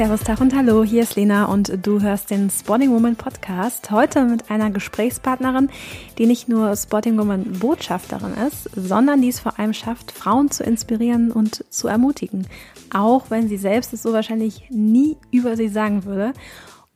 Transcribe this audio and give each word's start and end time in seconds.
Servus, 0.00 0.20
Tag 0.20 0.40
und 0.40 0.56
Hallo, 0.56 0.82
hier 0.82 1.02
ist 1.02 1.16
Lena 1.16 1.44
und 1.44 1.86
du 1.86 2.00
hörst 2.00 2.30
den 2.30 2.48
Spotting 2.48 2.90
Woman 2.90 3.16
Podcast. 3.16 3.90
Heute 3.90 4.24
mit 4.24 4.50
einer 4.50 4.70
Gesprächspartnerin, 4.70 5.68
die 6.16 6.24
nicht 6.24 6.48
nur 6.48 6.74
Spotting 6.74 7.18
Woman 7.18 7.58
Botschafterin 7.58 8.32
ist, 8.48 8.70
sondern 8.74 9.20
die 9.20 9.28
es 9.28 9.40
vor 9.40 9.58
allem 9.58 9.74
schafft, 9.74 10.10
Frauen 10.10 10.50
zu 10.50 10.64
inspirieren 10.64 11.30
und 11.30 11.66
zu 11.68 11.86
ermutigen. 11.86 12.46
Auch 12.94 13.26
wenn 13.28 13.48
sie 13.48 13.58
selbst 13.58 13.92
es 13.92 14.02
so 14.02 14.14
wahrscheinlich 14.14 14.70
nie 14.70 15.18
über 15.30 15.54
sie 15.58 15.68
sagen 15.68 16.06
würde 16.06 16.32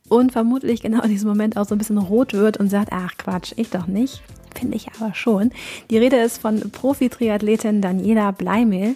und 0.09 0.31
vermutlich 0.31 0.81
genau 0.81 1.01
in 1.01 1.09
diesem 1.09 1.29
Moment 1.29 1.57
auch 1.57 1.65
so 1.65 1.75
ein 1.75 1.77
bisschen 1.77 1.97
rot 1.97 2.33
wird 2.33 2.57
und 2.57 2.69
sagt, 2.69 2.89
ach 2.91 3.13
Quatsch, 3.17 3.53
ich 3.55 3.69
doch 3.69 3.87
nicht. 3.87 4.21
Finde 4.57 4.77
ich 4.77 4.87
aber 4.93 5.13
schon. 5.13 5.51
Die 5.89 5.97
Rede 5.97 6.15
ist 6.17 6.37
von 6.37 6.71
Profi-Triathletin 6.71 7.81
Daniela 7.81 8.31
Bleimehl. 8.31 8.95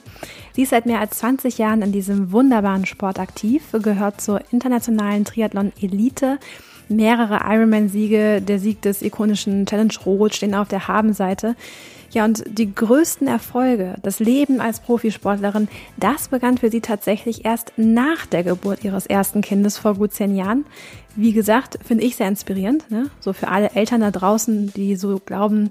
Sie 0.53 0.61
ist 0.63 0.69
seit 0.69 0.85
mehr 0.85 1.01
als 1.01 1.17
20 1.17 1.57
Jahren 1.57 1.81
in 1.81 1.91
diesem 1.91 2.31
wunderbaren 2.31 2.85
Sport 2.85 3.19
aktiv, 3.19 3.63
gehört 3.73 4.21
zur 4.21 4.41
internationalen 4.51 5.25
Triathlon-Elite. 5.25 6.39
Mehrere 6.87 7.41
Ironman-Siege, 7.45 8.41
der 8.41 8.59
Sieg 8.59 8.81
des 8.81 9.01
ikonischen 9.01 9.65
Challenge 9.65 9.93
Rot 10.05 10.33
stehen 10.33 10.55
auf 10.55 10.69
der 10.69 10.87
Habenseite. 10.87 11.55
Ja, 12.11 12.25
und 12.25 12.43
die 12.47 12.73
größten 12.73 13.27
Erfolge, 13.27 13.95
das 14.01 14.19
Leben 14.19 14.61
als 14.61 14.79
Profisportlerin, 14.79 15.67
das 15.97 16.29
begann 16.29 16.57
für 16.57 16.71
sie 16.71 16.81
tatsächlich 16.81 17.45
erst 17.45 17.73
nach 17.77 18.25
der 18.25 18.43
Geburt 18.43 18.83
ihres 18.83 19.05
ersten 19.05 19.41
Kindes 19.41 19.77
vor 19.77 19.95
gut 19.95 20.13
zehn 20.13 20.35
Jahren. 20.35 20.65
Wie 21.15 21.33
gesagt, 21.33 21.77
finde 21.85 22.03
ich 22.03 22.15
sehr 22.15 22.27
inspirierend, 22.27 22.89
ne? 22.89 23.09
so 23.19 23.33
für 23.33 23.49
alle 23.49 23.71
Eltern 23.71 24.01
da 24.01 24.11
draußen, 24.11 24.73
die 24.73 24.95
so 24.95 25.19
glauben, 25.23 25.69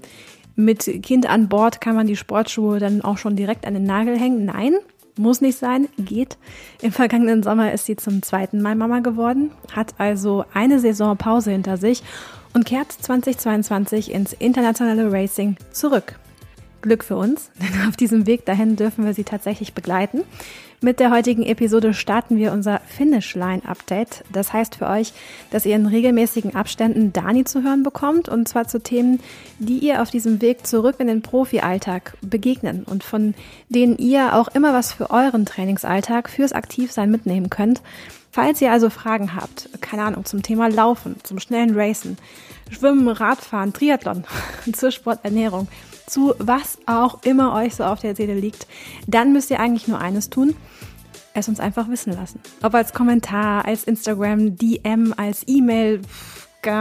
mit 0.55 1.03
Kind 1.03 1.29
an 1.31 1.49
Bord 1.49 1.81
kann 1.81 1.95
man 1.95 2.09
die 2.09 2.17
Sportschuhe 2.17 2.81
dann 2.81 3.03
auch 3.03 3.17
schon 3.17 3.37
direkt 3.37 3.65
an 3.65 3.75
den 3.75 3.85
Nagel 3.85 4.19
hängen. 4.19 4.45
Nein, 4.45 4.75
muss 5.17 5.41
nicht 5.41 5.57
sein, 5.57 5.89
geht. 5.99 6.37
Im 6.83 6.91
vergangenen 6.91 7.45
Sommer 7.45 7.73
ist 7.73 7.87
sie 7.87 7.95
zum 7.97 8.23
zweiten 8.23 8.61
Mal 8.61 8.75
Mama 8.75 9.01
geworden, 9.01 9.53
hat 9.73 9.95
also 9.99 10.45
eine 10.55 10.81
Saison 10.81 11.17
Pause 11.17 11.53
hinter 11.53 11.77
sich 11.77 12.03
und 12.55 12.65
kehrt 12.65 12.91
2022 12.91 14.13
ins 14.13 14.33
internationale 14.33 15.13
Racing 15.13 15.57
zurück. 15.71 16.19
Glück 16.83 17.05
für 17.05 17.17
uns, 17.17 17.51
denn 17.61 17.89
auf 17.89 17.97
diesem 17.97 18.27
Weg 18.27 18.45
dahin 18.45 18.77
dürfen 18.77 19.05
wir 19.05 19.15
Sie 19.15 19.25
tatsächlich 19.25 19.75
begleiten. 19.75 20.23
Mit 20.81 21.01
der 21.01 21.11
heutigen 21.11 21.43
Episode 21.43 21.93
starten 21.93 22.37
wir 22.37 22.53
unser 22.53 22.81
Finish 22.87 23.35
Line 23.35 23.63
Update. 23.67 24.23
Das 24.33 24.53
heißt 24.53 24.77
für 24.77 24.87
euch, 24.87 25.13
dass 25.51 25.67
ihr 25.67 25.75
in 25.75 25.87
regelmäßigen 25.87 26.55
Abständen 26.55 27.13
Dani 27.13 27.43
zu 27.43 27.65
hören 27.65 27.83
bekommt 27.83 28.29
und 28.29 28.47
zwar 28.47 28.69
zu 28.69 28.81
Themen, 28.81 29.19
die 29.59 29.79
ihr 29.79 30.03
auf 30.03 30.11
diesem 30.11 30.41
Weg 30.41 30.69
zurück 30.69 30.97
in 31.01 31.09
den 31.09 31.21
Profi-Alltag 31.21 32.17
begegnen 32.21 32.85
und 32.85 33.03
von 33.03 33.35
denen 33.69 33.99
ihr 33.99 34.37
auch 34.37 34.47
immer 34.55 34.73
was 34.73 34.93
für 34.93 35.11
euren 35.11 35.47
Trainingsalltag, 35.47 36.31
fürs 36.31 36.53
Aktivsein 36.53 37.11
mitnehmen 37.11 37.51
könnt. 37.51 37.83
Falls 38.31 38.61
ihr 38.61 38.71
also 38.71 38.89
Fragen 38.89 39.35
habt, 39.35 39.69
keine 39.81 40.05
Ahnung, 40.05 40.27
zum 40.27 40.45
Thema 40.45 40.69
Laufen, 40.69 41.17
zum 41.25 41.41
schnellen 41.41 41.77
Racen, 41.77 42.19
Schwimmen, 42.71 43.09
Radfahren, 43.09 43.73
Triathlon, 43.73 44.23
zur 44.73 44.93
Sporternährung, 44.93 45.67
zu 46.09 46.35
was 46.39 46.79
auch 46.87 47.23
immer 47.23 47.55
euch 47.55 47.77
so 47.77 47.85
auf 47.85 48.01
der 48.01 48.17
Seele 48.17 48.35
liegt, 48.35 48.67
dann 49.07 49.33
müsst 49.33 49.51
ihr 49.51 49.61
eigentlich 49.61 49.89
nur 49.89 49.99
eines 49.99 50.31
tun. 50.31 50.55
Es 51.35 51.49
uns 51.49 51.61
einfach 51.61 51.89
wissen 51.89 52.13
lassen. 52.13 52.41
Ob 52.63 52.75
als 52.75 52.93
Kommentar, 52.93 53.65
als 53.65 53.85
Instagram, 53.85 54.57
DM, 54.57 55.15
als 55.17 55.45
E-Mail, 55.47 56.01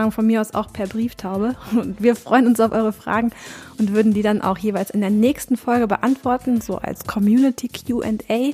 von 0.09 0.27
mir 0.27 0.41
aus 0.41 0.53
auch 0.53 0.73
per 0.73 0.85
Brieftaube. 0.85 1.55
Und 1.71 2.01
wir 2.03 2.15
freuen 2.17 2.45
uns 2.47 2.59
auf 2.59 2.73
eure 2.73 2.91
Fragen 2.91 3.31
und 3.77 3.93
würden 3.93 4.13
die 4.13 4.21
dann 4.21 4.41
auch 4.41 4.57
jeweils 4.57 4.89
in 4.89 4.99
der 4.99 5.09
nächsten 5.11 5.55
Folge 5.55 5.87
beantworten, 5.87 6.59
so 6.59 6.77
als 6.77 7.05
Community 7.05 7.69
QA. 7.69 8.51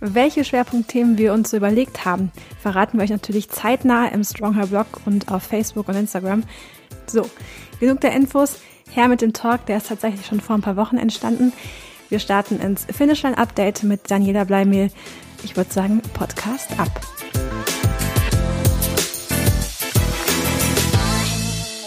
Welche 0.00 0.44
Schwerpunktthemen 0.44 1.16
wir 1.16 1.32
uns 1.32 1.50
so 1.50 1.56
überlegt 1.56 2.04
haben, 2.04 2.30
verraten 2.60 2.98
wir 2.98 3.04
euch 3.04 3.10
natürlich 3.10 3.48
zeitnah 3.48 4.08
im 4.08 4.22
Strongher 4.22 4.66
Blog 4.66 4.86
und 5.06 5.30
auf 5.30 5.44
Facebook 5.44 5.88
und 5.88 5.96
Instagram. 5.96 6.42
So, 7.06 7.28
genug 7.78 8.00
der 8.00 8.12
Infos. 8.12 8.58
Her 8.92 9.06
mit 9.06 9.22
dem 9.22 9.32
Talk, 9.32 9.66
der 9.66 9.76
ist 9.76 9.88
tatsächlich 9.88 10.26
schon 10.26 10.40
vor 10.40 10.56
ein 10.56 10.62
paar 10.62 10.76
Wochen 10.76 10.98
entstanden. 10.98 11.52
Wir 12.08 12.18
starten 12.18 12.58
ins 12.58 12.86
Finishline-Update 12.86 13.84
mit 13.84 14.10
Daniela 14.10 14.42
Bleimehl. 14.44 14.90
Ich 15.44 15.56
würde 15.56 15.72
sagen, 15.72 16.02
Podcast 16.12 16.78
ab. 16.78 17.00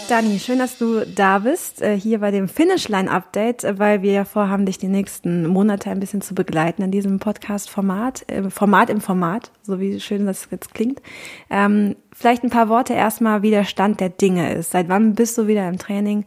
Dani, 0.08 0.38
schön, 0.38 0.58
dass 0.58 0.78
du 0.78 1.04
da 1.06 1.40
bist, 1.40 1.80
äh, 1.80 1.98
hier 1.98 2.20
bei 2.20 2.30
dem 2.30 2.46
Finishline-Update, 2.46 3.64
äh, 3.64 3.78
weil 3.78 4.02
wir 4.02 4.12
ja 4.12 4.24
vorhaben, 4.24 4.66
dich 4.66 4.78
die 4.78 4.88
nächsten 4.88 5.46
Monate 5.46 5.90
ein 5.90 6.00
bisschen 6.00 6.20
zu 6.20 6.34
begleiten 6.34 6.82
in 6.82 6.90
diesem 6.90 7.18
Podcast-Format, 7.18 8.30
äh, 8.30 8.50
Format 8.50 8.90
im 8.90 9.00
Format, 9.00 9.50
so 9.62 9.80
wie 9.80 9.98
schön 10.00 10.26
das 10.26 10.48
jetzt 10.50 10.74
klingt. 10.74 11.00
Ähm, 11.48 11.96
vielleicht 12.12 12.44
ein 12.44 12.50
paar 12.50 12.68
Worte 12.68 12.92
erstmal, 12.92 13.42
wie 13.42 13.50
der 13.50 13.64
Stand 13.64 14.00
der 14.00 14.10
Dinge 14.10 14.54
ist. 14.54 14.72
Seit 14.72 14.88
wann 14.88 15.14
bist 15.14 15.38
du 15.38 15.46
wieder 15.46 15.66
im 15.68 15.78
Training 15.78 16.26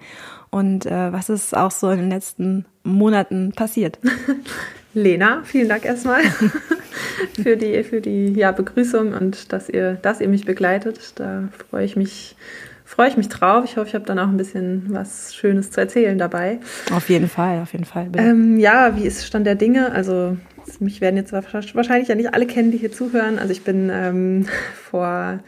und 0.49 0.85
äh, 0.85 1.11
was 1.11 1.29
ist 1.29 1.55
auch 1.55 1.71
so 1.71 1.89
in 1.89 1.99
den 1.99 2.09
letzten 2.09 2.65
Monaten 2.83 3.51
passiert? 3.51 3.99
Lena, 4.93 5.41
vielen 5.43 5.69
Dank 5.69 5.85
erstmal 5.85 6.21
für 7.41 7.55
die, 7.55 7.83
für 7.83 8.01
die 8.01 8.33
ja, 8.33 8.51
Begrüßung 8.51 9.13
und 9.13 9.53
dass 9.53 9.69
ihr, 9.69 9.93
dass 9.93 10.21
ihr 10.21 10.27
mich 10.27 10.45
begleitet. 10.45 11.13
Da 11.15 11.49
freue 11.69 11.85
ich 11.85 11.95
mich, 11.95 12.35
freue 12.83 13.09
ich 13.09 13.17
mich 13.17 13.29
drauf. 13.29 13.63
Ich 13.65 13.77
hoffe, 13.77 13.87
ich 13.87 13.95
habe 13.95 14.05
dann 14.05 14.17
auch 14.17 14.27
ein 14.27 14.37
bisschen 14.37 14.87
was 14.89 15.35
Schönes 15.35 15.69
zu 15.71 15.81
erzählen 15.81 16.17
dabei. 16.17 16.59
Auf 16.91 17.09
jeden 17.09 17.27
Fall, 17.27 17.61
auf 17.61 17.73
jeden 17.73 17.85
Fall. 17.85 18.09
Ähm, 18.17 18.57
ja, 18.57 18.95
wie 18.95 19.05
ist 19.05 19.25
Stand 19.25 19.45
der 19.45 19.55
Dinge? 19.55 19.91
Also 19.91 20.37
mich 20.79 21.01
werden 21.01 21.17
jetzt 21.17 21.31
wahrscheinlich 21.31 22.07
ja 22.07 22.15
nicht 22.15 22.33
alle 22.33 22.47
kennen, 22.47 22.71
die 22.71 22.77
hier 22.77 22.91
zuhören. 22.91 23.37
Also 23.39 23.51
ich 23.51 23.63
bin 23.63 23.89
ähm, 23.93 24.45
vor 24.89 25.39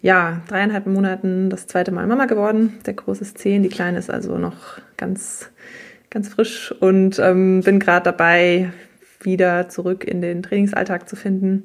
ja, 0.00 0.42
dreieinhalb 0.48 0.86
Monaten 0.86 1.50
das 1.50 1.66
zweite 1.66 1.90
Mal 1.90 2.06
Mama 2.06 2.26
geworden. 2.26 2.78
Der 2.86 2.94
große 2.94 3.22
ist 3.22 3.38
zehn, 3.38 3.62
die 3.62 3.68
kleine 3.68 3.98
ist 3.98 4.10
also 4.10 4.38
noch 4.38 4.78
ganz, 4.96 5.50
ganz 6.10 6.28
frisch 6.28 6.72
und 6.80 7.18
ähm, 7.18 7.62
bin 7.62 7.80
gerade 7.80 8.04
dabei, 8.04 8.70
wieder 9.20 9.68
zurück 9.68 10.04
in 10.04 10.22
den 10.22 10.42
Trainingsalltag 10.42 11.08
zu 11.08 11.16
finden. 11.16 11.64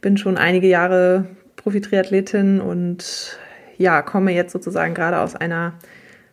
Bin 0.00 0.16
schon 0.16 0.36
einige 0.36 0.66
Jahre 0.66 1.26
Profi-Triathletin 1.56 2.60
und 2.60 3.38
ja, 3.78 4.02
komme 4.02 4.32
jetzt 4.32 4.52
sozusagen 4.52 4.94
gerade 4.94 5.20
aus 5.20 5.36
einer 5.36 5.74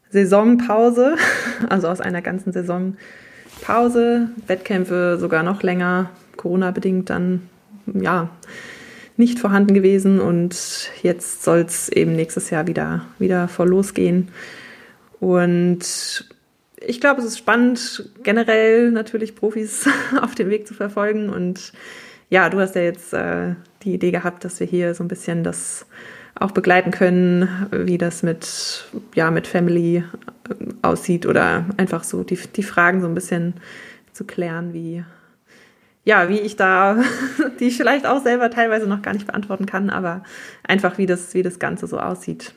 Saisonpause, 0.10 1.16
also 1.70 1.88
aus 1.88 2.02
einer 2.02 2.22
ganzen 2.22 2.52
Saisonpause, 2.52 4.30
Wettkämpfe 4.48 5.18
sogar 5.20 5.44
noch 5.44 5.62
länger, 5.62 6.10
Corona-bedingt 6.38 7.10
dann, 7.10 7.48
ja, 7.86 8.30
nicht 9.18 9.40
vorhanden 9.40 9.74
gewesen 9.74 10.20
und 10.20 10.90
jetzt 11.04 11.44
soll 11.44 11.60
es 11.60 11.90
eben 11.90 12.16
nächstes 12.16 12.50
Jahr 12.50 12.68
wieder, 12.68 13.06
wieder 13.20 13.48
voll 13.48 13.70
losgehen. 13.70 14.30
Und 15.20 16.26
ich 16.80 17.00
glaube, 17.00 17.22
es 17.22 17.28
ist 17.28 17.38
spannend, 17.38 18.10
generell 18.24 18.92
natürlich 18.92 19.36
Profis 19.36 19.88
auf 20.22 20.36
dem 20.36 20.50
Weg 20.50 20.68
zu 20.68 20.74
verfolgen. 20.74 21.30
Und 21.30 21.74
ja, 22.30 22.50
du 22.50 22.60
hast 22.60 22.76
ja 22.76 22.82
jetzt 22.82 23.14
äh, 23.14 23.56
die 23.84 23.94
Idee 23.94 24.12
gehabt, 24.12 24.44
dass 24.44 24.60
wir 24.60 24.68
hier 24.68 24.96
so 24.96 25.04
ein 25.04 25.08
bisschen 25.08 25.44
das 25.44 25.86
auch 26.36 26.52
begleiten 26.52 26.92
können, 26.92 27.68
wie 27.72 27.98
das 27.98 28.24
mit, 28.24 28.86
ja, 29.14 29.30
mit 29.30 29.46
Family 29.46 29.98
äh, 29.98 30.04
aussieht 30.82 31.26
oder 31.26 31.66
einfach 31.78 32.04
so 32.04 32.24
die, 32.24 32.38
die 32.56 32.64
Fragen 32.64 33.02
so 33.02 33.08
ein 33.08 33.14
bisschen 33.14 33.54
zu 34.14 34.24
klären, 34.24 34.74
wie, 34.74 35.04
ja, 36.04 36.30
wie 36.30 36.40
ich 36.40 36.56
da, 36.56 36.98
die 37.60 37.66
ich 37.66 37.78
vielleicht 37.78 38.06
auch 38.06 38.22
selber 38.22 38.50
teilweise 38.50 38.88
noch 38.88 39.02
gar 39.02 39.14
nicht 39.14 39.28
beantworten 39.28 39.66
kann, 39.66 39.90
aber 39.90 40.24
einfach 40.64 40.98
wie 40.98 41.06
das, 41.06 41.34
wie 41.34 41.44
das 41.44 41.60
Ganze 41.60 41.88
so 41.88 42.00
aussieht. 42.00 42.54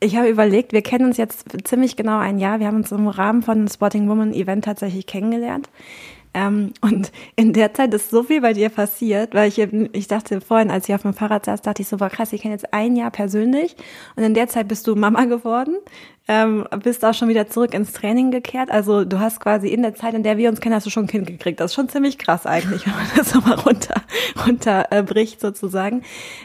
Ich 0.00 0.16
habe 0.16 0.28
überlegt, 0.28 0.72
wir 0.72 0.82
kennen 0.82 1.04
uns 1.04 1.16
jetzt 1.16 1.44
ziemlich 1.64 1.94
genau 1.94 2.18
ein 2.18 2.38
Jahr. 2.38 2.58
Wir 2.58 2.66
haben 2.66 2.78
uns 2.78 2.90
im 2.90 3.06
Rahmen 3.06 3.42
von 3.42 3.68
Spotting 3.68 4.08
Woman 4.08 4.32
Event 4.32 4.64
tatsächlich 4.64 5.06
kennengelernt. 5.06 5.68
Ähm, 6.34 6.72
und 6.80 7.12
in 7.36 7.52
der 7.52 7.74
Zeit 7.74 7.92
ist 7.92 8.10
so 8.10 8.22
viel 8.22 8.40
bei 8.40 8.54
dir 8.54 8.70
passiert, 8.70 9.34
weil 9.34 9.48
ich, 9.48 9.58
ich 9.58 10.08
dachte 10.08 10.40
vorhin, 10.40 10.70
als 10.70 10.88
ich 10.88 10.94
auf 10.94 11.02
dem 11.02 11.12
Fahrrad 11.12 11.44
saß, 11.44 11.60
dachte 11.62 11.82
ich 11.82 11.88
so, 11.88 12.00
war 12.00 12.10
krass, 12.10 12.32
ich 12.32 12.40
kenne 12.40 12.54
jetzt 12.54 12.72
ein 12.72 12.96
Jahr 12.96 13.10
persönlich 13.10 13.76
und 14.16 14.22
in 14.22 14.34
der 14.34 14.48
Zeit 14.48 14.68
bist 14.68 14.86
du 14.86 14.94
Mama 14.94 15.24
geworden, 15.26 15.76
ähm, 16.28 16.66
bist 16.82 17.04
auch 17.04 17.12
schon 17.12 17.28
wieder 17.28 17.48
zurück 17.48 17.74
ins 17.74 17.92
Training 17.92 18.30
gekehrt. 18.30 18.70
Also 18.70 19.04
du 19.04 19.18
hast 19.18 19.40
quasi 19.40 19.68
in 19.68 19.82
der 19.82 19.94
Zeit, 19.94 20.14
in 20.14 20.22
der 20.22 20.38
wir 20.38 20.48
uns 20.48 20.60
kennen, 20.60 20.74
hast 20.74 20.86
du 20.86 20.90
schon 20.90 21.04
ein 21.04 21.08
Kind 21.08 21.26
gekriegt. 21.26 21.60
Das 21.60 21.72
ist 21.72 21.74
schon 21.74 21.88
ziemlich 21.88 22.16
krass 22.16 22.46
eigentlich, 22.46 22.86
wenn 22.86 22.94
man 22.94 23.06
das 23.16 23.30
so 23.30 23.40
mal 23.40 23.54
runter, 23.54 24.00
runterbricht 24.46 25.40
sozusagen. 25.40 26.02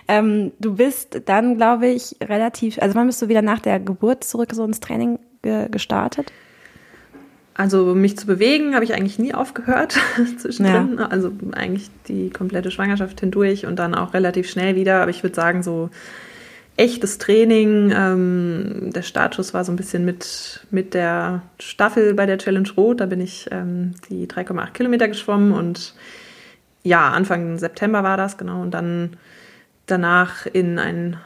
Ähm, 0.07 0.51
du 0.59 0.75
bist 0.75 1.21
dann, 1.25 1.55
glaube 1.55 1.87
ich, 1.87 2.15
relativ, 2.21 2.77
also 2.81 2.95
wann 2.95 3.07
bist 3.07 3.21
du 3.21 3.29
wieder 3.29 3.41
nach 3.41 3.59
der 3.59 3.79
Geburt 3.79 4.23
zurück 4.25 4.53
so 4.53 4.65
ins 4.65 4.81
Training 4.81 5.19
ge 5.43 5.69
gestartet? 5.69 6.31
Also 7.57 7.95
mich 7.95 8.17
zu 8.17 8.27
bewegen 8.27 8.75
habe 8.75 8.85
ich 8.85 8.93
eigentlich 8.93 9.17
nie 9.17 9.33
aufgehört 9.33 9.97
zwischendrin. 10.37 10.97
Ja. 10.99 11.07
Also 11.07 11.31
eigentlich 11.53 11.89
die 12.07 12.29
komplette 12.29 12.69
Schwangerschaft 12.69 13.19
hindurch 13.19 13.65
und 13.65 13.77
dann 13.77 13.95
auch 13.95 14.13
relativ 14.13 14.49
schnell 14.49 14.75
wieder. 14.75 15.01
Aber 15.01 15.09
ich 15.09 15.23
würde 15.23 15.35
sagen, 15.35 15.63
so 15.63 15.89
echtes 16.77 17.17
Training. 17.17 17.91
Ähm, 17.93 18.91
der 18.93 19.01
Startschuss 19.01 19.53
war 19.53 19.65
so 19.65 19.71
ein 19.71 19.75
bisschen 19.75 20.05
mit, 20.05 20.65
mit 20.69 20.93
der 20.93 21.41
Staffel 21.59 22.13
bei 22.13 22.27
der 22.27 22.37
Challenge 22.37 22.69
Rot. 22.77 23.01
Da 23.01 23.07
bin 23.07 23.19
ich 23.19 23.47
ähm, 23.51 23.95
die 24.09 24.27
3,8 24.27 24.71
Kilometer 24.71 25.07
geschwommen 25.07 25.51
und 25.51 25.95
ja, 26.83 27.09
Anfang 27.09 27.57
September 27.57 28.03
war 28.03 28.15
das, 28.15 28.37
genau. 28.37 28.61
Und 28.61 28.71
dann 28.71 29.17
danach 29.87 30.45
in 30.45 30.79
ein 30.79 31.17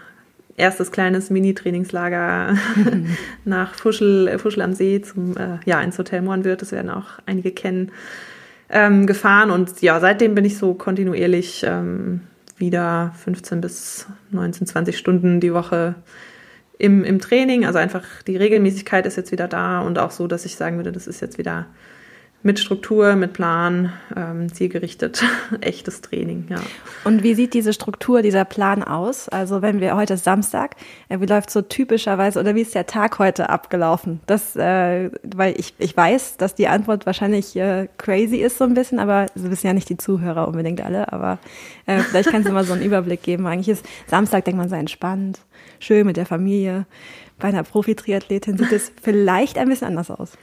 erstes 0.61 0.91
kleines 0.91 1.29
Mini-Trainingslager 1.29 2.55
mhm. 2.75 3.17
nach 3.45 3.73
Fuschel, 3.73 4.37
Fuschel 4.37 4.61
am 4.61 4.73
See 4.73 5.01
zum, 5.01 5.35
äh, 5.35 5.57
ja, 5.65 5.81
ins 5.81 5.97
Hotel 5.97 6.21
Mohrenwirt, 6.21 6.61
das 6.61 6.71
werden 6.71 6.91
auch 6.91 7.19
einige 7.25 7.51
kennen, 7.51 7.91
ähm, 8.69 9.07
gefahren. 9.07 9.49
Und 9.51 9.81
ja, 9.81 9.99
seitdem 9.99 10.35
bin 10.35 10.45
ich 10.45 10.57
so 10.57 10.75
kontinuierlich 10.75 11.65
ähm, 11.67 12.21
wieder 12.57 13.13
15 13.23 13.59
bis 13.59 14.07
19, 14.29 14.67
20 14.67 14.97
Stunden 14.97 15.39
die 15.39 15.53
Woche 15.53 15.95
im, 16.77 17.03
im 17.03 17.19
Training. 17.19 17.65
Also 17.65 17.79
einfach 17.79 18.05
die 18.27 18.37
Regelmäßigkeit 18.37 19.05
ist 19.05 19.17
jetzt 19.17 19.31
wieder 19.31 19.47
da 19.47 19.81
und 19.81 19.97
auch 19.97 20.11
so, 20.11 20.27
dass 20.27 20.45
ich 20.45 20.55
sagen 20.55 20.77
würde, 20.77 20.91
das 20.91 21.07
ist 21.07 21.21
jetzt 21.21 21.39
wieder 21.39 21.65
mit 22.43 22.59
Struktur, 22.59 23.15
mit 23.15 23.33
Plan, 23.33 23.93
ähm, 24.15 24.51
zielgerichtet, 24.51 25.23
echtes 25.61 26.01
Training, 26.01 26.47
ja. 26.49 26.57
Und 27.03 27.21
wie 27.21 27.35
sieht 27.35 27.53
diese 27.53 27.71
Struktur, 27.71 28.21
dieser 28.21 28.45
Plan 28.45 28.83
aus? 28.83 29.29
Also 29.29 29.61
wenn 29.61 29.79
wir 29.79 29.95
heute 29.95 30.15
ist 30.15 30.23
Samstag, 30.23 30.75
äh, 31.09 31.19
wie 31.19 31.27
läuft 31.27 31.51
so 31.51 31.61
typischerweise 31.61 32.39
oder 32.39 32.55
wie 32.55 32.61
ist 32.61 32.73
der 32.73 32.87
Tag 32.87 33.19
heute 33.19 33.49
abgelaufen? 33.49 34.21
Das, 34.25 34.55
äh, 34.55 35.11
weil 35.23 35.53
ich, 35.59 35.75
ich 35.77 35.95
weiß, 35.95 36.37
dass 36.37 36.55
die 36.55 36.67
Antwort 36.67 37.05
wahrscheinlich 37.05 37.55
äh, 37.55 37.87
crazy 37.97 38.37
ist 38.37 38.57
so 38.57 38.63
ein 38.63 38.73
bisschen, 38.73 38.99
aber 38.99 39.27
das 39.35 39.49
wissen 39.49 39.67
ja 39.67 39.73
nicht 39.73 39.89
die 39.89 39.97
Zuhörer 39.97 40.47
unbedingt 40.47 40.81
alle, 40.81 41.13
aber 41.13 41.37
äh, 41.85 41.99
vielleicht 41.99 42.29
kannst 42.29 42.49
du 42.49 42.53
mal 42.53 42.63
so 42.63 42.73
einen 42.73 42.81
Überblick 42.85 43.21
geben. 43.21 43.45
Eigentlich 43.45 43.69
ist 43.69 43.85
Samstag, 44.07 44.45
denkt 44.45 44.57
man, 44.57 44.69
sei 44.69 44.79
entspannt, 44.79 45.39
schön 45.79 46.07
mit 46.07 46.17
der 46.17 46.25
Familie. 46.25 46.87
Bei 47.37 47.49
einer 47.49 47.63
Profi-Triathletin 47.63 48.57
sieht 48.57 48.71
es 48.71 48.91
vielleicht 49.01 49.57
ein 49.57 49.69
bisschen 49.69 49.87
anders 49.87 50.09
aus. 50.11 50.37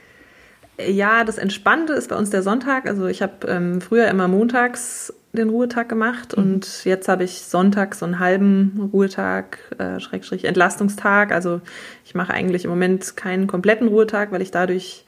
Ja, 0.87 1.23
das 1.23 1.37
Entspannte 1.37 1.93
ist 1.93 2.09
bei 2.09 2.15
uns 2.15 2.29
der 2.29 2.43
Sonntag. 2.43 2.87
Also 2.87 3.07
ich 3.07 3.21
habe 3.21 3.47
ähm, 3.47 3.81
früher 3.81 4.07
immer 4.07 4.27
montags 4.27 5.13
den 5.33 5.49
Ruhetag 5.49 5.89
gemacht 5.89 6.35
mhm. 6.35 6.43
und 6.43 6.85
jetzt 6.85 7.07
habe 7.07 7.23
ich 7.23 7.41
sonntags 7.41 7.99
so 7.99 8.05
einen 8.05 8.19
halben 8.19 8.89
Ruhetag, 8.91 9.59
äh, 9.77 9.99
Schrägstrich 9.99 10.45
Entlastungstag. 10.45 11.31
Also 11.31 11.61
ich 12.05 12.15
mache 12.15 12.33
eigentlich 12.33 12.63
im 12.63 12.69
Moment 12.71 13.15
keinen 13.15 13.47
kompletten 13.47 13.87
Ruhetag, 13.87 14.31
weil 14.31 14.41
ich 14.41 14.51
dadurch 14.51 15.05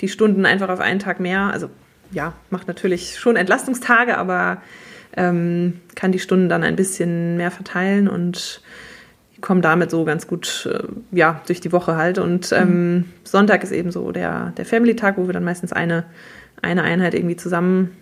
die 0.00 0.08
Stunden 0.08 0.46
einfach 0.46 0.68
auf 0.68 0.80
einen 0.80 0.98
Tag 0.98 1.20
mehr, 1.20 1.52
also 1.52 1.70
ja, 2.10 2.32
macht 2.50 2.66
natürlich 2.66 3.18
schon 3.18 3.36
Entlastungstage, 3.36 4.18
aber 4.18 4.62
ähm, 5.16 5.80
kann 5.94 6.12
die 6.12 6.18
Stunden 6.18 6.48
dann 6.48 6.64
ein 6.64 6.76
bisschen 6.76 7.36
mehr 7.36 7.50
verteilen 7.50 8.08
und 8.08 8.62
komme 9.40 9.60
damit 9.60 9.90
so 9.90 10.04
ganz 10.04 10.26
gut 10.26 10.68
äh, 10.72 10.82
ja, 11.12 11.40
durch 11.46 11.60
die 11.60 11.72
Woche 11.72 11.96
halt. 11.96 12.18
Und 12.18 12.52
ähm, 12.52 12.94
mhm. 12.94 13.04
Sonntag 13.24 13.62
ist 13.62 13.72
eben 13.72 13.90
so 13.90 14.12
der, 14.12 14.52
der 14.56 14.64
Family-Tag, 14.64 15.16
wo 15.16 15.26
wir 15.26 15.32
dann 15.32 15.44
meistens 15.44 15.72
eine, 15.72 16.04
eine 16.62 16.82
Einheit 16.82 17.14
irgendwie 17.14 17.36
zusammen 17.36 17.96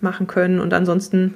machen 0.00 0.26
können. 0.26 0.60
Und 0.60 0.74
ansonsten 0.74 1.34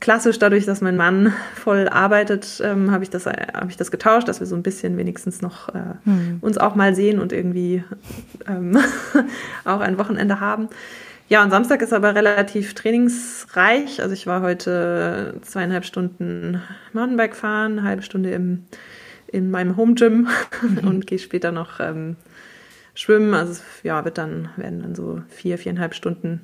klassisch, 0.00 0.38
dadurch, 0.38 0.64
dass 0.66 0.80
mein 0.80 0.96
Mann 0.96 1.32
voll 1.54 1.88
arbeitet, 1.88 2.60
ähm, 2.64 2.90
habe 2.90 3.04
ich, 3.04 3.10
das, 3.10 3.26
hab 3.26 3.68
ich 3.68 3.76
das 3.76 3.90
getauscht, 3.90 4.28
dass 4.28 4.40
wir 4.40 4.46
so 4.46 4.56
ein 4.56 4.62
bisschen 4.62 4.96
wenigstens 4.96 5.42
noch 5.42 5.68
äh, 5.70 5.94
mhm. 6.04 6.38
uns 6.40 6.58
auch 6.58 6.74
mal 6.74 6.94
sehen 6.94 7.18
und 7.18 7.32
irgendwie 7.32 7.82
ähm, 8.46 8.78
auch 9.64 9.80
ein 9.80 9.98
Wochenende 9.98 10.40
haben. 10.40 10.68
Ja, 11.28 11.44
und 11.44 11.50
Samstag 11.50 11.82
ist 11.82 11.92
aber 11.92 12.14
relativ 12.14 12.72
trainingsreich. 12.72 14.00
Also 14.00 14.14
ich 14.14 14.26
war 14.26 14.40
heute 14.40 15.34
zweieinhalb 15.42 15.84
Stunden 15.84 16.62
Mountainbike 16.94 17.36
fahren, 17.36 17.78
eine 17.78 17.82
halbe 17.82 18.02
Stunde 18.02 18.30
im, 18.30 18.64
in 19.26 19.50
meinem 19.50 19.76
Home 19.76 19.94
Gym 19.94 20.28
und 20.82 21.06
gehe 21.06 21.18
später 21.18 21.52
noch 21.52 21.80
ähm, 21.80 22.16
schwimmen. 22.94 23.34
Also 23.34 23.62
ja, 23.82 24.06
wird 24.06 24.16
dann, 24.16 24.48
werden 24.56 24.80
dann 24.80 24.94
so 24.94 25.20
vier, 25.28 25.58
viereinhalb 25.58 25.94
Stunden 25.94 26.40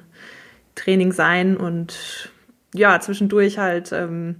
Training 0.75 1.13
sein 1.13 1.57
und 1.57 2.31
ja, 2.75 3.01
zwischendurch 3.01 3.59
halt 3.59 3.91
ähm, 3.93 4.37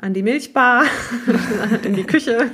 an 0.00 0.14
die 0.14 0.22
Milchbar, 0.22 0.84
in 1.82 1.94
die 1.94 2.04
Küche 2.04 2.50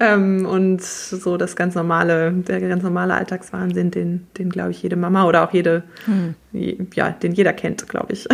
ähm, 0.00 0.44
und 0.44 0.82
so 0.82 1.38
das 1.38 1.56
ganz 1.56 1.74
normale, 1.74 2.30
der 2.32 2.60
ganz 2.60 2.82
normale 2.82 3.14
Alltagswahnsinn, 3.14 3.90
den, 3.90 4.26
den 4.36 4.50
glaube 4.50 4.72
ich 4.72 4.82
jede 4.82 4.96
Mama 4.96 5.24
oder 5.24 5.48
auch 5.48 5.52
jede, 5.52 5.82
hm. 6.04 6.34
ja, 6.94 7.10
den 7.10 7.32
jeder 7.32 7.54
kennt, 7.54 7.88
glaube 7.88 8.12
ich. 8.12 8.28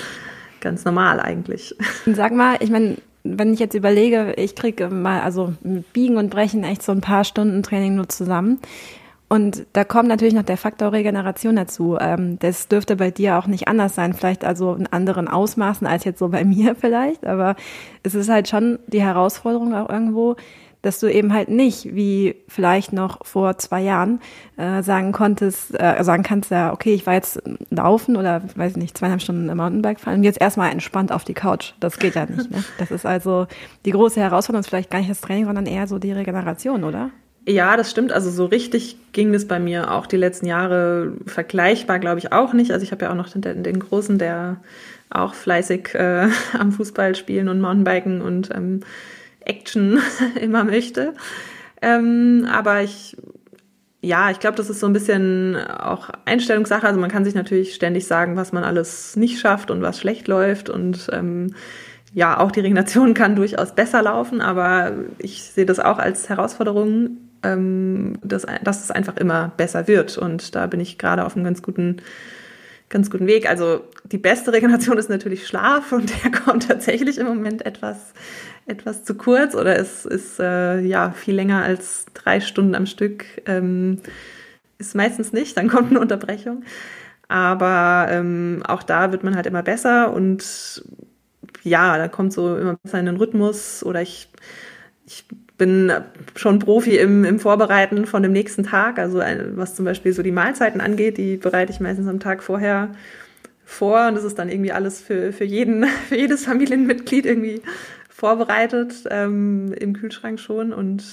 ganz 0.60 0.84
normal 0.84 1.20
eigentlich. 1.20 1.74
Sag 2.04 2.32
mal, 2.32 2.58
ich 2.60 2.70
meine, 2.70 2.98
wenn 3.24 3.54
ich 3.54 3.60
jetzt 3.60 3.74
überlege, 3.74 4.34
ich 4.36 4.54
kriege 4.54 4.88
mal, 4.88 5.22
also 5.22 5.54
mit 5.62 5.90
Biegen 5.94 6.18
und 6.18 6.28
Brechen 6.28 6.64
echt 6.64 6.82
so 6.82 6.92
ein 6.92 7.00
paar 7.00 7.24
Stunden 7.24 7.62
Training 7.62 7.96
nur 7.96 8.08
zusammen. 8.10 8.58
Und 9.32 9.64
da 9.74 9.84
kommt 9.84 10.08
natürlich 10.08 10.34
noch 10.34 10.42
der 10.42 10.56
Faktor 10.56 10.92
Regeneration 10.92 11.54
dazu. 11.54 11.96
Ähm, 12.00 12.40
das 12.40 12.66
dürfte 12.66 12.96
bei 12.96 13.12
dir 13.12 13.38
auch 13.38 13.46
nicht 13.46 13.68
anders 13.68 13.94
sein, 13.94 14.12
vielleicht 14.12 14.44
also 14.44 14.74
in 14.74 14.88
anderen 14.88 15.28
Ausmaßen 15.28 15.86
als 15.86 16.02
jetzt 16.02 16.18
so 16.18 16.28
bei 16.28 16.44
mir 16.44 16.74
vielleicht, 16.74 17.24
aber 17.24 17.54
es 18.02 18.16
ist 18.16 18.28
halt 18.28 18.48
schon 18.48 18.80
die 18.88 19.00
Herausforderung 19.00 19.72
auch 19.72 19.88
irgendwo, 19.88 20.34
dass 20.82 20.98
du 20.98 21.06
eben 21.06 21.32
halt 21.32 21.48
nicht, 21.48 21.94
wie 21.94 22.42
vielleicht 22.48 22.92
noch 22.92 23.24
vor 23.24 23.56
zwei 23.58 23.82
Jahren, 23.82 24.18
äh, 24.56 24.82
sagen 24.82 25.12
konntest, 25.12 25.78
äh, 25.78 26.02
sagen 26.02 26.24
kannst, 26.24 26.50
ja, 26.50 26.72
okay, 26.72 26.94
ich 26.94 27.06
war 27.06 27.14
jetzt 27.14 27.40
laufen 27.70 28.16
oder, 28.16 28.42
weiß 28.56 28.72
ich 28.72 28.78
nicht, 28.78 28.98
zweieinhalb 28.98 29.22
Stunden 29.22 29.48
im 29.48 29.58
Mountainbike 29.58 30.00
fahren 30.00 30.16
und 30.16 30.24
jetzt 30.24 30.40
erstmal 30.40 30.72
entspannt 30.72 31.12
auf 31.12 31.22
die 31.22 31.34
Couch. 31.34 31.74
Das 31.78 32.00
geht 32.00 32.16
ja 32.16 32.26
nicht. 32.26 32.50
Ne? 32.50 32.64
Das 32.78 32.90
ist 32.90 33.06
also 33.06 33.46
die 33.84 33.92
große 33.92 34.20
Herausforderung, 34.20 34.62
ist 34.62 34.70
vielleicht 34.70 34.90
gar 34.90 34.98
nicht 34.98 35.10
das 35.10 35.20
Training, 35.20 35.44
sondern 35.44 35.66
eher 35.66 35.86
so 35.86 36.00
die 36.00 36.10
Regeneration, 36.10 36.82
oder? 36.82 37.10
Ja, 37.50 37.76
das 37.76 37.90
stimmt. 37.90 38.12
Also 38.12 38.30
so 38.30 38.44
richtig 38.44 38.96
ging 39.12 39.34
es 39.34 39.48
bei 39.48 39.58
mir 39.58 39.90
auch 39.90 40.06
die 40.06 40.16
letzten 40.16 40.46
Jahre 40.46 41.14
vergleichbar, 41.26 41.98
glaube 41.98 42.20
ich, 42.20 42.32
auch 42.32 42.52
nicht. 42.52 42.70
Also 42.70 42.84
ich 42.84 42.92
habe 42.92 43.06
ja 43.06 43.10
auch 43.10 43.16
noch 43.16 43.28
den, 43.28 43.64
den 43.64 43.80
Großen, 43.80 44.18
der 44.18 44.60
auch 45.10 45.34
fleißig 45.34 45.94
äh, 45.96 46.28
am 46.58 46.70
Fußball 46.70 47.16
spielen 47.16 47.48
und 47.48 47.60
Mountainbiken 47.60 48.22
und 48.22 48.50
ähm, 48.54 48.80
Action 49.40 49.98
immer 50.40 50.62
möchte. 50.62 51.12
Ähm, 51.82 52.46
aber 52.48 52.82
ich, 52.82 53.16
ja, 54.00 54.30
ich 54.30 54.38
glaube, 54.38 54.56
das 54.56 54.70
ist 54.70 54.78
so 54.78 54.86
ein 54.86 54.92
bisschen 54.92 55.56
auch 55.56 56.08
Einstellungssache. 56.26 56.86
Also 56.86 57.00
man 57.00 57.10
kann 57.10 57.24
sich 57.24 57.34
natürlich 57.34 57.74
ständig 57.74 58.06
sagen, 58.06 58.36
was 58.36 58.52
man 58.52 58.62
alles 58.62 59.16
nicht 59.16 59.40
schafft 59.40 59.72
und 59.72 59.82
was 59.82 59.98
schlecht 59.98 60.28
läuft 60.28 60.70
und 60.70 61.08
ähm, 61.12 61.52
ja, 62.14 62.38
auch 62.38 62.52
die 62.52 62.60
Regeneration 62.60 63.14
kann 63.14 63.34
durchaus 63.34 63.74
besser 63.74 64.02
laufen, 64.02 64.40
aber 64.40 64.92
ich 65.18 65.42
sehe 65.42 65.66
das 65.66 65.80
auch 65.80 65.98
als 65.98 66.28
Herausforderung, 66.28 67.16
ähm, 67.42 68.18
dass, 68.22 68.46
dass 68.62 68.84
es 68.84 68.90
einfach 68.90 69.16
immer 69.16 69.52
besser 69.56 69.88
wird. 69.88 70.18
Und 70.18 70.54
da 70.54 70.66
bin 70.66 70.80
ich 70.80 70.98
gerade 70.98 71.24
auf 71.24 71.36
einem 71.36 71.44
ganz 71.44 71.62
guten, 71.62 71.96
ganz 72.88 73.10
guten 73.10 73.26
Weg. 73.26 73.48
Also 73.48 73.82
die 74.04 74.18
beste 74.18 74.52
Regeneration 74.52 74.98
ist 74.98 75.10
natürlich 75.10 75.46
Schlaf 75.46 75.92
und 75.92 76.12
der 76.24 76.30
kommt 76.44 76.68
tatsächlich 76.68 77.18
im 77.18 77.26
Moment 77.26 77.64
etwas, 77.64 78.12
etwas 78.66 79.04
zu 79.04 79.14
kurz 79.14 79.54
oder 79.54 79.78
es 79.78 80.04
ist 80.04 80.40
äh, 80.40 80.80
ja 80.80 81.12
viel 81.12 81.34
länger 81.34 81.62
als 81.62 82.06
drei 82.14 82.40
Stunden 82.40 82.74
am 82.74 82.86
Stück. 82.86 83.24
Ähm, 83.46 84.00
ist 84.78 84.94
meistens 84.94 85.32
nicht, 85.32 85.56
dann 85.56 85.68
kommt 85.68 85.90
eine 85.90 86.00
Unterbrechung. 86.00 86.64
Aber 87.28 88.08
ähm, 88.10 88.62
auch 88.66 88.82
da 88.82 89.12
wird 89.12 89.22
man 89.22 89.36
halt 89.36 89.46
immer 89.46 89.62
besser 89.62 90.12
und 90.12 90.82
ja, 91.62 91.96
da 91.96 92.08
kommt 92.08 92.32
so 92.32 92.56
immer 92.56 92.76
besser 92.82 92.98
in 92.98 93.06
den 93.06 93.16
Rhythmus 93.16 93.84
oder 93.84 94.02
ich, 94.02 94.28
ich 95.06 95.24
bin 95.60 95.92
schon 96.36 96.58
Profi 96.58 96.96
im, 96.96 97.22
im 97.26 97.38
Vorbereiten 97.38 98.06
von 98.06 98.22
dem 98.22 98.32
nächsten 98.32 98.64
Tag. 98.64 98.98
Also 98.98 99.20
was 99.52 99.74
zum 99.74 99.84
Beispiel 99.84 100.14
so 100.14 100.22
die 100.22 100.32
Mahlzeiten 100.32 100.80
angeht, 100.80 101.18
die 101.18 101.36
bereite 101.36 101.70
ich 101.70 101.80
meistens 101.80 102.08
am 102.08 102.18
Tag 102.18 102.42
vorher 102.42 102.88
vor. 103.66 104.08
Und 104.08 104.14
das 104.14 104.24
ist 104.24 104.38
dann 104.38 104.48
irgendwie 104.48 104.72
alles 104.72 105.02
für, 105.02 105.34
für 105.34 105.44
jeden, 105.44 105.84
für 106.08 106.16
jedes 106.16 106.46
Familienmitglied 106.46 107.26
irgendwie 107.26 107.60
vorbereitet 108.08 109.04
ähm, 109.10 109.74
im 109.78 109.92
Kühlschrank 109.92 110.40
schon. 110.40 110.72
Und 110.72 111.04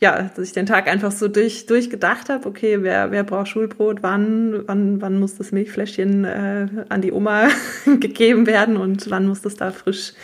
ja, 0.00 0.30
dass 0.34 0.46
ich 0.46 0.54
den 0.54 0.64
Tag 0.64 0.88
einfach 0.88 1.12
so 1.12 1.28
durch, 1.28 1.66
durchgedacht 1.66 2.30
habe, 2.30 2.48
okay, 2.48 2.78
wer, 2.80 3.10
wer 3.10 3.22
braucht 3.22 3.48
Schulbrot, 3.48 4.02
wann, 4.02 4.62
wann, 4.66 5.02
wann 5.02 5.20
muss 5.20 5.36
das 5.36 5.52
Milchfläschchen 5.52 6.24
äh, 6.24 6.68
an 6.88 7.02
die 7.02 7.12
Oma 7.12 7.48
gegeben 7.84 8.46
werden 8.46 8.78
und 8.78 9.10
wann 9.10 9.26
muss 9.26 9.42
das 9.42 9.56
da 9.56 9.72
frisch 9.72 10.14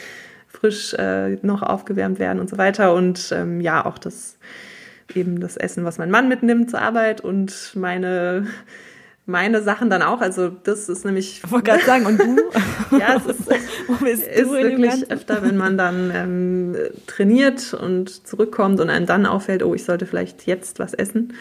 frisch 0.65 0.95
äh, 0.95 1.37
noch 1.43 1.63
aufgewärmt 1.63 2.19
werden 2.19 2.41
und 2.41 2.49
so 2.49 2.57
weiter. 2.57 2.95
Und 2.95 3.31
ähm, 3.33 3.61
ja, 3.61 3.85
auch 3.85 3.99
das 3.99 4.39
eben 5.15 5.39
das 5.39 5.59
Essen, 5.59 5.85
was 5.85 5.99
mein 5.99 6.11
Mann 6.11 6.27
mitnimmt 6.27 6.71
zur 6.71 6.81
Arbeit 6.81 7.21
und 7.21 7.73
meine 7.75 8.47
meine 9.27 9.63
Sachen 9.63 9.91
dann 9.91 10.01
auch. 10.01 10.23
Also 10.23 10.49
das 10.49 10.89
ist 10.89 11.05
nämlich. 11.05 11.43
Ich 11.45 11.53
wollte 11.53 11.71
gerade 11.71 11.85
sagen, 11.85 12.07
und 12.07 12.19
du? 12.19 12.37
ja, 12.99 13.17
es 13.17 13.27
ist, 13.27 13.47
Wo 13.89 13.93
bist 14.03 14.27
ist 14.27 14.51
wirklich 14.51 15.11
öfter, 15.11 15.43
wenn 15.43 15.59
man 15.59 15.77
dann 15.77 16.11
ähm, 16.15 16.77
trainiert 17.07 17.75
und 17.75 18.27
zurückkommt 18.27 18.81
und 18.81 18.89
einem 18.89 19.05
dann 19.05 19.27
auffällt, 19.27 19.63
oh, 19.63 19.75
ich 19.75 19.85
sollte 19.85 20.07
vielleicht 20.07 20.47
jetzt 20.47 20.79
was 20.79 20.95
essen. 20.95 21.35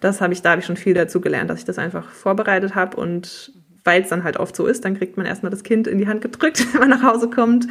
Das 0.00 0.20
habe 0.20 0.32
ich, 0.32 0.42
da 0.42 0.50
habe 0.50 0.60
ich 0.60 0.66
schon 0.66 0.76
viel 0.76 0.94
dazu 0.94 1.20
gelernt, 1.20 1.50
dass 1.50 1.58
ich 1.58 1.64
das 1.64 1.78
einfach 1.78 2.08
vorbereitet 2.10 2.76
habe 2.76 2.96
und 2.96 3.52
weil 3.88 4.02
es 4.02 4.10
dann 4.10 4.22
halt 4.22 4.36
oft 4.36 4.54
so 4.54 4.66
ist, 4.66 4.84
dann 4.84 4.98
kriegt 4.98 5.16
man 5.16 5.24
erstmal 5.24 5.48
das 5.48 5.62
Kind 5.62 5.86
in 5.86 5.96
die 5.96 6.06
Hand 6.06 6.20
gedrückt, 6.20 6.62
wenn 6.72 6.80
man 6.80 6.90
nach 6.90 7.02
Hause 7.02 7.30
kommt. 7.30 7.66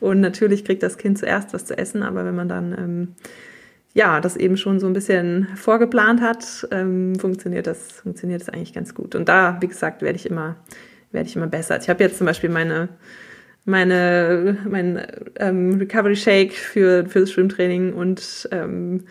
Und 0.00 0.20
natürlich 0.20 0.66
kriegt 0.66 0.82
das 0.82 0.98
Kind 0.98 1.16
zuerst 1.16 1.54
was 1.54 1.64
zu 1.64 1.78
essen, 1.78 2.02
aber 2.02 2.26
wenn 2.26 2.36
man 2.36 2.46
dann 2.46 2.74
ähm, 2.78 3.08
ja 3.94 4.20
das 4.20 4.36
eben 4.36 4.58
schon 4.58 4.80
so 4.80 4.86
ein 4.86 4.92
bisschen 4.92 5.48
vorgeplant 5.54 6.20
hat, 6.20 6.68
ähm, 6.72 7.14
funktioniert 7.18 7.66
das 7.66 7.92
funktioniert 7.92 8.42
das 8.42 8.50
eigentlich 8.50 8.74
ganz 8.74 8.94
gut. 8.94 9.14
Und 9.14 9.30
da, 9.30 9.56
wie 9.60 9.66
gesagt, 9.66 10.02
werde 10.02 10.16
ich 10.16 10.26
immer 10.26 10.56
werde 11.10 11.26
ich 11.26 11.36
immer 11.36 11.46
besser. 11.46 11.80
Ich 11.80 11.88
habe 11.88 12.04
jetzt 12.04 12.18
zum 12.18 12.26
Beispiel 12.26 12.50
meine 12.50 12.90
meine 13.64 14.58
mein 14.68 15.06
ähm, 15.36 15.78
Recovery 15.78 16.16
Shake 16.16 16.52
für 16.52 17.06
fürs 17.06 17.32
Schwimmtraining 17.32 17.94
und 17.94 18.46
ähm, 18.52 19.04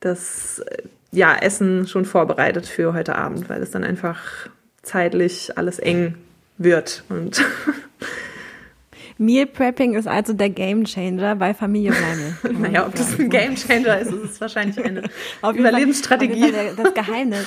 das 0.00 0.64
ja 1.12 1.36
Essen 1.36 1.86
schon 1.86 2.06
vorbereitet 2.06 2.66
für 2.66 2.94
heute 2.94 3.14
Abend, 3.14 3.50
weil 3.50 3.62
es 3.62 3.72
dann 3.72 3.84
einfach 3.84 4.48
zeitlich 4.88 5.56
alles 5.56 5.78
eng 5.78 6.14
wird 6.56 7.04
und 7.08 7.44
Meal 9.18 9.46
Prepping 9.46 9.94
ist 9.94 10.06
also 10.06 10.32
der 10.32 10.48
Game 10.48 10.84
Changer 10.84 11.34
bei 11.34 11.52
Familie 11.52 11.90
Bleibe. 11.90 12.58
naja, 12.60 12.86
ob 12.86 12.94
das 12.94 13.18
ein 13.18 13.28
Game 13.28 13.56
Changer 13.56 13.98
ist, 13.98 14.12
ist 14.12 14.32
es 14.32 14.40
wahrscheinlich 14.40 14.82
eine 14.84 15.02
Überlebensstrategie. 15.42 16.52
Fall, 16.52 16.74
das 16.76 16.94
Geheimnis. 16.94 17.46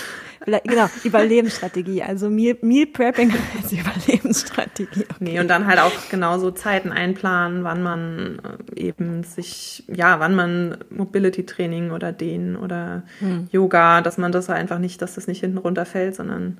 Genau, 0.66 0.90
Überlebensstrategie. 1.04 2.04
Also 2.04 2.30
Meal, 2.30 2.58
Meal 2.62 2.88
Prepping 2.88 3.32
als 3.56 3.72
Überlebensstrategie. 3.72 5.02
Okay. 5.04 5.16
Nee, 5.20 5.40
und 5.40 5.48
dann 5.48 5.66
halt 5.68 5.80
auch 5.80 5.92
genauso 6.10 6.52
Zeiten 6.52 6.92
einplanen, 6.92 7.64
wann 7.64 7.84
man 7.84 8.42
äh, 8.76 8.88
eben 8.88 9.24
sich, 9.24 9.84
ja, 9.88 10.20
wann 10.20 10.36
man 10.36 10.78
Mobility 10.90 11.46
Training 11.46 11.92
oder 11.92 12.12
Dehnen 12.12 12.58
oder 12.58 13.04
hm. 13.20 13.48
Yoga, 13.52 14.02
dass 14.02 14.18
man 14.18 14.32
das 14.32 14.50
einfach 14.50 14.80
nicht, 14.80 15.02
dass 15.02 15.16
das 15.16 15.28
nicht 15.28 15.40
hinten 15.42 15.60
runterfällt, 15.60 16.16
sondern 16.16 16.58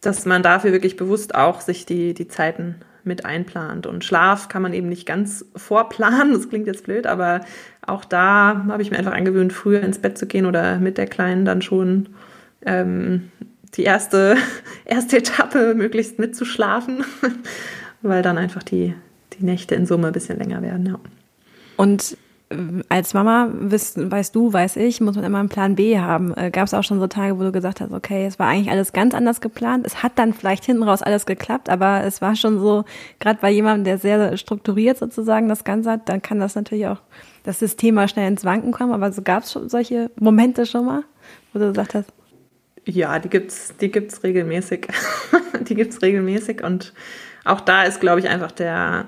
dass 0.00 0.26
man 0.26 0.42
dafür 0.42 0.72
wirklich 0.72 0.96
bewusst 0.96 1.34
auch 1.34 1.60
sich 1.60 1.86
die, 1.86 2.14
die 2.14 2.28
Zeiten 2.28 2.76
mit 3.04 3.24
einplant. 3.24 3.86
Und 3.86 4.04
Schlaf 4.04 4.48
kann 4.48 4.62
man 4.62 4.72
eben 4.72 4.88
nicht 4.88 5.06
ganz 5.06 5.44
vorplanen, 5.56 6.32
das 6.34 6.48
klingt 6.48 6.66
jetzt 6.66 6.84
blöd, 6.84 7.06
aber 7.06 7.40
auch 7.86 8.04
da 8.04 8.64
habe 8.68 8.82
ich 8.82 8.90
mir 8.90 8.98
einfach 8.98 9.14
angewöhnt, 9.14 9.52
früher 9.52 9.80
ins 9.80 9.98
Bett 9.98 10.18
zu 10.18 10.26
gehen 10.26 10.46
oder 10.46 10.78
mit 10.78 10.98
der 10.98 11.06
Kleinen 11.06 11.44
dann 11.44 11.62
schon 11.62 12.10
ähm, 12.64 13.30
die 13.74 13.84
erste, 13.84 14.36
erste 14.84 15.18
Etappe 15.18 15.74
möglichst 15.74 16.18
mitzuschlafen, 16.18 17.04
weil 18.02 18.22
dann 18.22 18.38
einfach 18.38 18.62
die, 18.62 18.94
die 19.38 19.44
Nächte 19.44 19.74
in 19.74 19.86
Summe 19.86 20.08
ein 20.08 20.12
bisschen 20.12 20.38
länger 20.38 20.62
werden. 20.62 20.86
Ja. 20.86 21.00
Und 21.76 22.16
als 22.88 23.12
Mama, 23.12 23.50
weißt, 23.52 24.10
weißt 24.10 24.34
du, 24.34 24.52
weiß 24.52 24.76
ich, 24.76 25.02
muss 25.02 25.16
man 25.16 25.24
immer 25.24 25.38
einen 25.38 25.50
Plan 25.50 25.74
B 25.74 25.98
haben. 25.98 26.34
Äh, 26.34 26.50
Gab 26.50 26.66
es 26.66 26.72
auch 26.72 26.82
schon 26.82 26.98
so 26.98 27.06
Tage, 27.06 27.38
wo 27.38 27.42
du 27.42 27.52
gesagt 27.52 27.80
hast, 27.80 27.92
okay, 27.92 28.24
es 28.26 28.38
war 28.38 28.48
eigentlich 28.48 28.70
alles 28.70 28.94
ganz 28.94 29.14
anders 29.14 29.42
geplant. 29.42 29.86
Es 29.86 30.02
hat 30.02 30.12
dann 30.16 30.32
vielleicht 30.32 30.64
hinten 30.64 30.82
raus 30.82 31.02
alles 31.02 31.26
geklappt, 31.26 31.68
aber 31.68 32.04
es 32.04 32.22
war 32.22 32.36
schon 32.36 32.58
so, 32.58 32.84
gerade 33.20 33.38
bei 33.42 33.50
jemandem, 33.50 33.84
der 33.84 33.98
sehr 33.98 34.36
strukturiert 34.38 34.96
sozusagen 34.96 35.48
das 35.48 35.64
Ganze 35.64 35.90
hat, 35.90 36.08
dann 36.08 36.22
kann 36.22 36.40
das 36.40 36.54
natürlich 36.54 36.86
auch 36.86 37.00
das 37.44 37.58
System 37.58 37.96
mal 37.96 38.08
schnell 38.08 38.28
ins 38.28 38.46
Wanken 38.46 38.72
kommen. 38.72 38.92
Aber 38.92 39.12
so 39.12 39.20
gab 39.20 39.42
es 39.42 39.52
solche 39.52 40.10
Momente 40.18 40.64
schon 40.64 40.86
mal, 40.86 41.04
wo 41.52 41.58
du 41.58 41.68
gesagt 41.68 41.94
hast? 41.94 42.12
Ja, 42.86 43.18
die 43.18 43.28
gibt's, 43.28 43.74
die 43.78 43.90
gibt's 43.90 44.22
regelmäßig. 44.24 44.88
die 45.68 45.74
gibt's 45.74 46.00
regelmäßig 46.00 46.64
und 46.64 46.94
auch 47.44 47.60
da 47.60 47.82
ist, 47.82 48.00
glaube 48.00 48.20
ich, 48.20 48.28
einfach 48.28 48.52
der 48.52 49.06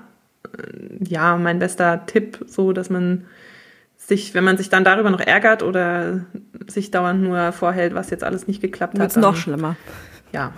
ja, 1.00 1.36
mein 1.36 1.58
bester 1.58 2.06
Tipp, 2.06 2.44
so 2.46 2.72
dass 2.72 2.90
man 2.90 3.26
sich, 3.96 4.34
wenn 4.34 4.44
man 4.44 4.56
sich 4.56 4.70
dann 4.70 4.84
darüber 4.84 5.10
noch 5.10 5.20
ärgert 5.20 5.62
oder 5.62 6.24
sich 6.66 6.90
dauernd 6.90 7.22
nur 7.22 7.52
vorhält, 7.52 7.94
was 7.94 8.10
jetzt 8.10 8.24
alles 8.24 8.48
nicht 8.48 8.60
geklappt 8.60 8.98
wird's 8.98 9.16
hat. 9.16 9.22
Wird 9.22 9.34
es 9.34 9.36
noch 9.36 9.42
schlimmer. 9.42 9.76
Ja, 10.32 10.52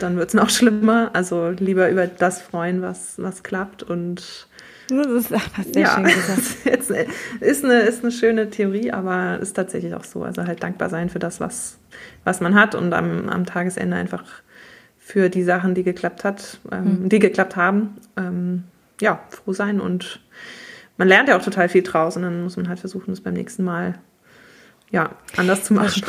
dann 0.00 0.16
wird 0.16 0.28
es 0.28 0.34
noch 0.34 0.50
schlimmer. 0.50 1.10
Also 1.12 1.50
lieber 1.50 1.88
über 1.90 2.06
das 2.06 2.40
freuen, 2.42 2.82
was, 2.82 3.14
was 3.16 3.42
klappt 3.42 3.82
und 3.82 4.48
das 4.88 5.06
ist 5.06 5.28
sehr 5.28 5.82
ja, 5.82 5.94
schön 5.94 6.04
gesagt. 6.04 6.66
ist, 7.40 7.64
eine, 7.64 7.80
ist 7.80 8.02
eine 8.02 8.12
schöne 8.12 8.50
Theorie, 8.50 8.92
aber 8.92 9.38
ist 9.40 9.54
tatsächlich 9.54 9.94
auch 9.94 10.04
so. 10.04 10.22
Also 10.22 10.46
halt 10.46 10.62
dankbar 10.62 10.90
sein 10.90 11.08
für 11.08 11.18
das, 11.18 11.40
was, 11.40 11.78
was 12.24 12.40
man 12.40 12.54
hat 12.54 12.74
und 12.74 12.92
am, 12.92 13.28
am 13.28 13.46
Tagesende 13.46 13.96
einfach 13.96 14.24
für 14.98 15.30
die 15.30 15.42
Sachen, 15.42 15.74
die 15.74 15.84
geklappt 15.84 16.24
hat, 16.24 16.58
ähm, 16.70 17.02
mhm. 17.04 17.08
die 17.08 17.18
geklappt 17.18 17.56
haben, 17.56 17.96
ähm, 18.16 18.64
ja, 19.00 19.20
froh 19.28 19.52
sein 19.52 19.80
und 19.80 20.20
man 20.96 21.08
lernt 21.08 21.28
ja 21.28 21.36
auch 21.36 21.42
total 21.42 21.68
viel 21.68 21.82
draus 21.82 22.16
und 22.16 22.22
dann 22.22 22.42
muss 22.42 22.56
man 22.56 22.68
halt 22.68 22.80
versuchen, 22.80 23.10
das 23.10 23.20
beim 23.20 23.34
nächsten 23.34 23.64
Mal 23.64 23.98
ja, 24.90 25.10
anders 25.36 25.64
zu 25.64 25.74
machen. 25.74 26.02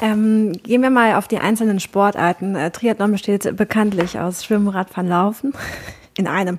Ähm, 0.00 0.52
gehen 0.62 0.82
wir 0.82 0.88
mal 0.88 1.16
auf 1.16 1.28
die 1.28 1.38
einzelnen 1.38 1.78
Sportarten. 1.78 2.56
Äh, 2.56 2.70
Triathlon 2.70 3.12
besteht 3.12 3.54
bekanntlich 3.56 4.18
aus 4.18 4.44
Schwimmen, 4.44 4.68
Radfahren, 4.68 5.08
Laufen. 5.08 5.52
In 6.16 6.26
einem 6.26 6.58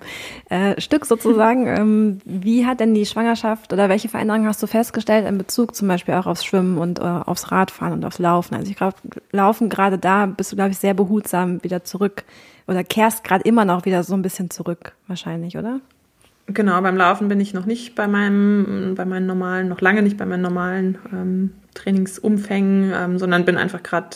äh, 0.49 0.79
Stück 0.79 1.05
sozusagen. 1.05 1.67
Ähm, 1.81 2.19
wie 2.25 2.65
hat 2.65 2.79
denn 2.79 2.93
die 2.93 3.05
Schwangerschaft 3.05 3.73
oder 3.73 3.89
welche 3.89 4.09
Veränderungen 4.09 4.47
hast 4.47 4.61
du 4.63 4.67
festgestellt 4.67 5.27
in 5.27 5.37
Bezug 5.37 5.75
zum 5.75 5.87
Beispiel 5.87 6.13
auch 6.15 6.25
aufs 6.25 6.45
Schwimmen 6.45 6.77
und 6.77 6.99
äh, 6.99 7.03
aufs 7.03 7.51
Radfahren 7.51 7.93
und 7.93 8.05
aufs 8.05 8.19
Laufen? 8.19 8.55
Also 8.55 8.69
ich 8.69 8.77
glaube, 8.77 8.95
Laufen 9.31 9.69
gerade 9.69 9.97
da 9.97 10.25
bist 10.25 10.51
du, 10.51 10.55
glaube 10.55 10.71
ich, 10.71 10.77
sehr 10.77 10.93
behutsam 10.93 11.63
wieder 11.63 11.83
zurück 11.83 12.23
oder 12.67 12.83
kehrst 12.83 13.23
gerade 13.23 13.43
immer 13.43 13.65
noch 13.65 13.85
wieder 13.85 14.03
so 14.03 14.13
ein 14.13 14.21
bisschen 14.21 14.49
zurück, 14.49 14.93
wahrscheinlich, 15.07 15.57
oder? 15.57 15.81
Genau, 16.47 16.81
beim 16.81 16.97
Laufen 16.97 17.27
bin 17.27 17.39
ich 17.39 17.53
noch 17.53 17.65
nicht 17.65 17.95
bei 17.95 18.07
meinem, 18.07 18.93
bei 18.95 19.05
meinen 19.05 19.25
normalen, 19.25 19.69
noch 19.69 19.81
lange 19.81 20.01
nicht 20.01 20.17
bei 20.17 20.25
meinen 20.25 20.41
normalen 20.41 20.97
ähm, 21.11 21.51
Trainingsumfängen, 21.73 22.91
ähm, 22.93 23.19
sondern 23.19 23.45
bin 23.45 23.57
einfach 23.57 23.83
gerade 23.83 24.09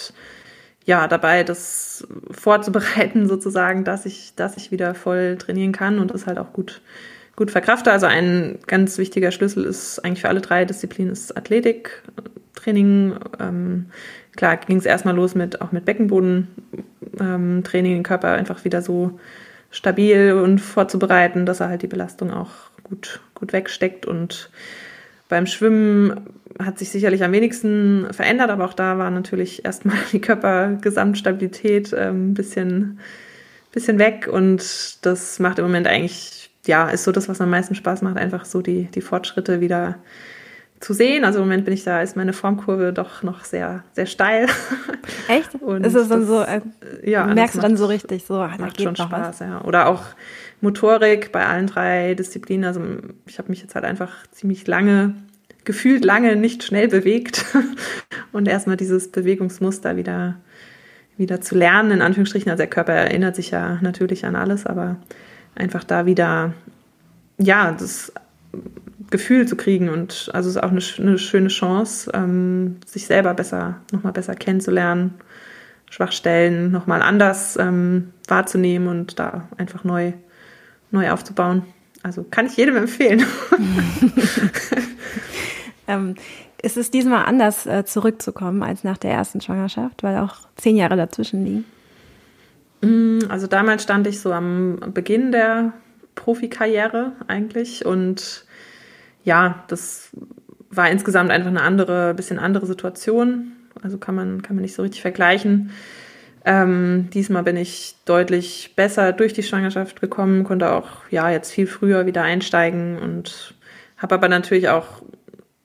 ja 0.85 1.07
dabei, 1.07 1.43
das 1.43 2.07
vorzubereiten, 2.31 3.27
sozusagen, 3.29 3.83
dass 3.83 4.05
ich, 4.05 4.33
dass 4.35 4.57
ich 4.57 4.71
wieder 4.71 4.95
voll 4.95 5.37
trainieren 5.37 5.71
kann 5.71 5.99
und 5.99 6.13
das 6.13 6.27
halt 6.27 6.37
auch 6.37 6.53
gut, 6.53 6.81
gut 7.35 7.51
verkrafte. 7.51 7.91
Also 7.91 8.05
ein 8.05 8.59
ganz 8.67 8.97
wichtiger 8.97 9.31
Schlüssel 9.31 9.65
ist 9.65 9.99
eigentlich 9.99 10.21
für 10.21 10.29
alle 10.29 10.41
drei 10.41 10.65
Disziplinen 10.65 11.11
ist 11.11 11.35
Athletik, 11.37 12.03
Training. 12.55 13.15
Ähm, 13.39 13.87
klar 14.35 14.57
ging 14.57 14.77
es 14.77 14.85
erstmal 14.85 15.15
los 15.15 15.35
mit 15.35 15.61
auch 15.61 15.71
mit 15.71 15.85
Beckenboden 15.85 16.47
ähm, 17.19 17.63
Training, 17.63 17.95
den 17.95 18.03
Körper 18.03 18.31
einfach 18.31 18.63
wieder 18.65 18.81
so 18.81 19.19
stabil 19.71 20.33
und 20.33 20.59
vorzubereiten, 20.59 21.45
dass 21.45 21.59
er 21.59 21.69
halt 21.69 21.81
die 21.81 21.87
Belastung 21.87 22.31
auch 22.31 22.51
gut, 22.83 23.19
gut 23.33 23.53
wegsteckt. 23.53 24.05
Und 24.05 24.49
beim 25.27 25.47
Schwimmen 25.47 26.27
hat 26.59 26.79
sich 26.79 26.89
sicherlich 26.89 27.23
am 27.23 27.31
wenigsten 27.31 28.07
verändert, 28.11 28.49
aber 28.49 28.65
auch 28.65 28.73
da 28.73 28.97
war 28.97 29.11
natürlich 29.11 29.65
erstmal 29.65 29.97
die 30.11 30.21
Körpergesamtstabilität 30.21 31.93
ein 31.93 32.07
ähm, 32.07 32.33
bisschen, 32.33 32.99
bisschen 33.71 33.99
weg 33.99 34.29
und 34.31 35.05
das 35.05 35.39
macht 35.39 35.59
im 35.59 35.65
Moment 35.65 35.87
eigentlich, 35.87 36.49
ja, 36.65 36.89
ist 36.89 37.03
so 37.03 37.11
das, 37.11 37.27
was 37.27 37.41
am 37.41 37.49
meisten 37.49 37.75
Spaß 37.75 38.01
macht, 38.01 38.17
einfach 38.17 38.45
so 38.45 38.61
die, 38.61 38.85
die 38.85 39.01
Fortschritte 39.01 39.59
wieder 39.59 39.97
zu 40.85 40.93
sehen. 40.93 41.25
Also 41.25 41.39
im 41.39 41.45
Moment 41.45 41.65
bin 41.65 41.73
ich 41.73 41.83
da, 41.83 41.99
ist 42.01 42.15
meine 42.15 42.31
Formkurve 42.31 42.93
doch 42.93 43.23
noch 43.23 43.43
sehr, 43.43 43.83
sehr 43.93 44.05
steil. 44.05 44.45
Echt? 45.27 45.55
Und 45.61 45.83
ist 45.83 45.95
es 45.95 46.09
dann 46.09 46.19
das, 46.19 46.29
so, 46.29 46.41
äh, 46.43 46.61
ja, 47.09 47.25
merkst 47.25 47.55
du 47.55 47.59
dann 47.59 47.75
so 47.75 47.87
richtig, 47.87 48.23
so, 48.23 48.35
ah, 48.35 48.53
macht 48.59 48.79
schon 48.79 48.95
Spaß, 48.95 49.29
was. 49.29 49.39
ja. 49.39 49.63
Oder 49.63 49.87
auch 49.87 50.03
Motorik 50.61 51.31
bei 51.31 51.43
allen 51.43 51.65
drei 51.65 52.13
Disziplinen. 52.13 52.65
Also 52.65 52.81
ich 53.25 53.39
habe 53.39 53.49
mich 53.49 53.63
jetzt 53.63 53.73
halt 53.73 53.83
einfach 53.83 54.27
ziemlich 54.27 54.67
lange, 54.67 55.15
gefühlt 55.63 56.05
lange 56.05 56.35
nicht 56.35 56.63
schnell 56.63 56.87
bewegt 56.87 57.45
und 58.31 58.47
erstmal 58.47 58.77
dieses 58.77 59.11
Bewegungsmuster 59.11 59.97
wieder, 59.97 60.35
wieder 61.17 61.41
zu 61.41 61.55
lernen, 61.55 61.89
in 61.89 62.01
Anführungsstrichen. 62.03 62.51
Also 62.51 62.61
der 62.61 62.69
Körper 62.69 62.93
erinnert 62.93 63.35
sich 63.35 63.49
ja 63.49 63.79
natürlich 63.81 64.23
an 64.23 64.35
alles, 64.35 64.67
aber 64.67 64.97
einfach 65.55 65.83
da 65.83 66.05
wieder, 66.05 66.53
ja, 67.39 67.71
das 67.71 68.13
Gefühl 69.09 69.47
zu 69.47 69.55
kriegen. 69.55 69.89
Und 69.89 70.29
also 70.33 70.49
es 70.49 70.55
ist 70.55 70.63
auch 70.63 70.71
eine, 70.71 70.81
eine 70.99 71.17
schöne 71.17 71.49
Chance, 71.49 72.11
ähm, 72.13 72.77
sich 72.85 73.07
selber 73.07 73.33
besser, 73.33 73.81
nochmal 73.91 74.13
besser 74.13 74.35
kennenzulernen, 74.35 75.15
Schwachstellen 75.89 76.71
nochmal 76.71 77.01
anders 77.01 77.57
ähm, 77.57 78.11
wahrzunehmen 78.27 78.87
und 78.87 79.19
da 79.19 79.47
einfach 79.57 79.83
neu, 79.83 80.13
neu 80.91 81.11
aufzubauen. 81.11 81.63
Also 82.03 82.23
kann 82.23 82.45
ich 82.45 82.57
jedem 82.57 82.75
empfehlen. 82.75 83.25
ähm, 85.87 86.15
ist 86.61 86.77
es 86.77 86.91
diesmal 86.91 87.25
anders 87.25 87.65
äh, 87.65 87.85
zurückzukommen 87.85 88.63
als 88.63 88.83
nach 88.83 88.97
der 88.97 89.11
ersten 89.11 89.41
Schwangerschaft, 89.41 90.03
weil 90.03 90.17
auch 90.17 90.35
zehn 90.55 90.75
Jahre 90.75 90.97
dazwischen 90.97 91.45
liegen? 91.45 91.65
Mm, 92.81 93.19
also 93.29 93.47
damals 93.47 93.83
stand 93.83 94.07
ich 94.07 94.19
so 94.19 94.31
am 94.31 94.79
Beginn 94.93 95.31
der 95.31 95.73
Profikarriere 96.15 97.11
eigentlich 97.27 97.85
und 97.85 98.45
ja, 99.25 99.65
das 99.67 100.09
war 100.69 100.89
insgesamt 100.89 101.31
einfach 101.31 101.49
eine 101.49 101.61
andere, 101.61 102.13
bisschen 102.13 102.39
andere 102.39 102.65
Situation. 102.65 103.51
Also 103.83 103.97
kann 103.97 104.15
man, 104.15 104.41
kann 104.41 104.55
man 104.55 104.61
nicht 104.61 104.75
so 104.75 104.83
richtig 104.83 105.01
vergleichen. 105.01 105.71
Ähm, 106.45 107.09
diesmal 107.11 107.43
bin 107.43 107.57
ich 107.57 107.95
deutlich 108.05 108.73
besser 108.75 109.11
durch 109.11 109.33
die 109.33 109.43
Schwangerschaft 109.43 109.99
gekommen, 109.99 110.43
konnte 110.43 110.71
auch 110.71 110.89
ja 111.09 111.29
jetzt 111.29 111.51
viel 111.51 111.65
früher 111.65 112.05
wieder 112.05 112.21
einsteigen 112.21 112.99
und 112.99 113.55
habe 113.97 114.15
aber 114.15 114.27
natürlich 114.29 114.69
auch 114.69 115.01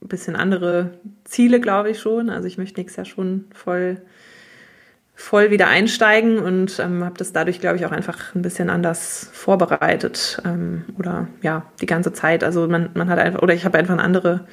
ein 0.03 0.09
bisschen 0.09 0.37
andere 0.37 0.99
Ziele, 1.25 1.61
glaube 1.61 1.91
ich 1.91 2.01
schon. 2.01 2.31
Also 2.31 2.49
ich 2.49 2.57
möchte 2.57 2.81
nächstes 2.81 2.97
Jahr 2.97 3.05
schon 3.05 3.45
voll 3.53 4.01
voll 5.21 5.51
wieder 5.51 5.69
einsteigen 5.69 6.39
und 6.39 6.79
ähm, 6.81 7.05
habe 7.05 7.19
das 7.19 7.33
dadurch, 7.33 7.61
glaube 7.61 7.77
ich, 7.77 7.85
auch 7.85 7.93
einfach 7.93 8.35
ein 8.35 8.41
bisschen 8.41 8.71
anders 8.71 9.29
vorbereitet 9.33 10.41
ähm, 10.47 10.85
oder 10.99 11.29
ja, 11.43 11.67
die 11.81 11.87
ganze 11.87 12.15
Zeit. 12.15 12.43
Also 12.43 12.67
man, 12.67 12.89
man 12.95 13.11
hat 13.11 13.19
einfach, 13.19 13.43
oder 13.43 13.53
ich 13.53 13.67
habe 13.67 13.79
einfach 13.79 13.93
eine 13.93 14.03
andere, 14.03 14.47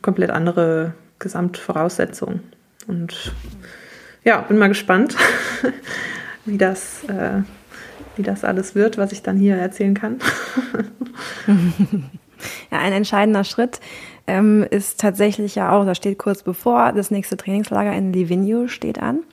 komplett 0.00 0.30
andere 0.30 0.94
Gesamtvoraussetzung. 1.18 2.40
Und 2.86 3.32
ja, 4.22 4.40
bin 4.42 4.56
mal 4.56 4.68
gespannt, 4.68 5.16
wie 6.44 6.58
das, 6.58 7.02
äh, 7.08 7.42
wie 8.16 8.22
das 8.22 8.44
alles 8.44 8.76
wird, 8.76 8.98
was 8.98 9.10
ich 9.10 9.22
dann 9.22 9.36
hier 9.36 9.56
erzählen 9.56 9.94
kann. 9.94 10.20
ja, 12.70 12.78
ein 12.78 12.92
entscheidender 12.92 13.42
Schritt 13.42 13.80
ähm, 14.28 14.64
ist 14.70 15.00
tatsächlich 15.00 15.56
ja 15.56 15.72
auch, 15.72 15.84
da 15.84 15.96
steht 15.96 16.18
kurz 16.18 16.44
bevor, 16.44 16.92
das 16.92 17.10
nächste 17.10 17.36
Trainingslager 17.36 17.92
in 17.92 18.12
Livigno 18.12 18.68
steht 18.68 19.02
an. 19.02 19.24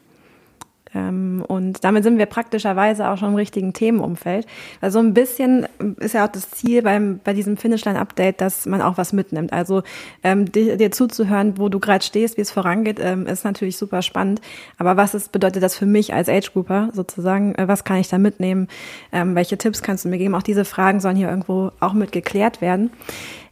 Ähm, 0.96 1.44
und 1.48 1.84
damit 1.84 2.04
sind 2.04 2.18
wir 2.18 2.26
praktischerweise 2.26 3.10
auch 3.10 3.18
schon 3.18 3.30
im 3.30 3.36
richtigen 3.36 3.74
Themenumfeld. 3.74 4.48
Weil 4.82 4.92
so 4.92 5.00
ein 5.00 5.14
bisschen 5.14 5.68
ist 5.98 6.14
ja 6.14 6.26
auch 6.26 6.32
das 6.32 6.50
Ziel 6.52 6.82
beim, 6.82 7.20
bei 7.24 7.34
diesem 7.34 7.58
Finishline-Update, 7.58 8.42
dass 8.42 8.66
man 8.66 8.82
auch 8.82 8.98
was 8.98 9.14
mitnimmt. 9.14 9.54
Also 9.54 9.84
ähm, 10.24 10.52
dir, 10.52 10.78
dir 10.78 10.92
zuzuhören, 10.92 11.58
wo 11.58 11.70
du 11.70 11.80
gerade 11.80 12.04
stehst, 12.04 12.38
wie 12.38 12.42
es 12.42 12.52
vorangeht, 12.52 13.00
ähm, 13.02 13.28
ist 13.28 13.46
natürlich 13.46 13.78
super 13.78 14.02
spannend. 14.02 14.42
Aber 14.78 14.98
was 14.98 15.14
ist, 15.14 15.32
bedeutet 15.32 15.62
das 15.64 15.76
für 15.76 15.86
mich 15.86 16.14
als 16.14 16.30
Age-Grouper 16.30 16.90
sozusagen? 16.94 17.56
Äh, 17.56 17.68
was 17.68 17.84
kann 17.84 17.98
ich 17.98 18.10
da 18.10 18.18
mitnehmen? 18.18 18.68
Ähm, 19.12 19.36
welche 19.36 19.58
Tipps 19.58 19.82
kannst 19.82 20.06
du 20.06 20.10
mir 20.10 20.18
geben? 20.18 20.36
Auch 20.36 20.44
diese 20.44 20.66
Fragen 20.66 21.00
sollen 21.00 21.16
hier 21.16 21.30
irgendwo 21.30 21.72
auch 21.80 21.94
mit 21.94 22.12
geklärt 22.12 22.62
werden. 22.62 22.92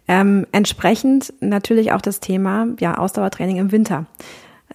Ähm, 0.07 0.47
entsprechend 0.51 1.33
natürlich 1.41 1.91
auch 1.91 2.01
das 2.01 2.19
Thema 2.19 2.67
ja, 2.79 2.97
Ausdauertraining 2.97 3.57
im 3.57 3.71
Winter. 3.71 4.05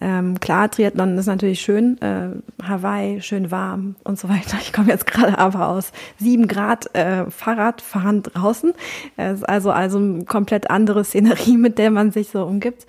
Ähm, 0.05 0.37
klar, 0.41 0.69
Triathlon 0.69 1.17
ist 1.17 1.27
natürlich 1.27 1.61
schön, 1.61 1.97
äh, 2.01 2.31
Hawaii, 2.61 3.21
schön 3.21 3.51
warm 3.51 3.95
und 4.03 4.19
so 4.19 4.27
weiter. 4.27 4.57
Ich 4.59 4.73
komme 4.73 4.89
jetzt 4.89 5.07
gerade 5.07 5.37
aber 5.37 5.69
aus 5.69 5.93
sieben 6.19 6.49
Grad 6.49 6.93
äh, 6.93 7.31
Fahrradfahren 7.31 8.21
draußen. 8.21 8.73
Es 9.15 9.39
ist 9.39 9.47
also, 9.47 9.71
also 9.71 9.99
eine 9.99 10.25
komplett 10.25 10.69
andere 10.69 11.05
Szenerie, 11.05 11.55
mit 11.57 11.77
der 11.77 11.89
man 11.89 12.11
sich 12.11 12.27
so 12.27 12.43
umgibt. 12.43 12.85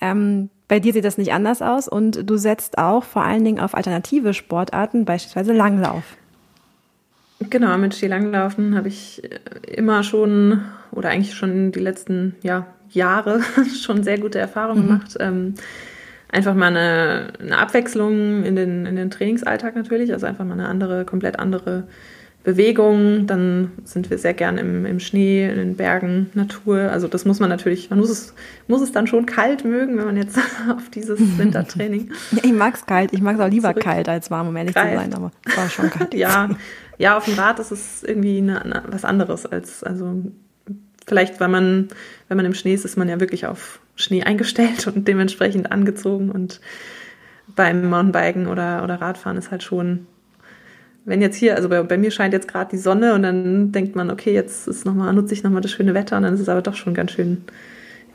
Ähm, 0.00 0.48
bei 0.66 0.80
dir 0.80 0.94
sieht 0.94 1.04
das 1.04 1.18
nicht 1.18 1.34
anders 1.34 1.60
aus 1.60 1.86
und 1.86 2.30
du 2.30 2.38
setzt 2.38 2.78
auch 2.78 3.04
vor 3.04 3.24
allen 3.24 3.44
Dingen 3.44 3.60
auf 3.60 3.74
alternative 3.74 4.32
Sportarten, 4.32 5.04
beispielsweise 5.04 5.52
Langlauf. 5.52 6.16
Genau, 7.50 7.76
mit 7.76 7.92
Skilanglaufen 7.92 8.74
habe 8.74 8.88
ich 8.88 9.22
immer 9.68 10.02
schon 10.02 10.62
oder 10.92 11.10
eigentlich 11.10 11.34
schon 11.34 11.72
die 11.72 11.80
letzten 11.80 12.36
ja, 12.40 12.66
Jahre 12.88 13.42
schon 13.82 14.02
sehr 14.02 14.18
gute 14.18 14.38
Erfahrungen 14.38 14.84
mhm. 14.84 14.86
gemacht. 14.86 15.16
Ähm, 15.20 15.54
einfach 16.28 16.54
mal 16.54 16.66
eine, 16.66 17.32
eine, 17.40 17.58
Abwechslung 17.58 18.44
in 18.44 18.56
den, 18.56 18.86
in 18.86 18.96
den 18.96 19.10
Trainingsalltag 19.10 19.76
natürlich, 19.76 20.12
also 20.12 20.26
einfach 20.26 20.44
mal 20.44 20.54
eine 20.54 20.68
andere, 20.68 21.04
komplett 21.04 21.38
andere 21.38 21.84
Bewegung. 22.44 23.26
Dann 23.26 23.72
sind 23.84 24.10
wir 24.10 24.18
sehr 24.18 24.34
gern 24.34 24.58
im, 24.58 24.84
im 24.84 25.00
Schnee, 25.00 25.48
in 25.48 25.56
den 25.56 25.76
Bergen, 25.76 26.30
Natur. 26.34 26.90
Also 26.90 27.08
das 27.08 27.24
muss 27.24 27.40
man 27.40 27.48
natürlich, 27.48 27.90
man 27.90 27.98
muss 27.98 28.10
es, 28.10 28.34
muss 28.68 28.82
es 28.82 28.92
dann 28.92 29.06
schon 29.06 29.26
kalt 29.26 29.64
mögen, 29.64 29.96
wenn 29.96 30.04
man 30.04 30.16
jetzt 30.16 30.38
auf 30.70 30.90
dieses 30.90 31.18
Wintertraining. 31.38 32.12
ja, 32.32 32.38
ich 32.42 32.52
mag 32.52 32.74
es 32.74 32.86
kalt. 32.86 33.12
Ich 33.12 33.22
mag 33.22 33.36
es 33.36 33.40
auch 33.40 33.48
lieber 33.48 33.72
kalt 33.74 34.08
als 34.08 34.30
warm, 34.30 34.48
um 34.48 34.56
ehrlich 34.56 34.74
kalt. 34.74 34.92
zu 34.92 34.98
sein, 34.98 35.14
aber 35.14 35.32
es 35.46 35.56
war 35.56 35.68
schon 35.70 35.90
kalt. 35.90 36.14
ja, 36.14 36.50
ja, 36.98 37.16
auf 37.16 37.24
dem 37.24 37.34
Rad 37.34 37.58
ist 37.58 37.72
es 37.72 38.04
irgendwie 38.04 38.38
eine, 38.38 38.62
eine, 38.62 38.82
was 38.88 39.04
anderes 39.04 39.46
als, 39.46 39.82
also 39.82 40.22
vielleicht, 41.06 41.40
weil 41.40 41.48
man, 41.48 41.88
wenn 42.28 42.36
man 42.36 42.46
im 42.46 42.54
Schnee 42.54 42.74
ist, 42.74 42.84
ist 42.84 42.96
man 42.96 43.08
ja 43.08 43.20
wirklich 43.20 43.46
auf 43.46 43.80
Schnee 43.96 44.22
eingestellt 44.22 44.86
und 44.86 45.06
dementsprechend 45.06 45.70
angezogen. 45.70 46.30
Und 46.30 46.60
beim 47.54 47.88
Mountainbiken 47.88 48.46
oder, 48.46 48.82
oder 48.82 49.00
Radfahren 49.00 49.36
ist 49.36 49.50
halt 49.50 49.62
schon, 49.62 50.06
wenn 51.04 51.20
jetzt 51.20 51.36
hier, 51.36 51.56
also 51.56 51.68
bei, 51.68 51.82
bei 51.82 51.98
mir 51.98 52.10
scheint 52.10 52.32
jetzt 52.32 52.48
gerade 52.48 52.70
die 52.70 52.78
Sonne 52.78 53.14
und 53.14 53.22
dann 53.22 53.72
denkt 53.72 53.94
man, 53.94 54.10
okay, 54.10 54.32
jetzt 54.32 54.66
ist 54.66 54.86
noch 54.86 54.94
mal, 54.94 55.12
nutze 55.12 55.34
ich 55.34 55.42
nochmal 55.42 55.60
das 55.60 55.70
schöne 55.70 55.94
Wetter 55.94 56.16
und 56.16 56.22
dann 56.22 56.34
ist 56.34 56.40
es 56.40 56.48
aber 56.48 56.62
doch 56.62 56.74
schon 56.74 56.94
ganz 56.94 57.12
schön, 57.12 57.44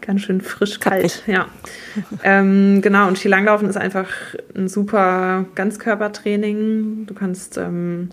ganz 0.01 0.21
schön 0.21 0.41
frisch 0.41 0.79
kalt. 0.79 1.23
Ja. 1.27 1.47
ähm, 2.23 2.81
genau, 2.81 3.07
und 3.07 3.17
Skilanglaufen 3.17 3.69
ist 3.69 3.77
einfach 3.77 4.09
ein 4.55 4.67
super 4.67 5.45
Ganzkörpertraining. 5.55 7.05
Du 7.05 7.13
kannst 7.13 7.57
ähm, 7.57 8.09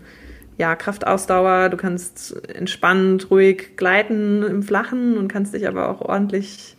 ja, 0.59 0.75
Kraftausdauer, 0.75 1.69
du 1.69 1.77
kannst 1.77 2.49
entspannt, 2.49 3.31
ruhig 3.31 3.77
gleiten 3.77 4.43
im 4.43 4.63
Flachen 4.63 5.17
und 5.17 5.29
kannst 5.29 5.55
dich 5.55 5.69
aber 5.69 5.89
auch 5.89 6.01
ordentlich 6.01 6.76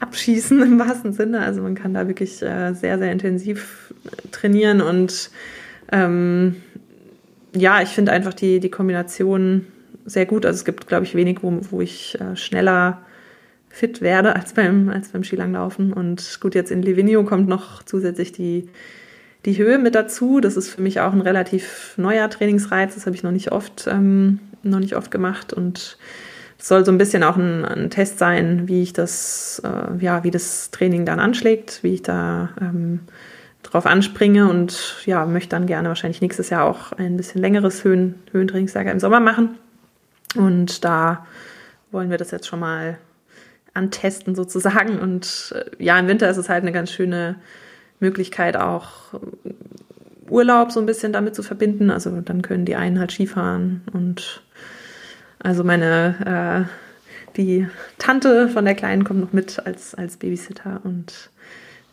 abschießen 0.00 0.60
im 0.62 0.78
wahrsten 0.78 1.12
Sinne. 1.12 1.40
Also 1.40 1.62
man 1.62 1.74
kann 1.74 1.94
da 1.94 2.06
wirklich 2.08 2.42
äh, 2.42 2.72
sehr, 2.74 2.98
sehr 2.98 3.12
intensiv 3.12 3.94
trainieren 4.32 4.80
und 4.80 5.30
ähm, 5.92 6.56
ja, 7.54 7.80
ich 7.80 7.90
finde 7.90 8.12
einfach 8.12 8.34
die, 8.34 8.60
die 8.60 8.70
Kombination 8.70 9.66
sehr 10.04 10.26
gut. 10.26 10.44
Also 10.44 10.58
es 10.58 10.64
gibt, 10.64 10.86
glaube 10.86 11.04
ich, 11.04 11.14
wenig, 11.14 11.38
wo, 11.42 11.58
wo 11.70 11.80
ich 11.80 12.20
äh, 12.20 12.36
schneller 12.36 13.02
fit 13.68 14.00
werde 14.00 14.36
als 14.36 14.52
beim, 14.52 14.88
als 14.88 15.08
beim 15.08 15.24
Skilanglaufen. 15.24 15.92
Und 15.92 16.38
gut, 16.40 16.54
jetzt 16.54 16.70
in 16.70 16.82
Livigno 16.82 17.24
kommt 17.24 17.48
noch 17.48 17.82
zusätzlich 17.82 18.32
die 18.32 18.68
die 19.46 19.56
Höhe 19.56 19.78
mit 19.78 19.94
dazu. 19.94 20.40
Das 20.40 20.56
ist 20.56 20.68
für 20.68 20.82
mich 20.82 21.00
auch 21.00 21.12
ein 21.12 21.20
relativ 21.20 21.94
neuer 21.96 22.28
Trainingsreiz. 22.28 22.94
Das 22.94 23.06
habe 23.06 23.16
ich 23.16 23.22
noch 23.22 23.30
nicht 23.30 23.52
oft, 23.52 23.86
ähm, 23.86 24.40
noch 24.62 24.80
nicht 24.80 24.96
oft 24.96 25.10
gemacht 25.10 25.52
und 25.52 25.96
es 26.58 26.68
soll 26.68 26.84
so 26.84 26.92
ein 26.92 26.98
bisschen 26.98 27.22
auch 27.22 27.36
ein, 27.36 27.64
ein 27.64 27.90
Test 27.90 28.18
sein, 28.18 28.68
wie 28.68 28.82
ich 28.82 28.92
das, 28.92 29.60
äh, 29.64 30.02
ja, 30.02 30.24
wie 30.24 30.30
das 30.30 30.70
Training 30.70 31.04
dann 31.04 31.20
anschlägt, 31.20 31.82
wie 31.82 31.94
ich 31.94 32.02
da 32.02 32.50
ähm, 32.60 33.00
drauf 33.62 33.86
anspringe 33.86 34.48
und 34.48 34.96
ja, 35.04 35.26
möchte 35.26 35.50
dann 35.50 35.66
gerne 35.66 35.88
wahrscheinlich 35.88 36.20
nächstes 36.20 36.50
Jahr 36.50 36.64
auch 36.64 36.92
ein 36.92 37.16
bisschen 37.16 37.40
längeres 37.40 37.84
Höhen, 37.84 38.14
Höhentrainingslager 38.32 38.90
im 38.90 39.00
Sommer 39.00 39.20
machen. 39.20 39.58
Und 40.34 40.84
da 40.84 41.26
wollen 41.90 42.10
wir 42.10 42.18
das 42.18 42.30
jetzt 42.30 42.46
schon 42.46 42.60
mal 42.60 42.98
antesten 43.74 44.34
sozusagen. 44.34 44.98
Und 44.98 45.54
äh, 45.54 45.82
ja, 45.82 45.98
im 45.98 46.08
Winter 46.08 46.30
ist 46.30 46.36
es 46.36 46.48
halt 46.48 46.62
eine 46.62 46.72
ganz 46.72 46.90
schöne 46.90 47.36
Möglichkeit 48.00 48.56
auch 48.56 49.14
Urlaub 50.28 50.72
so 50.72 50.80
ein 50.80 50.86
bisschen 50.86 51.12
damit 51.12 51.34
zu 51.34 51.42
verbinden. 51.42 51.90
Also 51.90 52.20
dann 52.20 52.42
können 52.42 52.64
die 52.64 52.76
einen 52.76 52.98
halt 52.98 53.12
Skifahren 53.12 53.82
und 53.92 54.42
also 55.46 55.62
meine 55.62 56.66
äh, 56.66 57.36
die 57.36 57.68
Tante 57.98 58.48
von 58.48 58.64
der 58.64 58.74
Kleinen 58.74 59.04
kommt 59.04 59.20
noch 59.20 59.32
mit 59.32 59.64
als, 59.64 59.94
als 59.94 60.16
Babysitter 60.16 60.80
und 60.82 61.30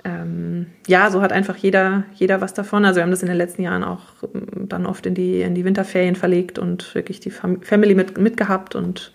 ähm, 0.04 0.68
ja, 0.88 1.12
so 1.12 1.22
hat 1.22 1.32
einfach 1.32 1.56
jeder, 1.56 2.04
jeder 2.16 2.42
was 2.42 2.54
davon. 2.54 2.84
Also 2.84 2.98
wir 2.98 3.04
haben 3.04 3.12
das 3.12 3.22
in 3.22 3.30
den 3.30 3.38
letzten 3.38 3.62
Jahren 3.62 3.84
auch 3.84 4.02
ähm, 4.34 4.68
dann 4.68 4.86
oft 4.86 5.06
in 5.06 5.14
die, 5.14 5.42
in 5.42 5.54
die 5.54 5.66
Winterferien 5.66 6.16
verlegt 6.16 6.58
und 6.58 6.96
wirklich 6.96 7.20
die 7.20 7.30
Family 7.30 7.94
mit, 7.94 8.18
mitgehabt 8.18 8.76
und 8.76 9.14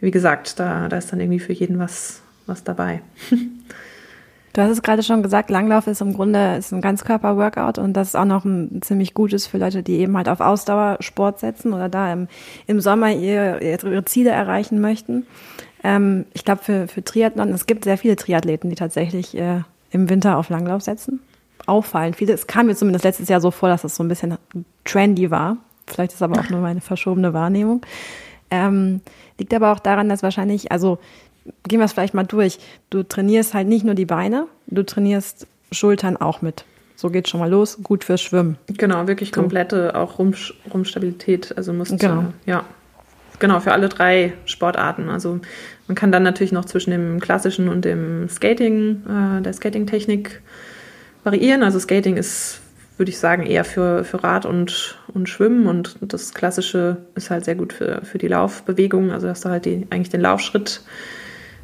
wie 0.00 0.10
gesagt, 0.10 0.58
da, 0.58 0.88
da 0.88 0.96
ist 0.96 1.12
dann 1.12 1.20
irgendwie 1.20 1.40
für 1.40 1.52
jeden 1.52 1.78
was, 1.78 2.22
was 2.46 2.64
dabei. 2.64 3.02
Du 4.56 4.62
hast 4.62 4.70
es 4.70 4.80
gerade 4.80 5.02
schon 5.02 5.22
gesagt, 5.22 5.50
Langlauf 5.50 5.86
ist 5.86 6.00
im 6.00 6.14
Grunde 6.14 6.56
ist 6.56 6.72
ein 6.72 6.80
Ganzkörper-Workout 6.80 7.76
und 7.76 7.92
das 7.92 8.08
ist 8.08 8.14
auch 8.14 8.24
noch 8.24 8.46
ein 8.46 8.80
ziemlich 8.80 9.12
gutes 9.12 9.46
für 9.46 9.58
Leute, 9.58 9.82
die 9.82 9.98
eben 9.98 10.16
halt 10.16 10.30
auf 10.30 10.40
Ausdauersport 10.40 11.38
setzen 11.40 11.74
oder 11.74 11.90
da 11.90 12.10
im, 12.10 12.26
im 12.66 12.80
Sommer 12.80 13.12
ihr, 13.12 13.60
ihre 13.60 14.02
Ziele 14.06 14.30
erreichen 14.30 14.80
möchten. 14.80 15.26
Ähm, 15.84 16.24
ich 16.32 16.42
glaube, 16.42 16.64
für, 16.64 16.88
für 16.88 17.04
Triathlon, 17.04 17.50
es 17.50 17.66
gibt 17.66 17.84
sehr 17.84 17.98
viele 17.98 18.16
Triathleten, 18.16 18.70
die 18.70 18.76
tatsächlich 18.76 19.36
äh, 19.36 19.60
im 19.90 20.08
Winter 20.08 20.38
auf 20.38 20.48
Langlauf 20.48 20.80
setzen. 20.80 21.20
Auffallend 21.66 22.16
viele. 22.16 22.32
Es 22.32 22.46
kam 22.46 22.68
mir 22.68 22.76
zumindest 22.76 23.04
letztes 23.04 23.28
Jahr 23.28 23.42
so 23.42 23.50
vor, 23.50 23.68
dass 23.68 23.82
das 23.82 23.94
so 23.94 24.02
ein 24.02 24.08
bisschen 24.08 24.38
trendy 24.86 25.30
war. 25.30 25.58
Vielleicht 25.86 26.14
ist 26.14 26.22
aber 26.22 26.40
auch 26.40 26.48
nur 26.48 26.62
meine 26.62 26.80
verschobene 26.80 27.34
Wahrnehmung. 27.34 27.84
Ähm, 28.50 29.02
liegt 29.38 29.52
aber 29.52 29.72
auch 29.72 29.80
daran, 29.80 30.08
dass 30.08 30.22
wahrscheinlich, 30.22 30.72
also 30.72 30.98
gehen 31.68 31.78
wir 31.78 31.84
es 31.84 31.92
vielleicht 31.92 32.14
mal 32.14 32.24
durch. 32.24 32.58
Du 32.90 33.02
trainierst 33.02 33.54
halt 33.54 33.68
nicht 33.68 33.84
nur 33.84 33.94
die 33.94 34.06
Beine, 34.06 34.46
du 34.66 34.82
trainierst 34.82 35.46
Schultern 35.72 36.16
auch 36.16 36.42
mit. 36.42 36.64
So 36.96 37.10
geht 37.10 37.28
schon 37.28 37.40
mal 37.40 37.50
los, 37.50 37.78
gut 37.82 38.04
fürs 38.04 38.22
Schwimmen. 38.22 38.56
Genau, 38.68 39.06
wirklich 39.06 39.30
komplette 39.30 39.94
auch 39.94 40.18
Rum, 40.18 40.32
Rumstabilität. 40.72 41.56
Also 41.56 41.72
musst 41.74 41.98
genau. 42.00 42.22
Äh, 42.46 42.50
ja, 42.50 42.64
genau, 43.38 43.60
für 43.60 43.72
alle 43.72 43.90
drei 43.90 44.32
Sportarten. 44.46 45.10
Also 45.10 45.40
man 45.88 45.94
kann 45.94 46.10
dann 46.10 46.22
natürlich 46.22 46.52
noch 46.52 46.64
zwischen 46.64 46.90
dem 46.90 47.20
klassischen 47.20 47.68
und 47.68 47.84
dem 47.84 48.28
Skating, 48.30 49.02
äh, 49.06 49.42
der 49.42 49.52
Skating-Technik 49.52 50.40
variieren. 51.22 51.62
Also 51.62 51.78
Skating 51.78 52.16
ist, 52.16 52.60
würde 52.96 53.10
ich 53.10 53.18
sagen, 53.18 53.44
eher 53.44 53.64
für, 53.64 54.02
für 54.04 54.24
Rad 54.24 54.46
und, 54.46 54.98
und 55.12 55.28
Schwimmen 55.28 55.66
und 55.66 55.96
das 56.00 56.32
Klassische 56.32 56.96
ist 57.14 57.28
halt 57.28 57.44
sehr 57.44 57.56
gut 57.56 57.74
für, 57.74 58.00
für 58.04 58.16
die 58.16 58.28
Laufbewegung. 58.28 59.10
Also 59.10 59.28
hast 59.28 59.44
du 59.44 59.50
halt 59.50 59.66
die, 59.66 59.86
eigentlich 59.90 60.10
den 60.10 60.22
Laufschritt 60.22 60.80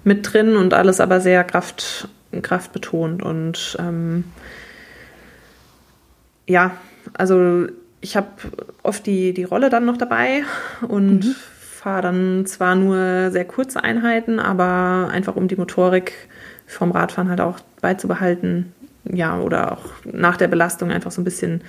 mit 0.05 0.33
drin 0.33 0.57
und 0.57 0.75
alles 0.75 1.01
aber 1.01 1.21
sehr 1.21 1.45
Kraft, 1.45 2.09
kraftbetont. 2.43 3.23
Und 3.23 3.77
ähm, 3.79 4.25
ja, 6.47 6.73
also 7.15 7.67
ich 8.01 8.17
habe 8.17 8.29
oft 8.83 9.07
die, 9.07 9.33
die 9.33 9.45
Rolle 9.45 9.71
dann 9.71 9.85
noch 9.85 9.97
dabei 9.97 10.43
und 10.87 11.25
mhm. 11.25 11.35
fahre 11.61 12.03
dann 12.03 12.47
zwar 12.47 12.75
nur 12.75 13.31
sehr 13.31 13.45
kurze 13.45 13.83
Einheiten, 13.83 14.41
aber 14.41 15.11
einfach 15.13 15.37
um 15.37 15.49
die 15.49 15.57
Motorik 15.57 16.13
vom 16.67 16.91
Radfahren 16.91 17.29
halt 17.29 17.41
auch 17.41 17.61
beizubehalten. 17.81 18.73
Ja, 19.05 19.39
oder 19.41 19.73
auch 19.73 19.85
nach 20.05 20.37
der 20.37 20.49
Belastung 20.49 20.93
einfach 20.93 21.11
so 21.11 21.21
ein 21.21 21.25
bisschen 21.25 21.63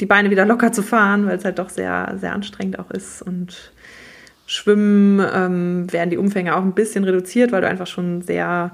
die 0.00 0.06
Beine 0.06 0.30
wieder 0.30 0.44
locker 0.44 0.72
zu 0.72 0.82
fahren, 0.82 1.26
weil 1.26 1.38
es 1.38 1.44
halt 1.44 1.58
doch 1.58 1.70
sehr, 1.70 2.14
sehr 2.20 2.32
anstrengend 2.32 2.78
auch 2.78 2.90
ist. 2.90 3.22
Und 3.22 3.72
Schwimmen 4.46 5.24
ähm, 5.32 5.92
werden 5.92 6.10
die 6.10 6.18
Umfänge 6.18 6.56
auch 6.56 6.62
ein 6.62 6.72
bisschen 6.72 7.04
reduziert, 7.04 7.52
weil 7.52 7.62
du 7.62 7.68
einfach 7.68 7.86
schon 7.86 8.22
sehr, 8.22 8.72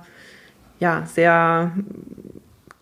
ja, 0.81 1.07
sehr 1.07 1.73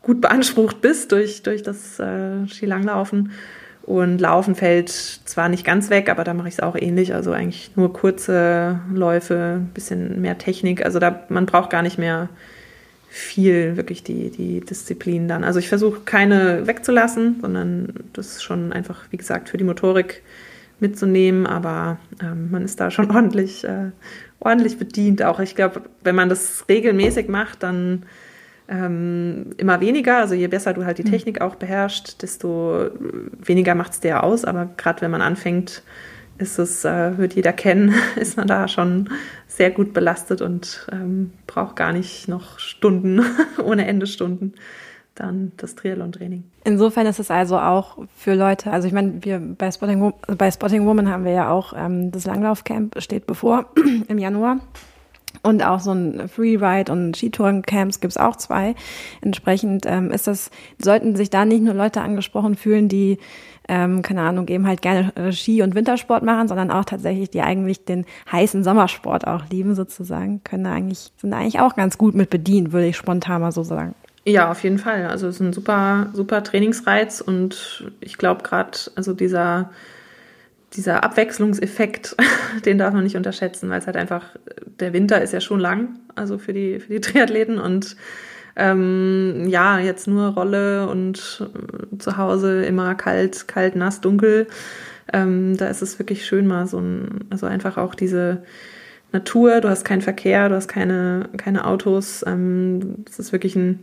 gut 0.03 0.21
beansprucht 0.21 0.81
bist 0.81 1.13
durch, 1.13 1.43
durch 1.43 1.63
das 1.63 1.99
äh, 1.99 2.47
Skilanglaufen. 2.49 3.33
Und 3.83 4.21
Laufen 4.21 4.57
fällt 4.57 4.91
zwar 4.91 5.49
nicht 5.49 5.65
ganz 5.65 5.91
weg, 5.91 6.09
aber 6.09 6.25
da 6.25 6.35
mache 6.35 6.49
ich 6.49 6.55
es 6.55 6.61
auch 6.61 6.75
ähnlich. 6.75 7.15
Also 7.15 7.33
eigentlich 7.33 7.71
nur 7.77 7.93
kurze 7.93 8.81
Läufe, 8.93 9.61
bisschen 9.75 10.21
mehr 10.21 10.39
Technik. 10.39 10.85
Also 10.85 10.99
da 10.99 11.25
man 11.29 11.47
braucht 11.47 11.71
gar 11.71 11.83
nicht 11.83 11.97
mehr 11.97 12.29
viel 13.09 13.77
wirklich 13.77 14.03
die, 14.03 14.31
die 14.31 14.61
Disziplin 14.61 15.29
dann. 15.29 15.45
Also 15.45 15.59
ich 15.59 15.69
versuche 15.69 16.01
keine 16.05 16.67
wegzulassen, 16.67 17.37
sondern 17.41 17.95
das 18.13 18.43
schon 18.43 18.73
einfach, 18.73 19.05
wie 19.11 19.17
gesagt, 19.17 19.49
für 19.49 19.57
die 19.57 19.65
Motorik 19.65 20.23
mitzunehmen, 20.81 21.47
aber 21.47 21.99
ähm, 22.23 22.51
man 22.51 22.65
ist 22.65 22.81
da 22.81 22.91
schon 22.91 23.11
ordentlich, 23.15 23.65
äh, 23.65 23.91
ordentlich 24.41 24.79
bedient. 24.79 25.23
Auch 25.23 25.41
ich 25.41 25.55
glaube, 25.55 25.83
wenn 26.05 26.15
man 26.15 26.29
das 26.29 26.65
regelmäßig 26.69 27.29
macht, 27.29 27.63
dann 27.63 28.05
ähm, 28.69 29.51
immer 29.57 29.81
weniger. 29.81 30.19
Also 30.19 30.35
je 30.35 30.49
besser 30.49 30.73
du 30.75 30.85
halt 30.85 30.99
die 30.99 31.05
mhm. 31.05 31.11
Technik 31.11 31.41
auch 31.41 31.55
beherrschst, 31.55 32.23
desto 32.23 32.91
weniger 33.39 33.75
macht 33.75 33.93
es 33.93 34.01
dir 34.01 34.23
aus. 34.23 34.45
Aber 34.45 34.69
gerade 34.77 35.03
wenn 35.03 35.11
man 35.11 35.23
anfängt, 35.23 35.83
ist 36.39 36.59
es, 36.59 36.85
äh, 36.85 37.17
wird 37.19 37.35
jeder 37.35 37.53
kennen, 37.53 37.95
ist 38.17 38.37
man 38.37 38.47
da 38.47 38.69
schon 38.69 39.09
sehr 39.47 39.71
gut 39.71 39.95
belastet 39.95 40.43
und 40.43 40.87
ähm, 40.93 41.33
braucht 41.47 41.77
gar 41.77 41.93
nicht 41.93 42.29
noch 42.29 42.59
Stunden, 42.59 43.23
ohne 43.65 43.87
Ende 43.87 44.07
Stunden, 44.07 44.55
dann 45.17 45.53
das 45.57 45.75
Triathlon-Training. 45.75 46.45
Insofern 46.65 47.07
ist 47.07 47.19
es 47.19 47.31
also 47.31 47.59
auch 47.59 47.99
für 48.17 48.35
Leute, 48.35 48.71
also 48.71 48.87
ich 48.87 48.95
meine, 48.95 49.25
wir 49.25 49.41
bei 49.41 49.71
Spotting, 49.71 50.13
bei 50.39 50.51
Spotting 50.51 50.87
Woman 50.87 51.11
haben 51.11 51.25
wir 51.25 51.33
ja 51.33 51.51
auch 51.51 51.73
ähm, 51.77 52.13
das 52.13 52.27
Langlaufcamp 52.27 53.01
steht 53.01 53.27
bevor 53.27 53.67
im 54.09 54.19
Januar. 54.19 54.59
Und 55.43 55.63
auch 55.63 55.81
so 55.81 55.93
ein 55.93 56.29
Freeride 56.29 56.91
und 56.91 57.17
Skitourencamps 57.17 58.01
gibt 58.01 58.13
es 58.13 58.17
auch 58.17 58.37
zwei. 58.37 58.75
Entsprechend 59.21 59.85
ähm, 59.87 60.11
ist 60.11 60.27
das, 60.27 60.51
sollten 60.83 61.15
sich 61.15 61.31
da 61.31 61.45
nicht 61.45 61.63
nur 61.63 61.75
Leute 61.75 62.01
angesprochen 62.01 62.57
fühlen, 62.57 62.89
die, 62.89 63.19
ähm, 63.69 64.03
keine 64.03 64.23
Ahnung, 64.23 64.49
eben 64.49 64.67
halt 64.67 64.83
gerne 64.83 65.15
äh, 65.15 65.33
Ski- 65.33 65.63
und 65.63 65.75
Wintersport 65.75 66.23
machen, 66.25 66.49
sondern 66.49 66.71
auch 66.71 66.85
tatsächlich, 66.85 67.31
die 67.31 67.43
eigentlich 67.43 67.85
den 67.85 68.07
heißen 68.33 68.65
Sommersport 68.65 69.27
auch 69.27 69.45
lieben 69.51 69.75
sozusagen, 69.75 70.43
können 70.43 70.65
da 70.65 70.73
eigentlich, 70.73 71.13
sind 71.17 71.31
da 71.31 71.39
eigentlich 71.39 71.61
auch 71.61 71.77
ganz 71.77 71.99
gut 71.99 72.15
mit 72.15 72.31
bedient, 72.31 72.73
würde 72.73 72.87
ich 72.87 72.97
spontan 72.97 73.43
mal 73.43 73.53
so 73.53 73.63
sagen. 73.63 73.95
Ja, 74.27 74.51
auf 74.51 74.63
jeden 74.65 74.79
Fall. 74.79 75.07
Also 75.07 75.29
es 75.29 75.37
ist 75.37 75.41
ein 75.41 75.53
super, 75.53 76.11
super 76.13 76.43
Trainingsreiz 76.43 77.21
und 77.21 77.91
ich 78.01 78.19
glaube 78.19 78.43
gerade, 78.43 78.77
also 78.97 79.15
dieser 79.15 79.71
dieser 80.73 81.05
Abwechslungseffekt, 81.05 82.17
den 82.65 82.79
darf 82.79 82.93
man 82.93 83.05
nicht 83.05 83.17
unterschätzen, 83.17 83.71
weil 83.71 83.79
es 83.79 83.87
halt 83.87 83.97
einfach, 83.97 84.25
der 84.81 84.93
Winter 84.93 85.21
ist 85.23 85.33
ja 85.33 85.41
schon 85.41 85.61
lang, 85.61 85.99
also 86.15 86.39
für 86.39 86.53
die, 86.53 86.81
für 86.81 86.93
die 86.93 87.01
Triathleten 87.01 87.59
und 87.59 87.97
ähm, 88.57 89.47
ja, 89.49 89.79
jetzt 89.79 90.09
nur 90.09 90.29
Rolle 90.29 90.89
und 90.89 91.43
äh, 91.93 91.99
zu 91.99 92.17
Hause 92.17 92.65
immer 92.65 92.95
kalt, 92.95 93.49
kalt, 93.49 93.77
nass, 93.77 94.01
dunkel. 94.01 94.47
Ähm, 95.13 95.57
da 95.57 95.69
ist 95.69 95.83
es 95.83 95.99
wirklich 95.99 96.25
schön 96.25 96.47
mal 96.47 96.67
so 96.67 96.79
ein, 96.79 97.27
also 97.31 97.47
einfach 97.47 97.77
auch 97.77 97.95
diese 97.95 98.43
Natur, 99.13 99.61
du 99.61 99.69
hast 99.69 99.85
keinen 99.85 100.03
Verkehr, 100.03 100.49
du 100.49 100.57
hast 100.57 100.69
keine, 100.69 101.29
keine 101.37 101.67
Autos. 101.67 102.25
Ähm, 102.27 103.05
es 103.09 103.19
ist 103.19 103.33
wirklich 103.33 103.57
ein, 103.57 103.81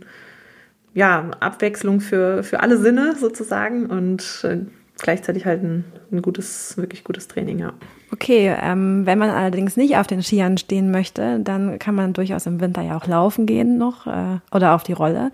ja, 0.94 1.30
Abwechslung 1.40 2.00
für, 2.00 2.42
für 2.42 2.60
alle 2.60 2.78
Sinne 2.78 3.16
sozusagen 3.18 3.86
und 3.86 4.44
äh, 4.44 4.60
gleichzeitig 4.98 5.44
halt 5.44 5.62
ein, 5.62 5.84
ein 6.12 6.22
gutes, 6.22 6.76
wirklich 6.76 7.04
gutes 7.04 7.28
Training, 7.28 7.58
ja. 7.58 7.72
Okay, 8.12 8.54
ähm, 8.62 9.06
wenn 9.06 9.18
man 9.18 9.30
allerdings 9.30 9.76
nicht 9.76 9.96
auf 9.96 10.06
den 10.06 10.22
Skiern 10.22 10.56
stehen 10.56 10.92
möchte, 10.92 11.40
dann 11.40 11.80
kann 11.80 11.96
man 11.96 12.12
durchaus 12.12 12.46
im 12.46 12.60
Winter 12.60 12.80
ja 12.80 12.96
auch 12.96 13.08
laufen 13.08 13.44
gehen 13.44 13.76
noch 13.76 14.06
äh, 14.06 14.38
oder 14.52 14.76
auf 14.76 14.84
die 14.84 14.92
Rolle. 14.92 15.32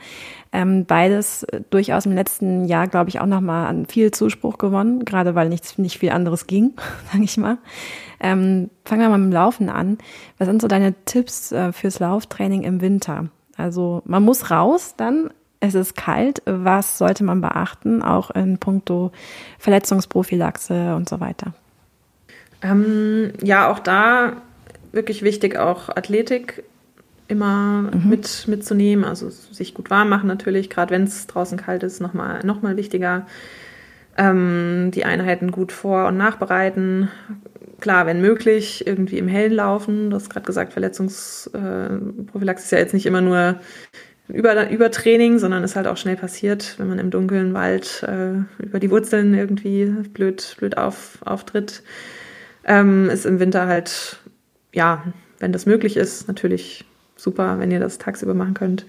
Ähm, 0.51 0.87
beides 0.87 1.47
durchaus 1.69 2.07
im 2.07 2.13
letzten 2.13 2.65
Jahr, 2.65 2.89
glaube 2.89 3.11
ich, 3.11 3.21
auch 3.21 3.27
nochmal 3.27 3.67
an 3.67 3.85
viel 3.85 4.13
Zuspruch 4.13 4.57
gewonnen, 4.57 5.05
gerade 5.05 5.35
weil 5.35 5.51
nichts, 5.51 5.77
nicht 5.77 5.99
viel 5.99 6.11
anderes 6.11 6.47
ging, 6.47 6.73
sage 7.13 7.25
ich 7.25 7.37
mal. 7.37 7.59
Ähm, 8.19 8.71
fangen 8.87 9.03
wir 9.03 9.11
mal 9.11 9.19
mit 9.19 9.31
dem 9.31 9.35
Laufen 9.35 9.69
an. 9.69 9.99
Was 10.39 10.49
sind 10.49 10.63
so 10.63 10.69
deine 10.69 10.95
Tipps 11.05 11.53
äh, 11.53 11.73
fürs 11.73 11.99
Lauftraining 11.99 12.63
im 12.63 12.81
Winter? 12.81 13.29
Also 13.59 14.01
man 14.07 14.23
muss 14.23 14.51
raus 14.51 14.95
dann, 14.97 15.29
es 15.61 15.75
ist 15.75 15.95
kalt. 15.95 16.43
Was 16.47 16.99
sollte 16.99 17.23
man 17.23 17.41
beachten, 17.41 18.03
auch 18.03 18.31
in 18.31 18.59
puncto 18.59 19.13
Verletzungsprophylaxe 19.59 20.95
und 20.97 21.09
so 21.09 21.21
weiter? 21.21 21.53
Ähm, 22.63 23.33
ja, 23.43 23.71
auch 23.71 23.79
da 23.79 24.33
wirklich 24.93 25.23
wichtig, 25.23 25.57
auch 25.57 25.89
Athletik 25.89 26.65
immer 27.29 27.83
mhm. 27.83 28.09
mit, 28.09 28.49
mitzunehmen, 28.49 29.05
also 29.05 29.31
sich 29.31 29.73
gut 29.75 29.89
warm 29.91 30.09
machen 30.09 30.27
natürlich, 30.27 30.69
gerade 30.69 30.91
wenn 30.91 31.05
es 31.05 31.29
draußen 31.29 31.57
kalt 31.57 31.85
ist, 31.85 32.01
nochmal 32.01 32.45
noch 32.45 32.61
mal 32.63 32.77
wichtiger. 32.77 33.27
Ähm, 34.17 34.91
die 34.93 35.05
Einheiten 35.05 35.53
gut 35.53 35.71
vor- 35.71 36.09
und 36.09 36.17
nachbereiten. 36.17 37.09
Klar, 37.79 38.07
wenn 38.07 38.21
möglich, 38.21 38.85
irgendwie 38.87 39.19
im 39.19 39.29
Hellen 39.29 39.53
laufen. 39.53 40.11
Du 40.11 40.17
hast 40.17 40.29
gerade 40.29 40.45
gesagt, 40.45 40.73
Verletzungsprophylaxe 40.73 42.65
ist 42.65 42.73
ja 42.73 42.79
jetzt 42.79 42.95
nicht 42.95 43.07
immer 43.07 43.21
nur 43.21 43.61
über, 44.33 44.71
Übertraining, 44.71 45.39
sondern 45.39 45.65
ist 45.65 45.77
halt 45.77 45.87
auch 45.87 45.97
schnell 45.97 46.17
passiert, 46.17 46.75
wenn 46.79 46.89
man 46.89 46.99
im 46.99 47.11
dunklen 47.11 47.55
Wald 47.55 48.03
äh, 48.07 48.63
über 48.63 48.81
die 48.81 48.91
Wurzeln 48.91 49.35
irgendwie 49.35 49.87
blöd, 49.87 50.57
blöd 50.59 50.77
auf, 50.77 51.19
auftritt. 51.25 51.83
Ähm, 52.65 53.09
ist 53.11 53.27
im 53.27 53.41
Winter 53.41 53.67
halt, 53.67 54.19
ja, 54.73 55.05
wenn 55.39 55.53
das 55.53 55.67
möglich 55.67 55.97
ist, 55.97 56.29
natürlich 56.29 56.85
super, 57.17 57.59
wenn 57.59 57.71
ihr 57.71 57.81
das 57.81 57.99
tagsüber 57.99 58.35
machen 58.35 58.55
könnt. 58.55 58.87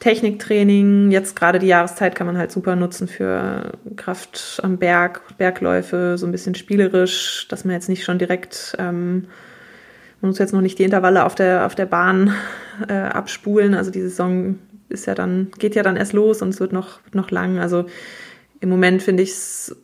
Techniktraining, 0.00 1.10
jetzt 1.10 1.36
gerade 1.36 1.58
die 1.58 1.66
Jahreszeit 1.66 2.14
kann 2.14 2.26
man 2.26 2.38
halt 2.38 2.50
super 2.50 2.74
nutzen 2.74 3.06
für 3.06 3.72
Kraft 3.96 4.58
am 4.62 4.78
Berg, 4.78 5.20
Bergläufe, 5.36 6.16
so 6.16 6.26
ein 6.26 6.32
bisschen 6.32 6.54
spielerisch, 6.54 7.46
dass 7.48 7.66
man 7.66 7.74
jetzt 7.74 7.88
nicht 7.88 8.02
schon 8.02 8.18
direkt, 8.18 8.74
ähm, 8.78 9.26
man 10.22 10.30
muss 10.30 10.38
jetzt 10.38 10.54
noch 10.54 10.62
nicht 10.62 10.78
die 10.78 10.84
Intervalle 10.84 11.24
auf 11.24 11.34
der, 11.34 11.66
auf 11.66 11.74
der 11.74 11.84
Bahn 11.84 12.34
äh, 12.88 12.94
abspulen. 12.94 13.74
Also 13.74 13.90
die 13.90 14.00
Saison 14.00 14.58
ist 14.90 15.06
ja 15.06 15.14
dann, 15.14 15.50
geht 15.58 15.74
ja 15.74 15.82
dann 15.82 15.96
erst 15.96 16.12
los 16.12 16.42
und 16.42 16.50
es 16.50 16.60
wird 16.60 16.72
noch, 16.72 17.00
noch 17.12 17.30
lang. 17.30 17.58
Also 17.58 17.86
im 18.60 18.68
Moment 18.68 19.02
finde 19.02 19.22
ich 19.22 19.30
es 19.30 19.76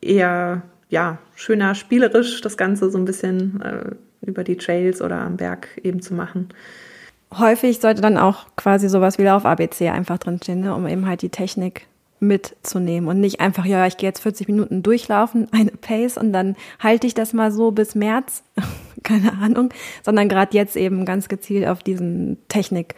eher, 0.00 0.62
ja, 0.88 1.18
schöner 1.34 1.74
spielerisch, 1.74 2.40
das 2.40 2.56
Ganze 2.56 2.90
so 2.90 2.98
ein 2.98 3.04
bisschen 3.04 3.60
äh, 3.60 3.90
über 4.26 4.44
die 4.44 4.56
Trails 4.56 5.00
oder 5.00 5.20
am 5.20 5.36
Berg 5.36 5.68
eben 5.82 6.02
zu 6.02 6.14
machen. 6.14 6.48
Häufig 7.36 7.80
sollte 7.80 8.00
dann 8.00 8.16
auch 8.16 8.46
quasi 8.56 8.88
sowas 8.88 9.18
wie 9.18 9.22
Lauf-ABC 9.22 9.90
einfach 9.90 10.18
drinstehen, 10.18 10.60
ne, 10.60 10.74
um 10.74 10.86
eben 10.86 11.06
halt 11.06 11.22
die 11.22 11.28
Technik 11.28 11.86
mitzunehmen 12.20 13.08
und 13.08 13.20
nicht 13.20 13.40
einfach, 13.40 13.64
ja, 13.64 13.86
ich 13.86 13.96
gehe 13.96 14.08
jetzt 14.08 14.20
40 14.20 14.48
Minuten 14.48 14.82
durchlaufen, 14.82 15.48
eine 15.52 15.70
Pace 15.70 16.16
und 16.16 16.32
dann 16.32 16.56
halte 16.80 17.06
ich 17.06 17.14
das 17.14 17.32
mal 17.32 17.52
so 17.52 17.70
bis 17.70 17.94
März, 17.94 18.42
keine 19.02 19.34
Ahnung, 19.34 19.70
sondern 20.02 20.28
gerade 20.28 20.56
jetzt 20.56 20.76
eben 20.76 21.04
ganz 21.04 21.28
gezielt 21.28 21.66
auf 21.66 21.82
diesen 21.82 22.38
Technik 22.48 22.94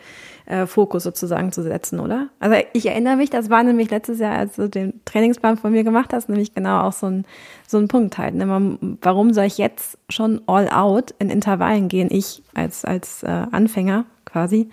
äh, 0.51 0.67
Fokus 0.67 1.05
sozusagen 1.05 1.53
zu 1.53 1.63
setzen, 1.63 2.01
oder? 2.01 2.29
Also 2.41 2.57
ich 2.73 2.87
erinnere 2.87 3.17
mich, 3.17 3.31
das 3.31 3.51
war 3.51 3.63
nämlich 3.63 3.89
letztes 3.91 4.19
Jahr, 4.19 4.37
als 4.37 4.57
du 4.57 4.69
den 4.69 5.01
Trainingsplan 5.05 5.57
von 5.57 5.71
mir 5.71 5.85
gemacht 5.85 6.13
hast, 6.13 6.29
nämlich 6.29 6.55
genau 6.55 6.81
auch 6.83 6.93
so 6.93 7.07
ein, 7.07 7.25
so 7.69 7.79
ein 7.79 7.87
Punkt 7.87 8.19
halt. 8.19 8.35
Ne? 8.35 8.79
Warum 9.01 9.33
soll 9.33 9.45
ich 9.45 9.59
jetzt 9.59 9.97
schon 10.09 10.41
all 10.47 10.69
out 10.69 11.15
in 11.21 11.31
Intervallen 11.31 11.89
gehen, 11.89 12.09
ich 12.11 12.43
als, 12.53 12.85
als 12.85 13.23
äh, 13.23 13.29
Anfänger 13.29 14.07
quasi? 14.25 14.69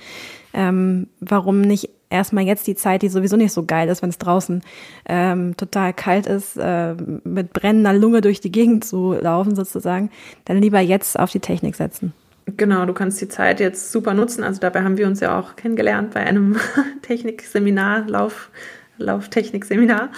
Ähm, 0.54 1.08
warum 1.20 1.62
nicht 1.62 1.92
erstmal 2.10 2.46
jetzt 2.46 2.66
die 2.66 2.76
Zeit, 2.76 3.04
die 3.04 3.10
sowieso 3.10 3.38
nicht 3.38 3.54
so 3.54 3.64
geil 3.64 3.88
ist, 3.90 4.02
wenn 4.02 4.10
es 4.10 4.18
draußen 4.18 4.64
ähm, 5.08 5.56
total 5.58 5.94
kalt 5.94 6.26
ist, 6.26 6.58
äh, 6.58 6.96
mit 7.24 7.54
brennender 7.54 7.94
Lunge 7.94 8.22
durch 8.22 8.42
die 8.42 8.52
Gegend 8.52 8.84
zu 8.84 9.14
laufen 9.14 9.56
sozusagen, 9.56 10.10
dann 10.46 10.60
lieber 10.60 10.80
jetzt 10.80 11.20
auf 11.20 11.32
die 11.32 11.40
Technik 11.40 11.76
setzen. 11.76 12.14
Genau, 12.56 12.86
du 12.86 12.94
kannst 12.94 13.20
die 13.20 13.28
Zeit 13.28 13.60
jetzt 13.60 13.92
super 13.92 14.14
nutzen. 14.14 14.44
Also 14.44 14.62
dabei 14.62 14.82
haben 14.82 14.98
wir 14.98 15.08
uns 15.08 15.20
ja 15.20 15.38
auch 15.38 15.58
kennengelernt 15.58 16.14
bei 16.14 16.22
einem 16.22 16.56
Technikseminar, 17.02 18.08
Lauf, 18.08 18.52
Lauftechnikseminar. 18.98 20.10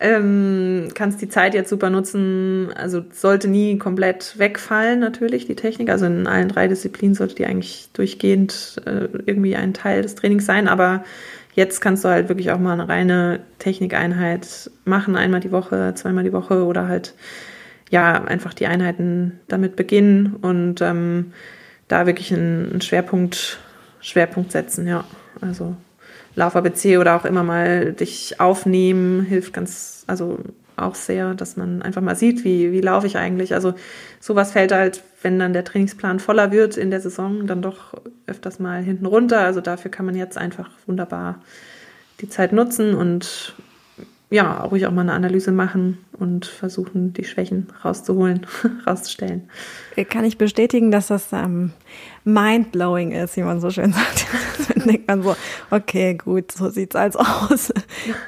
Ähm, 0.00 0.88
kannst 0.94 1.20
die 1.20 1.28
Zeit 1.28 1.52
jetzt 1.54 1.68
super 1.68 1.90
nutzen. 1.90 2.70
Also 2.74 3.04
sollte 3.12 3.48
nie 3.48 3.76
komplett 3.76 4.38
wegfallen, 4.38 4.98
natürlich, 5.00 5.46
die 5.46 5.56
Technik. 5.56 5.90
Also 5.90 6.06
in 6.06 6.26
allen 6.26 6.48
drei 6.48 6.68
Disziplinen 6.68 7.14
sollte 7.14 7.34
die 7.34 7.44
eigentlich 7.44 7.90
durchgehend 7.92 8.80
äh, 8.86 9.08
irgendwie 9.26 9.54
ein 9.54 9.74
Teil 9.74 10.00
des 10.00 10.14
Trainings 10.14 10.46
sein. 10.46 10.68
Aber 10.68 11.04
jetzt 11.54 11.80
kannst 11.80 12.02
du 12.04 12.08
halt 12.08 12.30
wirklich 12.30 12.50
auch 12.50 12.58
mal 12.58 12.72
eine 12.72 12.88
reine 12.88 13.40
Technikeinheit 13.58 14.70
machen, 14.86 15.16
einmal 15.16 15.40
die 15.40 15.52
Woche, 15.52 15.92
zweimal 15.96 16.24
die 16.24 16.32
Woche 16.32 16.64
oder 16.64 16.88
halt 16.88 17.14
ja 17.90 18.24
einfach 18.24 18.54
die 18.54 18.66
Einheiten 18.66 19.40
damit 19.48 19.76
beginnen 19.76 20.36
und 20.40 20.80
ähm, 20.80 21.32
da 21.88 22.06
wirklich 22.06 22.32
einen, 22.32 22.80
Schwerpunkt, 22.80 23.58
Schwerpunkt 24.00 24.52
setzen, 24.52 24.86
ja. 24.86 25.04
Also 25.40 25.76
Lauf 26.34 26.54
ABC 26.54 26.98
oder 26.98 27.16
auch 27.16 27.24
immer 27.24 27.42
mal 27.42 27.92
dich 27.92 28.38
aufnehmen 28.38 29.22
hilft 29.22 29.52
ganz, 29.52 30.04
also 30.06 30.38
auch 30.76 30.94
sehr, 30.94 31.34
dass 31.34 31.56
man 31.56 31.82
einfach 31.82 32.02
mal 32.02 32.14
sieht, 32.14 32.44
wie, 32.44 32.70
wie 32.70 32.80
laufe 32.80 33.06
ich 33.06 33.16
eigentlich. 33.16 33.54
Also 33.54 33.74
sowas 34.20 34.52
fällt 34.52 34.70
halt, 34.70 35.02
wenn 35.22 35.38
dann 35.38 35.52
der 35.52 35.64
Trainingsplan 35.64 36.20
voller 36.20 36.52
wird 36.52 36.76
in 36.76 36.90
der 36.90 37.00
Saison, 37.00 37.46
dann 37.46 37.62
doch 37.62 37.94
öfters 38.26 38.60
mal 38.60 38.82
hinten 38.82 39.06
runter. 39.06 39.40
Also 39.40 39.60
dafür 39.60 39.90
kann 39.90 40.06
man 40.06 40.14
jetzt 40.14 40.38
einfach 40.38 40.70
wunderbar 40.86 41.42
die 42.20 42.28
Zeit 42.28 42.52
nutzen 42.52 42.94
und 42.94 43.54
ja, 44.30 44.62
ruhig 44.62 44.86
auch 44.86 44.92
mal 44.92 45.02
eine 45.02 45.14
Analyse 45.14 45.52
machen 45.52 45.98
und 46.18 46.44
versuchen, 46.44 47.14
die 47.14 47.24
Schwächen 47.24 47.68
rauszuholen, 47.82 48.46
rauszustellen. 48.86 49.48
Kann 50.10 50.24
ich 50.24 50.36
bestätigen, 50.36 50.90
dass 50.90 51.06
das 51.06 51.32
ähm, 51.32 51.72
mindblowing 52.24 53.12
ist, 53.12 53.36
wie 53.38 53.42
man 53.42 53.60
so 53.60 53.70
schön 53.70 53.92
sagt. 53.94 54.26
Dann 54.68 54.86
denkt 54.86 55.08
man 55.08 55.22
so, 55.22 55.34
okay, 55.70 56.14
gut, 56.14 56.52
so 56.52 56.68
sieht's 56.68 56.94
also 56.94 57.20
aus. 57.20 57.72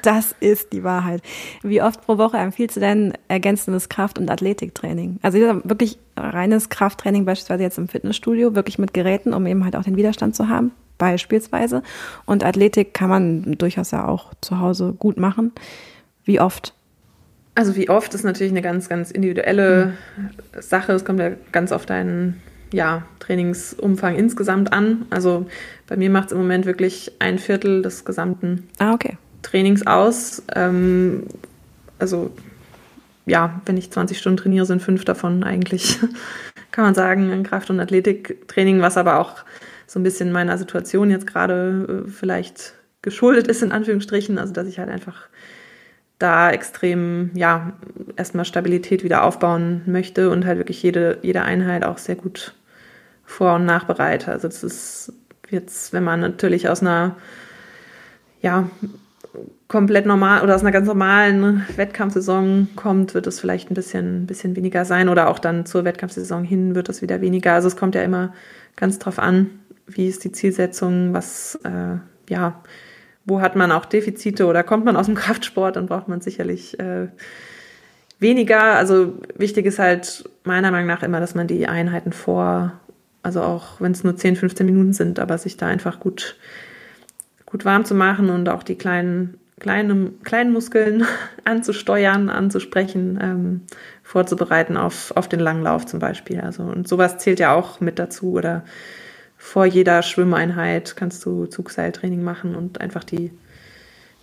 Das 0.01 0.33
ist 0.39 0.73
die 0.73 0.83
Wahrheit. 0.83 1.21
Wie 1.61 1.83
oft 1.83 2.01
pro 2.01 2.17
Woche 2.17 2.37
empfiehlst 2.37 2.77
du 2.77 2.79
denn 2.79 3.13
ergänzendes 3.27 3.87
Kraft- 3.87 4.17
und 4.17 4.31
Athletiktraining? 4.31 5.19
Also 5.21 5.37
wirklich 5.63 5.99
reines 6.17 6.69
Krafttraining 6.69 7.25
beispielsweise 7.25 7.63
jetzt 7.63 7.77
im 7.77 7.87
Fitnessstudio, 7.87 8.55
wirklich 8.55 8.79
mit 8.79 8.93
Geräten, 8.93 9.33
um 9.33 9.45
eben 9.45 9.63
halt 9.63 9.75
auch 9.75 9.83
den 9.83 9.97
Widerstand 9.97 10.35
zu 10.35 10.49
haben, 10.49 10.71
beispielsweise. 11.01 11.81
Und 12.27 12.45
Athletik 12.45 12.93
kann 12.93 13.09
man 13.09 13.57
durchaus 13.57 13.89
ja 13.89 14.07
auch 14.07 14.35
zu 14.39 14.59
Hause 14.59 14.93
gut 14.97 15.17
machen. 15.17 15.51
Wie 16.23 16.39
oft? 16.39 16.75
Also 17.55 17.75
wie 17.75 17.89
oft 17.89 18.13
ist 18.13 18.23
natürlich 18.23 18.53
eine 18.53 18.61
ganz, 18.61 18.87
ganz 18.87 19.09
individuelle 19.09 19.93
mhm. 20.15 20.61
Sache. 20.61 20.93
Es 20.93 21.03
kommt 21.03 21.19
ja 21.19 21.31
ganz 21.51 21.71
auf 21.71 21.87
deinen 21.87 22.39
ja, 22.71 23.01
Trainingsumfang 23.19 24.15
insgesamt 24.15 24.71
an. 24.71 25.07
Also 25.09 25.47
bei 25.87 25.97
mir 25.97 26.11
macht 26.11 26.27
es 26.27 26.33
im 26.33 26.37
Moment 26.37 26.67
wirklich 26.67 27.11
ein 27.17 27.39
Viertel 27.39 27.81
des 27.81 28.05
gesamten 28.05 28.69
ah, 28.77 28.93
okay. 28.93 29.17
Trainings 29.41 29.87
aus. 29.87 30.43
Ähm, 30.55 31.23
also 31.97 32.29
ja, 33.25 33.59
wenn 33.65 33.75
ich 33.75 33.89
20 33.89 34.19
Stunden 34.19 34.37
trainiere, 34.37 34.67
sind 34.67 34.83
fünf 34.83 35.03
davon 35.03 35.43
eigentlich, 35.43 35.97
kann 36.71 36.85
man 36.85 36.93
sagen, 36.93 37.31
ein 37.31 37.43
Kraft- 37.43 37.71
und 37.71 37.79
Athletiktraining, 37.79 38.81
was 38.81 38.97
aber 38.97 39.19
auch 39.19 39.37
so 39.91 39.99
ein 39.99 40.03
bisschen 40.03 40.31
meiner 40.31 40.57
Situation 40.57 41.11
jetzt 41.11 41.27
gerade 41.27 42.05
äh, 42.05 42.09
vielleicht 42.09 42.75
geschuldet 43.01 43.49
ist, 43.49 43.61
in 43.61 43.73
Anführungsstrichen. 43.73 44.37
Also 44.37 44.53
dass 44.53 44.65
ich 44.65 44.79
halt 44.79 44.89
einfach 44.89 45.27
da 46.17 46.49
extrem, 46.49 47.31
ja, 47.33 47.73
erstmal 48.15 48.45
Stabilität 48.45 49.03
wieder 49.03 49.25
aufbauen 49.25 49.81
möchte 49.87 50.29
und 50.29 50.45
halt 50.45 50.59
wirklich 50.59 50.81
jede, 50.81 51.17
jede 51.23 51.41
Einheit 51.41 51.83
auch 51.83 51.97
sehr 51.97 52.15
gut 52.15 52.53
vor- 53.25 53.55
und 53.55 53.65
nachbereite. 53.65 54.31
Also 54.31 54.47
das 54.47 54.63
ist 54.63 55.13
jetzt, 55.49 55.91
wenn 55.91 56.05
man 56.05 56.21
natürlich 56.21 56.69
aus 56.69 56.81
einer, 56.81 57.17
ja, 58.41 58.69
komplett 59.67 60.05
normal 60.05 60.41
oder 60.41 60.55
aus 60.55 60.61
einer 60.61 60.71
ganz 60.71 60.87
normalen 60.87 61.65
Wettkampfsaison 61.75 62.69
kommt, 62.77 63.13
wird 63.13 63.27
es 63.27 63.41
vielleicht 63.41 63.69
ein 63.71 63.73
bisschen, 63.73 64.25
bisschen 64.25 64.55
weniger 64.55 64.85
sein 64.85 65.09
oder 65.09 65.27
auch 65.27 65.39
dann 65.39 65.65
zur 65.65 65.83
Wettkampfsaison 65.83 66.45
hin 66.45 66.75
wird 66.75 66.87
es 66.87 67.01
wieder 67.01 67.19
weniger. 67.19 67.53
Also 67.55 67.67
es 67.67 67.75
kommt 67.75 67.95
ja 67.95 68.03
immer 68.03 68.33
ganz 68.77 68.99
drauf 68.99 69.19
an, 69.19 69.49
wie 69.95 70.07
ist 70.07 70.23
die 70.23 70.31
Zielsetzung, 70.31 71.13
was, 71.13 71.59
äh, 71.63 71.97
ja, 72.29 72.61
wo 73.25 73.41
hat 73.41 73.55
man 73.55 73.71
auch 73.71 73.85
Defizite 73.85 74.45
oder 74.45 74.63
kommt 74.63 74.85
man 74.85 74.95
aus 74.95 75.05
dem 75.05 75.15
Kraftsport, 75.15 75.75
dann 75.75 75.87
braucht 75.87 76.07
man 76.07 76.21
sicherlich 76.21 76.79
äh, 76.79 77.07
weniger. 78.19 78.75
Also 78.75 79.17
wichtig 79.35 79.65
ist 79.65 79.79
halt 79.79 80.29
meiner 80.43 80.71
Meinung 80.71 80.87
nach 80.87 81.03
immer, 81.03 81.19
dass 81.19 81.35
man 81.35 81.47
die 81.47 81.67
Einheiten 81.67 82.13
vor, 82.13 82.73
also 83.23 83.41
auch 83.41 83.81
wenn 83.81 83.91
es 83.91 84.03
nur 84.03 84.15
10, 84.15 84.37
15 84.37 84.65
Minuten 84.65 84.93
sind, 84.93 85.19
aber 85.19 85.37
sich 85.37 85.57
da 85.57 85.67
einfach 85.67 85.99
gut, 85.99 86.37
gut 87.45 87.65
warm 87.65 87.83
zu 87.83 87.95
machen 87.95 88.29
und 88.29 88.47
auch 88.47 88.63
die 88.63 88.75
kleinen, 88.75 89.37
kleinen, 89.59 90.21
kleinen 90.23 90.53
Muskeln 90.53 91.05
anzusteuern, 91.43 92.29
anzusprechen, 92.29 93.19
ähm, 93.21 93.61
vorzubereiten 94.03 94.77
auf, 94.77 95.11
auf 95.15 95.27
den 95.27 95.39
Langlauf 95.39 95.85
zum 95.85 95.99
Beispiel. 95.99 96.41
Also 96.41 96.63
und 96.63 96.87
sowas 96.87 97.17
zählt 97.17 97.39
ja 97.39 97.53
auch 97.53 97.79
mit 97.81 97.99
dazu 97.99 98.33
oder 98.33 98.63
vor 99.41 99.65
jeder 99.65 100.03
Schwimmeinheit 100.03 100.95
kannst 100.95 101.25
du 101.25 101.47
Zugseiltraining 101.47 102.23
machen 102.23 102.55
und 102.55 102.79
einfach 102.79 103.03
die, 103.03 103.31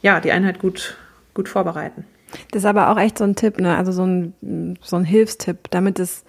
ja, 0.00 0.20
die 0.20 0.30
Einheit 0.30 0.60
gut, 0.60 0.96
gut 1.34 1.48
vorbereiten. 1.48 2.04
Das 2.52 2.62
ist 2.62 2.66
aber 2.66 2.88
auch 2.88 2.96
echt 2.96 3.18
so 3.18 3.24
ein 3.24 3.34
Tipp, 3.34 3.58
ne? 3.58 3.76
Also 3.76 3.90
so 3.90 4.06
ein, 4.06 4.78
so 4.80 4.94
ein 4.94 5.04
Hilfstipp, 5.04 5.70
damit 5.70 5.98
es 5.98 6.24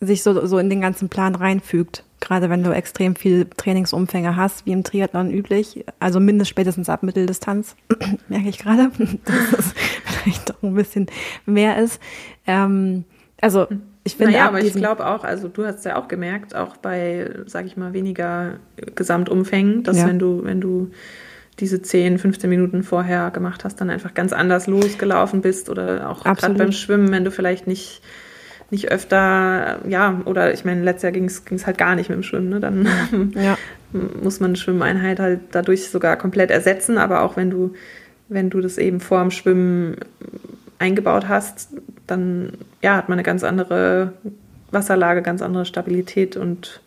sich 0.00 0.22
so, 0.22 0.46
so 0.46 0.58
in 0.58 0.70
den 0.70 0.80
ganzen 0.80 1.08
Plan 1.08 1.34
reinfügt. 1.34 2.04
Gerade 2.20 2.48
wenn 2.48 2.62
du 2.62 2.70
extrem 2.70 3.16
viel 3.16 3.46
Trainingsumfänge 3.56 4.36
hast, 4.36 4.66
wie 4.66 4.72
im 4.72 4.84
Triathlon 4.84 5.32
üblich. 5.32 5.84
Also 5.98 6.20
mindestens 6.20 6.48
spätestens 6.48 6.88
ab 6.88 7.02
Mitteldistanz, 7.02 7.74
merke 8.28 8.48
ich 8.48 8.58
gerade, 8.58 8.90
dass 9.24 9.58
es 9.58 9.74
vielleicht 10.04 10.50
doch 10.50 10.62
ein 10.62 10.74
bisschen 10.74 11.06
mehr 11.44 11.76
ist. 11.76 12.00
Ähm, 12.46 13.04
also 13.40 13.68
hm. 13.68 13.82
Ich 14.08 14.16
finde 14.16 14.32
naja, 14.32 14.48
aber 14.48 14.62
ich 14.62 14.72
glaube 14.72 15.06
auch, 15.06 15.22
also 15.22 15.48
du 15.48 15.66
hast 15.66 15.84
ja 15.84 15.96
auch 15.96 16.08
gemerkt, 16.08 16.54
auch 16.54 16.78
bei, 16.78 17.30
sag 17.44 17.66
ich 17.66 17.76
mal, 17.76 17.92
weniger 17.92 18.54
Gesamtumfängen, 18.94 19.82
dass 19.82 19.98
ja. 19.98 20.06
wenn 20.06 20.18
du, 20.18 20.44
wenn 20.44 20.62
du 20.62 20.90
diese 21.60 21.82
10, 21.82 22.18
15 22.18 22.48
Minuten 22.48 22.82
vorher 22.84 23.30
gemacht 23.30 23.64
hast, 23.64 23.82
dann 23.82 23.90
einfach 23.90 24.14
ganz 24.14 24.32
anders 24.32 24.66
losgelaufen 24.66 25.42
bist 25.42 25.68
oder 25.68 26.08
auch 26.08 26.24
gerade 26.24 26.54
beim 26.54 26.72
Schwimmen, 26.72 27.10
wenn 27.10 27.24
du 27.24 27.30
vielleicht 27.30 27.66
nicht, 27.66 28.00
nicht 28.70 28.90
öfter, 28.90 29.80
ja, 29.86 30.22
oder 30.24 30.54
ich 30.54 30.64
meine, 30.64 30.82
letztes 30.82 31.02
Jahr 31.02 31.12
ging 31.12 31.26
es 31.26 31.66
halt 31.66 31.76
gar 31.76 31.94
nicht 31.94 32.08
mit 32.08 32.16
dem 32.16 32.22
Schwimmen, 32.22 32.48
ne? 32.48 32.60
dann 32.60 32.88
ja. 33.34 33.58
muss 34.22 34.40
man 34.40 34.52
eine 34.52 34.56
Schwimmeinheit 34.56 35.20
halt 35.20 35.40
dadurch 35.50 35.90
sogar 35.90 36.16
komplett 36.16 36.50
ersetzen, 36.50 36.96
aber 36.96 37.20
auch 37.20 37.36
wenn 37.36 37.50
du, 37.50 37.74
wenn 38.30 38.48
du 38.48 38.62
das 38.62 38.78
eben 38.78 39.00
vor 39.00 39.20
dem 39.20 39.32
Schwimmen 39.32 39.96
eingebaut 40.78 41.28
hast, 41.28 41.74
dann 42.10 42.52
ja, 42.82 42.96
hat 42.96 43.08
man 43.08 43.16
eine 43.16 43.22
ganz 43.22 43.44
andere 43.44 44.12
Wasserlage, 44.70 45.22
ganz 45.22 45.42
andere 45.42 45.64
Stabilität 45.64 46.36
und 46.36 46.80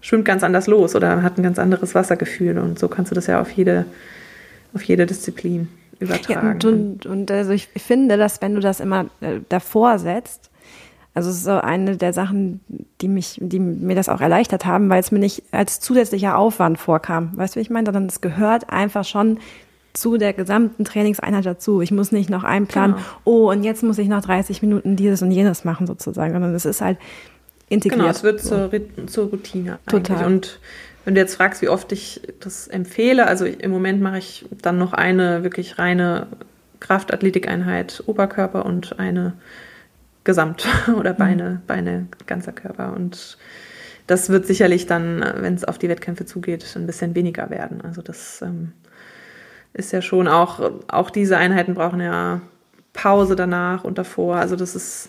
schwimmt 0.00 0.24
ganz 0.24 0.42
anders 0.42 0.66
los 0.66 0.94
oder 0.94 1.22
hat 1.22 1.38
ein 1.38 1.42
ganz 1.42 1.58
anderes 1.58 1.94
Wassergefühl. 1.94 2.58
Und 2.58 2.78
so 2.78 2.88
kannst 2.88 3.10
du 3.10 3.14
das 3.14 3.26
ja 3.26 3.40
auf 3.40 3.50
jede, 3.50 3.86
auf 4.74 4.82
jede 4.82 5.06
Disziplin 5.06 5.68
übertragen. 5.98 6.46
Ja, 6.46 6.52
und, 6.52 6.64
und, 6.64 7.06
und, 7.06 7.30
also 7.30 7.52
ich 7.52 7.68
finde, 7.76 8.16
dass 8.16 8.40
wenn 8.40 8.54
du 8.54 8.60
das 8.60 8.80
immer 8.80 9.06
äh, 9.20 9.40
davor 9.48 9.98
setzt, 9.98 10.50
also 11.14 11.30
es 11.30 11.38
ist 11.38 11.44
so 11.44 11.58
eine 11.58 11.96
der 11.96 12.12
Sachen, 12.12 12.60
die 13.00 13.08
mich, 13.08 13.38
die 13.40 13.58
mir 13.58 13.96
das 13.96 14.08
auch 14.08 14.20
erleichtert 14.20 14.66
haben, 14.66 14.88
weil 14.88 15.00
es 15.00 15.10
mir 15.10 15.18
nicht 15.18 15.42
als 15.50 15.80
zusätzlicher 15.80 16.38
Aufwand 16.38 16.78
vorkam. 16.78 17.36
Weißt 17.36 17.56
du, 17.56 17.58
wie 17.58 17.62
ich 17.62 17.70
meine? 17.70 17.86
Sondern 17.86 18.06
es 18.06 18.20
gehört 18.20 18.70
einfach 18.70 19.04
schon 19.04 19.38
zu 20.00 20.16
der 20.16 20.32
gesamten 20.32 20.84
Trainingseinheit 20.84 21.46
dazu. 21.46 21.80
Ich 21.80 21.90
muss 21.90 22.12
nicht 22.12 22.30
noch 22.30 22.44
einplanen, 22.44 22.96
genau. 22.96 23.06
oh, 23.24 23.50
und 23.50 23.64
jetzt 23.64 23.82
muss 23.82 23.98
ich 23.98 24.08
noch 24.08 24.22
30 24.22 24.62
Minuten 24.62 24.96
dieses 24.96 25.22
und 25.22 25.30
jenes 25.30 25.64
machen 25.64 25.86
sozusagen, 25.86 26.32
sondern 26.32 26.54
es 26.54 26.64
ist 26.64 26.80
halt 26.80 26.98
integriert. 27.68 28.00
Genau, 28.00 28.10
es 28.10 28.22
wird 28.22 28.40
so. 28.40 28.68
zur, 28.68 29.06
zur 29.06 29.30
Routine. 29.30 29.78
Total. 29.86 30.16
Eigentlich. 30.16 30.26
Und 30.26 30.60
wenn 31.04 31.14
du 31.14 31.20
jetzt 31.20 31.36
fragst, 31.36 31.62
wie 31.62 31.68
oft 31.68 31.90
ich 31.92 32.20
das 32.40 32.68
empfehle, 32.68 33.26
also 33.26 33.44
im 33.44 33.70
Moment 33.70 34.00
mache 34.00 34.18
ich 34.18 34.46
dann 34.62 34.78
noch 34.78 34.92
eine 34.92 35.42
wirklich 35.42 35.78
reine 35.78 36.26
Kraftathletikeinheit 36.80 38.02
Oberkörper 38.06 38.66
und 38.66 38.98
eine 38.98 39.34
Gesamt- 40.24 40.66
oder 40.98 41.14
Beine, 41.14 41.50
mhm. 41.50 41.66
Beine, 41.66 42.06
ganzer 42.26 42.52
Körper. 42.52 42.94
Und 42.94 43.38
das 44.06 44.28
wird 44.28 44.46
sicherlich 44.46 44.86
dann, 44.86 45.24
wenn 45.36 45.54
es 45.54 45.64
auf 45.64 45.78
die 45.78 45.88
Wettkämpfe 45.88 46.26
zugeht, 46.26 46.64
ein 46.76 46.86
bisschen 46.86 47.14
weniger 47.14 47.50
werden. 47.50 47.80
Also 47.82 48.02
das 48.02 48.42
ähm, 48.42 48.72
ist 49.78 49.92
ja 49.92 50.02
schon 50.02 50.28
auch, 50.28 50.70
auch 50.88 51.10
diese 51.10 51.38
Einheiten 51.38 51.74
brauchen 51.74 52.00
ja 52.00 52.40
Pause 52.92 53.36
danach 53.36 53.84
und 53.84 53.96
davor. 53.96 54.36
Also 54.36 54.56
das 54.56 54.74
ist, 54.74 55.08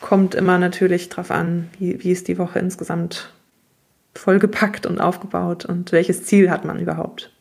kommt 0.00 0.34
immer 0.34 0.58
natürlich 0.58 1.08
drauf 1.08 1.30
an, 1.30 1.70
wie, 1.78 2.04
wie 2.04 2.12
ist 2.12 2.28
die 2.28 2.38
Woche 2.38 2.58
insgesamt 2.58 3.32
vollgepackt 4.14 4.86
und 4.86 5.00
aufgebaut 5.00 5.64
und 5.64 5.90
welches 5.90 6.24
Ziel 6.24 6.50
hat 6.50 6.64
man 6.64 6.78
überhaupt. 6.78 7.32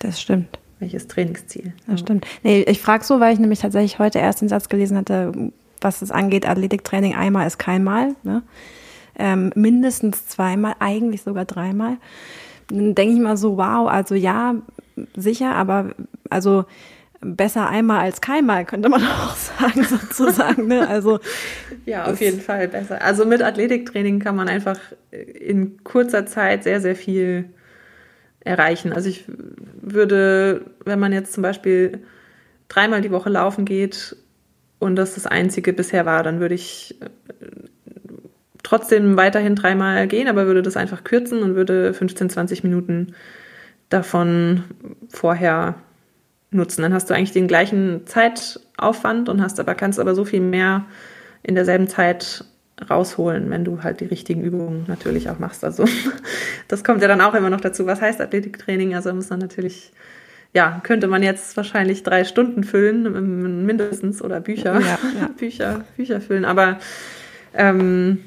Das 0.00 0.20
stimmt. 0.20 0.58
Welches 0.80 1.06
Trainingsziel. 1.08 1.72
Das 1.86 2.00
stimmt. 2.00 2.26
Nee, 2.42 2.62
ich 2.62 2.80
frage 2.80 3.04
so, 3.04 3.20
weil 3.20 3.32
ich 3.32 3.38
nämlich 3.38 3.60
tatsächlich 3.60 3.98
heute 3.98 4.18
erst 4.18 4.40
den 4.40 4.48
Satz 4.48 4.68
gelesen 4.68 4.96
hatte, 4.96 5.52
was 5.80 6.02
es 6.02 6.10
angeht, 6.10 6.48
Athletiktraining 6.48 7.14
einmal 7.14 7.46
ist 7.46 7.58
kein 7.58 7.84
Mal. 7.84 8.14
Ne? 8.22 8.42
Ähm, 9.18 9.52
mindestens 9.54 10.26
zweimal, 10.26 10.74
eigentlich 10.80 11.22
sogar 11.22 11.44
dreimal. 11.44 11.96
Dann 12.68 12.94
denke 12.94 13.14
ich 13.14 13.20
mal 13.20 13.36
so, 13.36 13.56
wow, 13.56 13.88
also 13.88 14.14
ja, 14.14 14.54
sicher, 15.16 15.54
aber 15.54 15.94
also 16.28 16.64
besser 17.20 17.68
einmal 17.68 18.00
als 18.00 18.20
keinmal, 18.20 18.64
könnte 18.64 18.88
man 18.88 19.02
auch 19.04 19.36
sagen, 19.36 19.84
sozusagen. 19.84 20.66
Ne? 20.66 20.88
Also, 20.88 21.20
ja, 21.86 22.06
auf 22.06 22.20
jeden 22.20 22.40
Fall 22.40 22.68
besser. 22.68 23.02
Also 23.02 23.24
mit 23.24 23.42
Athletiktraining 23.42 24.20
kann 24.20 24.36
man 24.36 24.48
einfach 24.48 24.78
in 25.10 25.82
kurzer 25.84 26.26
Zeit 26.26 26.64
sehr, 26.64 26.80
sehr 26.80 26.96
viel 26.96 27.50
erreichen. 28.40 28.92
Also 28.92 29.08
ich 29.08 29.24
würde, 29.82 30.62
wenn 30.84 30.98
man 30.98 31.12
jetzt 31.12 31.32
zum 31.34 31.42
Beispiel 31.42 32.00
dreimal 32.68 33.02
die 33.02 33.10
Woche 33.10 33.28
laufen 33.28 33.64
geht 33.66 34.16
und 34.78 34.96
das 34.96 35.14
das 35.14 35.26
einzige 35.26 35.74
bisher 35.74 36.06
war, 36.06 36.22
dann 36.22 36.40
würde 36.40 36.54
ich 36.54 36.96
äh, 37.00 37.46
trotzdem 38.62 39.16
weiterhin 39.16 39.56
dreimal 39.56 40.06
gehen, 40.08 40.28
aber 40.28 40.46
würde 40.46 40.62
das 40.62 40.76
einfach 40.76 41.04
kürzen 41.04 41.42
und 41.42 41.54
würde 41.54 41.92
15, 41.92 42.30
20 42.30 42.64
Minuten 42.64 43.14
davon 43.90 44.64
vorher 45.10 45.74
nutzen. 46.50 46.82
Dann 46.82 46.94
hast 46.94 47.10
du 47.10 47.14
eigentlich 47.14 47.32
den 47.32 47.48
gleichen 47.48 48.06
Zeitaufwand 48.06 49.28
und 49.28 49.42
hast 49.42 49.60
aber, 49.60 49.74
kannst 49.74 50.00
aber 50.00 50.14
so 50.14 50.24
viel 50.24 50.40
mehr 50.40 50.86
in 51.42 51.54
derselben 51.54 51.88
Zeit 51.88 52.44
rausholen, 52.88 53.50
wenn 53.50 53.64
du 53.64 53.82
halt 53.82 54.00
die 54.00 54.06
richtigen 54.06 54.42
Übungen 54.42 54.84
natürlich 54.88 55.28
auch 55.28 55.38
machst. 55.38 55.64
Also 55.64 55.84
das 56.68 56.82
kommt 56.82 57.02
ja 57.02 57.08
dann 57.08 57.20
auch 57.20 57.34
immer 57.34 57.50
noch 57.50 57.60
dazu. 57.60 57.86
Was 57.86 58.00
heißt 58.00 58.20
Athletiktraining? 58.20 58.94
Also 58.94 59.12
muss 59.12 59.28
man 59.28 59.40
natürlich 59.40 59.92
ja, 60.52 60.80
könnte 60.82 61.06
man 61.06 61.22
jetzt 61.22 61.56
wahrscheinlich 61.56 62.02
drei 62.02 62.24
Stunden 62.24 62.64
füllen, 62.64 63.64
mindestens, 63.64 64.20
oder 64.20 64.40
Bücher, 64.40 64.80
ja, 64.80 64.98
ja. 65.20 65.28
Bücher, 65.38 65.84
Bücher 65.96 66.20
füllen. 66.20 66.44
Aber 66.44 66.78
ähm, 67.54 68.18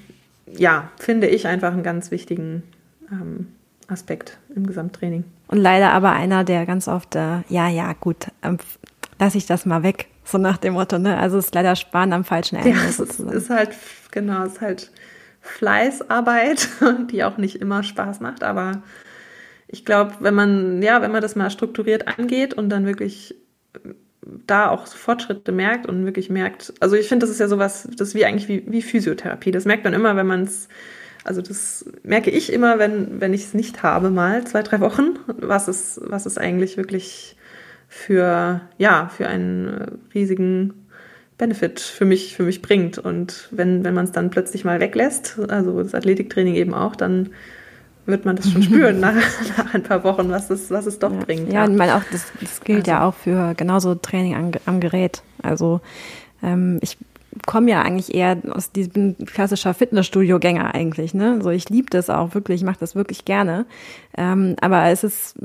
ja, 0.48 0.90
finde 0.98 1.28
ich 1.28 1.48
einfach 1.48 1.74
einen 1.74 1.84
ganz 1.84 2.12
wichtigen 2.12 2.64
ähm, 3.12 3.48
Aspekt 3.88 4.38
im 4.56 4.66
Gesamttraining. 4.66 5.26
Und 5.48 5.58
leider 5.58 5.92
aber 5.92 6.14
einer, 6.14 6.44
der 6.44 6.66
ganz 6.66 6.88
oft, 6.88 7.16
äh, 7.16 7.42
ja, 7.50 7.68
ja, 7.70 7.94
gut, 7.94 8.28
ähm, 8.42 8.58
lasse 9.20 9.38
ich 9.38 9.46
das 9.46 9.66
mal 9.66 9.84
weg, 9.84 10.08
so 10.24 10.38
nach 10.38 10.58
dem 10.58 10.74
Motto, 10.74 10.98
ne? 10.98 11.18
Also 11.18 11.38
es 11.38 11.46
ist 11.46 11.56
leider 11.56 11.76
Sparen 11.76 12.14
am 12.14 12.24
falschen 12.24 12.58
Ende. 12.58 12.70
Ja, 12.70 12.84
es 12.88 13.00
ist, 13.00 13.50
halt, 13.50 13.72
genau, 14.12 14.44
es 14.46 14.54
ist 14.54 14.62
halt 14.62 14.92
Fleißarbeit, 15.42 16.70
die 17.12 17.24
auch 17.24 17.38
nicht 17.38 17.58
immer 17.58 17.84
Spaß 17.84 18.20
macht, 18.22 18.44
aber 18.44 18.82
ich 19.68 19.86
glaube, 19.86 20.14
wenn 20.20 20.36
man, 20.36 20.82
ja, 20.82 21.02
wenn 21.02 21.12
man 21.12 21.22
das 21.22 21.36
mal 21.36 21.50
strukturiert 21.50 22.08
angeht 22.20 22.54
und 22.54 22.70
dann 22.70 22.86
wirklich 22.86 23.36
da 24.48 24.70
auch 24.70 24.88
Fortschritte 24.88 25.52
merkt 25.52 25.88
und 25.88 26.06
wirklich 26.06 26.30
merkt, 26.30 26.74
also 26.80 26.96
ich 26.96 27.08
finde, 27.08 27.26
das 27.26 27.32
ist 27.32 27.40
ja 27.40 27.48
sowas, 27.48 27.88
das 27.98 28.10
ist 28.10 28.16
wie 28.16 28.26
eigentlich 28.26 28.48
wie, 28.48 28.64
wie 28.72 28.82
Physiotherapie. 28.82 29.52
Das 29.52 29.66
merkt 29.66 29.84
man 29.84 29.94
immer, 29.94 30.16
wenn 30.16 30.28
man 30.28 30.44
es, 30.44 30.70
also 31.24 31.42
das 31.42 31.86
merke 32.04 32.30
ich 32.30 32.52
immer, 32.52 32.80
wenn, 32.80 33.22
wenn 33.22 33.34
ich 33.34 33.46
es 33.46 33.54
nicht 33.54 33.84
habe, 33.84 34.10
mal 34.10 34.46
zwei, 34.46 34.62
drei 34.62 34.80
Wochen, 34.80 35.20
was 35.28 35.68
es, 35.68 36.00
was 36.04 36.26
es 36.26 36.38
eigentlich 36.38 36.78
wirklich 36.78 37.38
für, 37.88 38.62
ja, 38.78 39.10
für 39.16 39.28
einen 39.28 40.00
riesigen 40.14 40.74
Benefit 41.38 41.80
für 41.80 42.06
mich, 42.06 42.36
für 42.36 42.44
mich 42.44 42.62
bringt. 42.62 42.98
Und 42.98 43.48
wenn, 43.52 43.84
wenn 43.84 43.94
man 43.94 44.06
es 44.06 44.12
dann 44.12 44.30
plötzlich 44.30 44.66
mal 44.66 44.80
weglässt, 44.80 45.40
also 45.50 45.82
das 45.82 45.96
Athletiktraining 45.96 46.56
eben 46.56 46.74
auch, 46.74 46.96
dann 46.96 47.30
wird 48.06 48.26
man 48.26 48.36
das 48.36 48.52
schon 48.52 48.64
spüren 48.64 49.00
nach, 49.00 49.16
nach 49.58 49.74
ein 49.74 49.84
paar 49.84 50.04
Wochen, 50.04 50.30
was 50.30 50.50
es, 50.50 50.72
was 50.72 50.86
es 50.86 51.00
doch 51.00 51.12
ja. 51.12 51.20
bringt. 51.24 51.52
Ja, 51.52 51.66
ja. 51.66 51.66
und 51.66 51.80
auch 51.82 52.04
das, 52.12 52.32
das 52.40 52.62
gilt 52.62 52.80
also. 52.80 52.92
ja 52.92 53.08
auch 53.08 53.14
für 53.14 53.54
genauso 53.56 53.96
Training 53.96 54.36
am, 54.36 54.52
am 54.66 54.80
Gerät. 54.80 55.24
Also 55.42 55.82
ähm, 56.42 56.80
ich 56.82 56.98
komme 57.46 57.72
ja 57.72 57.82
eigentlich 57.82 58.14
eher 58.14 58.38
aus 58.50 58.72
diesem 58.72 59.18
klassischer 59.26 59.74
Fitnessstudio-Gänger 59.74 60.74
eigentlich. 60.74 61.14
Ne? 61.14 61.42
So 61.42 61.50
ich 61.50 61.70
liebe 61.70 61.90
das 61.90 62.10
auch 62.10 62.34
wirklich, 62.34 62.62
ich 62.62 62.66
mache 62.66 62.80
das 62.80 62.96
wirklich 62.96 63.26
gerne. 63.26 63.66
Ähm, 64.18 64.56
aber 64.62 64.86
es 64.86 65.04
ist 65.04 65.36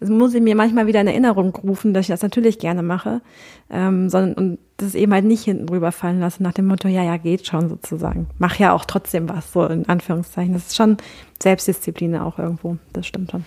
das 0.00 0.10
muss 0.10 0.34
ich 0.34 0.40
mir 0.40 0.54
manchmal 0.54 0.86
wieder 0.86 1.00
in 1.00 1.08
Erinnerung 1.08 1.54
rufen, 1.56 1.92
dass 1.92 2.02
ich 2.02 2.08
das 2.08 2.22
natürlich 2.22 2.58
gerne 2.58 2.82
mache, 2.82 3.20
ähm, 3.68 4.08
sondern 4.08 4.34
und 4.34 4.58
das 4.76 4.94
eben 4.94 5.12
halt 5.12 5.24
nicht 5.24 5.44
hinten 5.44 5.66
drüber 5.66 5.90
fallen 5.90 6.20
lasse 6.20 6.42
nach 6.42 6.52
dem 6.52 6.66
Motto, 6.66 6.86
ja, 6.86 7.02
ja, 7.02 7.16
geht 7.16 7.46
schon 7.46 7.68
sozusagen. 7.68 8.28
Mach 8.38 8.56
ja 8.56 8.72
auch 8.72 8.84
trotzdem 8.84 9.28
was, 9.28 9.52
so 9.52 9.66
in 9.66 9.88
Anführungszeichen. 9.88 10.52
Das 10.52 10.68
ist 10.68 10.76
schon 10.76 10.98
Selbstdisziplin 11.42 12.16
auch 12.16 12.38
irgendwo, 12.38 12.76
das 12.92 13.06
stimmt 13.06 13.32
schon. 13.32 13.44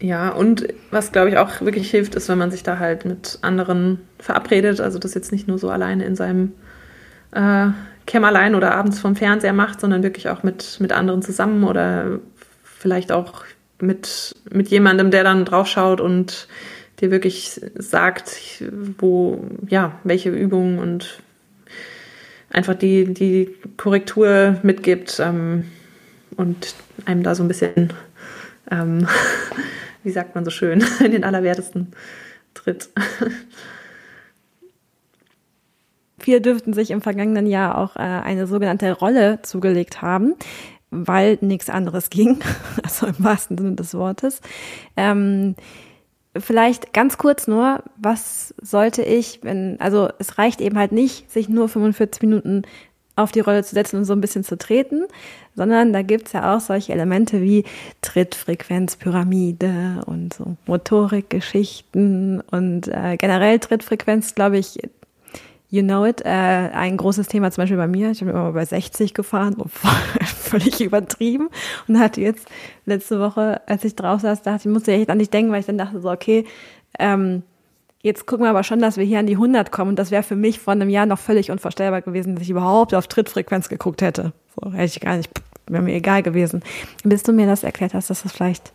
Ja, 0.00 0.30
und 0.30 0.66
was, 0.90 1.12
glaube 1.12 1.28
ich, 1.28 1.38
auch 1.38 1.60
wirklich 1.60 1.88
hilft, 1.88 2.16
ist, 2.16 2.28
wenn 2.28 2.38
man 2.38 2.50
sich 2.50 2.64
da 2.64 2.80
halt 2.80 3.04
mit 3.04 3.38
anderen 3.42 4.00
verabredet, 4.18 4.80
also 4.80 4.98
das 4.98 5.14
jetzt 5.14 5.30
nicht 5.30 5.46
nur 5.46 5.58
so 5.58 5.70
alleine 5.70 6.04
in 6.04 6.16
seinem 6.16 6.52
äh, 7.32 7.68
Kämmerlein 8.06 8.54
oder 8.54 8.74
abends 8.74 8.98
vom 8.98 9.16
Fernseher 9.16 9.52
macht, 9.52 9.80
sondern 9.80 10.02
wirklich 10.02 10.28
auch 10.28 10.42
mit, 10.42 10.78
mit 10.80 10.92
anderen 10.92 11.22
zusammen 11.22 11.64
oder 11.64 12.20
vielleicht 12.62 13.12
auch 13.12 13.44
mit, 13.80 14.34
mit 14.50 14.68
jemandem, 14.68 15.10
der 15.10 15.24
dann 15.24 15.44
draufschaut 15.44 16.00
und 16.00 16.48
dir 17.00 17.10
wirklich 17.10 17.60
sagt, 17.74 18.62
wo, 18.98 19.44
ja, 19.68 19.98
welche 20.04 20.30
Übungen 20.30 20.78
und 20.78 21.20
einfach 22.50 22.74
die, 22.74 23.12
die 23.12 23.54
Korrektur 23.76 24.58
mitgibt 24.62 25.18
ähm, 25.20 25.64
und 26.36 26.74
einem 27.04 27.22
da 27.22 27.34
so 27.34 27.42
ein 27.42 27.48
bisschen, 27.48 27.92
ähm, 28.70 29.08
wie 30.04 30.10
sagt 30.10 30.34
man 30.34 30.44
so 30.44 30.50
schön, 30.50 30.84
in 31.04 31.12
den 31.12 31.24
Allerwertesten 31.24 31.92
tritt. 32.54 32.88
Viele 36.22 36.40
dürften 36.40 36.72
sich 36.72 36.90
im 36.90 37.02
vergangenen 37.02 37.46
Jahr 37.46 37.78
auch 37.78 37.96
äh, 37.96 38.00
eine 38.00 38.46
sogenannte 38.46 38.92
Rolle 38.92 39.40
zugelegt 39.42 40.02
haben 40.02 40.34
weil 40.92 41.38
nichts 41.40 41.70
anderes 41.70 42.10
ging, 42.10 42.38
also 42.84 43.06
im 43.06 43.16
wahrsten 43.18 43.58
Sinne 43.58 43.74
des 43.74 43.94
Wortes. 43.94 44.40
Ähm, 44.96 45.56
vielleicht 46.38 46.92
ganz 46.92 47.18
kurz 47.18 47.48
nur, 47.48 47.82
was 47.96 48.54
sollte 48.62 49.02
ich, 49.02 49.40
wenn, 49.42 49.80
also 49.80 50.10
es 50.18 50.38
reicht 50.38 50.60
eben 50.60 50.78
halt 50.78 50.92
nicht, 50.92 51.30
sich 51.30 51.48
nur 51.48 51.68
45 51.68 52.22
Minuten 52.22 52.62
auf 53.14 53.32
die 53.32 53.40
Rolle 53.40 53.62
zu 53.62 53.74
setzen 53.74 53.96
und 53.96 54.04
so 54.04 54.14
ein 54.14 54.22
bisschen 54.22 54.44
zu 54.44 54.56
treten, 54.56 55.02
sondern 55.54 55.92
da 55.92 56.00
gibt's 56.00 56.32
ja 56.32 56.56
auch 56.56 56.60
solche 56.60 56.94
Elemente 56.94 57.42
wie 57.42 57.64
Trittfrequenzpyramide 58.00 60.00
und 60.06 60.32
so 60.32 60.56
Motorikgeschichten 60.66 62.40
und 62.40 62.88
äh, 62.88 63.18
generell 63.18 63.58
Trittfrequenz, 63.58 64.34
glaube 64.34 64.56
ich, 64.56 64.78
You 65.72 65.82
Know 65.82 66.04
It, 66.04 66.20
äh, 66.22 66.28
ein 66.28 66.98
großes 66.98 67.28
Thema 67.28 67.50
zum 67.50 67.62
Beispiel 67.62 67.78
bei 67.78 67.86
mir. 67.86 68.10
Ich 68.10 68.18
bin 68.18 68.28
immer 68.28 68.42
mal 68.42 68.52
bei 68.52 68.64
60 68.66 69.14
gefahren, 69.14 69.56
völlig 70.26 70.82
übertrieben. 70.82 71.48
Und 71.88 71.98
hatte 71.98 72.20
jetzt 72.20 72.46
letzte 72.84 73.18
Woche, 73.18 73.62
als 73.66 73.82
ich 73.82 73.96
drauf 73.96 74.20
saß, 74.20 74.42
dachte 74.42 74.68
ich, 74.68 74.72
musste 74.72 74.92
echt 74.92 75.08
an 75.08 75.18
dich 75.18 75.30
denken, 75.30 75.50
weil 75.50 75.60
ich 75.60 75.66
dann 75.66 75.78
dachte 75.78 75.98
so, 76.02 76.10
okay, 76.10 76.44
ähm, 76.98 77.42
jetzt 78.02 78.26
gucken 78.26 78.44
wir 78.44 78.50
aber 78.50 78.64
schon, 78.64 78.80
dass 78.80 78.98
wir 78.98 79.04
hier 79.06 79.18
an 79.18 79.26
die 79.26 79.36
100 79.36 79.72
kommen. 79.72 79.92
Und 79.92 79.98
das 79.98 80.10
wäre 80.10 80.22
für 80.22 80.36
mich 80.36 80.58
vor 80.58 80.74
einem 80.74 80.90
Jahr 80.90 81.06
noch 81.06 81.18
völlig 81.18 81.50
unvorstellbar 81.50 82.02
gewesen, 82.02 82.34
dass 82.34 82.44
ich 82.44 82.50
überhaupt 82.50 82.94
auf 82.94 83.06
Trittfrequenz 83.06 83.70
geguckt 83.70 84.02
hätte. 84.02 84.34
So 84.54 84.72
hätte 84.74 84.84
ich 84.84 85.00
gar 85.00 85.16
nicht, 85.16 85.30
wäre 85.68 85.82
mir 85.82 85.94
egal 85.94 86.22
gewesen. 86.22 86.62
Bis 87.02 87.22
du 87.22 87.32
mir 87.32 87.46
das 87.46 87.64
erklärt 87.64 87.94
hast, 87.94 88.10
dass 88.10 88.24
das 88.24 88.32
vielleicht 88.32 88.74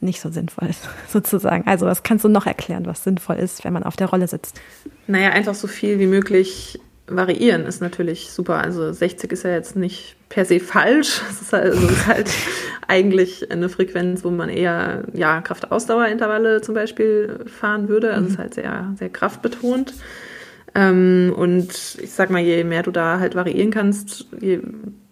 nicht 0.00 0.20
so 0.20 0.30
sinnvoll 0.30 0.68
ist, 0.68 0.88
sozusagen. 1.08 1.66
Also 1.66 1.86
was 1.86 2.02
kannst 2.02 2.24
du 2.24 2.28
noch 2.28 2.46
erklären, 2.46 2.86
was 2.86 3.04
sinnvoll 3.04 3.36
ist, 3.36 3.64
wenn 3.64 3.72
man 3.72 3.82
auf 3.82 3.96
der 3.96 4.08
Rolle 4.08 4.28
sitzt? 4.28 4.60
Naja, 5.06 5.30
einfach 5.30 5.54
so 5.54 5.66
viel 5.66 5.98
wie 5.98 6.06
möglich 6.06 6.78
variieren 7.10 7.64
ist 7.64 7.80
natürlich 7.80 8.30
super. 8.30 8.62
Also 8.62 8.92
60 8.92 9.32
ist 9.32 9.44
ja 9.44 9.50
jetzt 9.50 9.76
nicht 9.76 10.16
per 10.28 10.44
se 10.44 10.60
falsch. 10.60 11.22
Es 11.30 11.42
ist 11.42 11.52
halt, 11.52 11.72
also 11.72 11.88
ist 11.88 12.06
halt 12.06 12.30
eigentlich 12.86 13.50
eine 13.50 13.68
Frequenz, 13.68 14.24
wo 14.24 14.30
man 14.30 14.48
eher 14.48 15.04
ja, 15.14 15.40
Kraft-Ausdauer-Intervalle 15.40 16.60
zum 16.60 16.74
Beispiel 16.74 17.44
fahren 17.46 17.88
würde. 17.88 18.12
Also 18.12 18.26
es 18.26 18.32
ist 18.32 18.38
halt 18.38 18.54
sehr, 18.54 18.94
sehr 18.98 19.08
kraftbetont. 19.08 19.94
Ähm, 20.74 21.32
und 21.36 21.70
ich 22.02 22.12
sag 22.12 22.30
mal, 22.30 22.42
je 22.42 22.62
mehr 22.64 22.82
du 22.82 22.90
da 22.90 23.18
halt 23.18 23.34
variieren 23.34 23.70
kannst, 23.70 24.26
je 24.40 24.60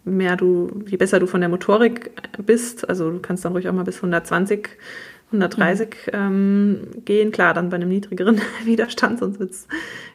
mehr 0.06 0.36
du, 0.36 0.70
je 0.86 0.96
besser 0.96 1.18
du 1.20 1.26
von 1.26 1.40
der 1.40 1.50
Motorik 1.50 2.10
bist, 2.44 2.88
also 2.88 3.10
du 3.10 3.18
kannst 3.18 3.44
dann 3.44 3.52
ruhig 3.52 3.68
auch 3.68 3.72
mal 3.72 3.84
bis 3.84 3.96
120, 3.96 4.68
130 5.32 5.88
mhm. 5.88 6.12
ähm, 6.12 6.80
gehen. 7.04 7.32
Klar, 7.32 7.52
dann 7.52 7.68
bei 7.68 7.76
einem 7.76 7.88
niedrigeren 7.88 8.40
Widerstand, 8.64 9.18
sonst 9.18 9.40
wird 9.40 9.52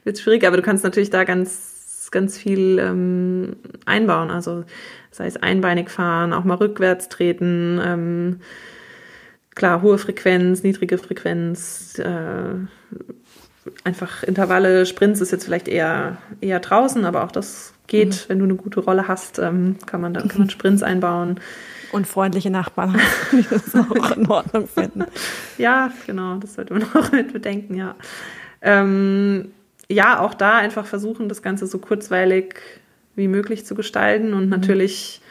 es 0.06 0.22
schwierig. 0.22 0.48
Aber 0.48 0.58
du 0.58 0.64
kannst 0.64 0.84
natürlich 0.84 1.10
da 1.10 1.26
ganz, 1.26 2.10
ganz 2.12 2.38
viel 2.38 2.80
ähm, 2.80 3.58
einbauen. 3.86 4.32
Also 4.32 4.64
sei 5.12 5.28
es 5.28 5.38
einbeinig 5.38 5.90
fahren, 5.90 6.34
auch 6.34 6.46
mal 6.46 6.56
rückwärts 6.56 7.10
treten. 7.10 7.80
Ähm, 7.84 8.40
klar, 9.54 9.82
hohe 9.82 9.98
Frequenz, 9.98 10.64
niedrige 10.64 10.98
Frequenz, 10.98 12.00
äh, 12.00 12.56
einfach 13.84 14.24
Intervalle, 14.24 14.86
Sprints 14.86 15.21
ist 15.21 15.32
jetzt 15.32 15.45
vielleicht 15.45 15.67
eher, 15.67 16.17
eher 16.39 16.60
draußen, 16.60 17.06
aber 17.06 17.24
auch 17.24 17.32
das 17.32 17.74
geht, 17.88 18.10
mhm. 18.10 18.30
wenn 18.30 18.39
du 18.39 18.45
eine 18.45 18.56
gute 18.56 18.80
Rolle 18.80 19.08
hast, 19.08 19.39
ähm, 19.39 19.78
kann 19.86 20.02
man 20.02 20.13
dann 20.13 20.28
kann 20.28 20.39
man 20.39 20.50
Sprints 20.52 20.84
einbauen. 20.84 21.39
Und 21.91 22.08
freundliche 22.08 22.50
Nachbarn, 22.50 22.97
die 23.34 23.45
das 23.50 23.76
auch 23.76 24.15
in 24.15 24.28
Ordnung 24.28 24.67
finden. 24.67 25.04
ja, 25.58 25.91
genau, 26.08 26.38
das 26.38 26.54
sollte 26.54 26.74
man 26.74 26.84
auch 26.93 27.12
mit 27.12 27.34
bedenken, 27.34 27.76
ja. 27.76 27.95
Ähm, 28.62 29.52
ja, 29.89 30.19
auch 30.19 30.34
da 30.34 30.58
einfach 30.58 30.86
versuchen, 30.86 31.28
das 31.28 31.41
Ganze 31.41 31.68
so 31.68 31.80
kurzweilig 31.80 32.55
wie 33.16 33.28
möglich 33.28 33.66
zu 33.66 33.76
gestalten 33.76 34.34
und 34.34 34.45
mhm. 34.45 34.49
natürlich 34.49 35.22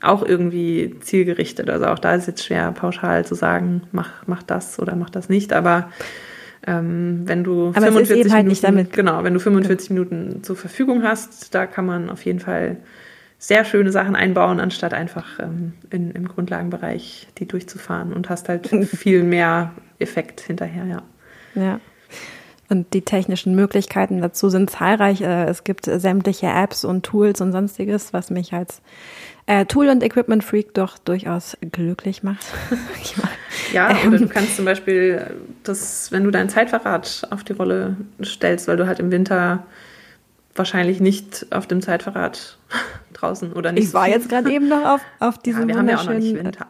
auch 0.00 0.24
irgendwie 0.24 0.96
zielgerichtet. 1.00 1.68
Also 1.68 1.86
auch 1.86 1.98
da 1.98 2.14
ist 2.14 2.26
jetzt 2.26 2.44
schwer, 2.44 2.72
pauschal 2.72 3.26
zu 3.26 3.34
sagen, 3.34 3.82
mach, 3.92 4.10
mach 4.26 4.42
das 4.42 4.78
oder 4.78 4.96
mach 4.96 5.10
das 5.10 5.28
nicht, 5.28 5.52
aber 5.52 5.90
ähm, 6.66 7.22
wenn 7.24 7.44
du 7.44 7.68
Aber 7.68 7.86
45 7.86 8.32
halt 8.32 8.44
Minuten, 8.44 8.62
damit. 8.62 8.92
genau, 8.92 9.24
wenn 9.24 9.34
du 9.34 9.40
45 9.40 9.90
Minuten 9.90 10.42
zur 10.42 10.56
Verfügung 10.56 11.02
hast, 11.02 11.54
da 11.54 11.66
kann 11.66 11.86
man 11.86 12.10
auf 12.10 12.24
jeden 12.24 12.40
Fall 12.40 12.76
sehr 13.38 13.64
schöne 13.64 13.90
Sachen 13.90 14.14
einbauen, 14.14 14.60
anstatt 14.60 14.92
einfach 14.92 15.38
ähm, 15.38 15.72
in, 15.90 16.10
im 16.10 16.28
Grundlagenbereich 16.28 17.28
die 17.38 17.48
durchzufahren 17.48 18.12
und 18.12 18.28
hast 18.28 18.48
halt 18.50 18.68
viel 18.84 19.22
mehr 19.22 19.72
Effekt 19.98 20.40
hinterher, 20.40 20.84
ja. 20.84 21.02
Ja. 21.54 21.80
Und 22.70 22.94
die 22.94 23.02
technischen 23.02 23.56
Möglichkeiten 23.56 24.20
dazu 24.20 24.48
sind 24.48 24.70
zahlreich. 24.70 25.20
Äh, 25.22 25.46
es 25.46 25.64
gibt 25.64 25.86
sämtliche 25.86 26.46
Apps 26.46 26.84
und 26.84 27.04
Tools 27.04 27.40
und 27.40 27.50
sonstiges, 27.50 28.12
was 28.12 28.30
mich 28.30 28.52
als 28.52 28.80
äh, 29.46 29.66
Tool- 29.66 29.88
und 29.88 30.04
Equipment-Freak 30.04 30.72
doch 30.74 30.96
durchaus 30.98 31.56
glücklich 31.72 32.22
macht. 32.22 32.46
ja, 33.72 33.90
oder 34.06 34.18
du 34.18 34.28
kannst 34.28 34.54
zum 34.54 34.64
Beispiel 34.64 35.34
das, 35.64 36.12
wenn 36.12 36.22
du 36.22 36.30
dein 36.30 36.48
Zeitverrat 36.48 37.26
auf 37.30 37.42
die 37.42 37.54
Rolle 37.54 37.96
stellst, 38.22 38.68
weil 38.68 38.76
du 38.76 38.86
halt 38.86 39.00
im 39.00 39.10
Winter 39.10 39.64
wahrscheinlich 40.54 41.00
nicht 41.00 41.46
auf 41.50 41.66
dem 41.66 41.82
Zeitverrat 41.82 42.58
draußen 43.14 43.52
oder 43.52 43.72
nicht. 43.72 43.88
Ich 43.88 43.94
war 43.94 44.08
jetzt 44.08 44.28
gerade 44.28 44.52
eben 44.52 44.68
noch 44.68 44.84
auf, 44.84 45.00
auf 45.18 45.38
diesem 45.38 45.62
ja, 45.62 45.68
wir 45.68 45.76
haben 45.76 45.88
ja 45.88 45.96
auch 45.98 46.04
noch 46.04 46.14
nicht 46.14 46.36
Winter. 46.36 46.68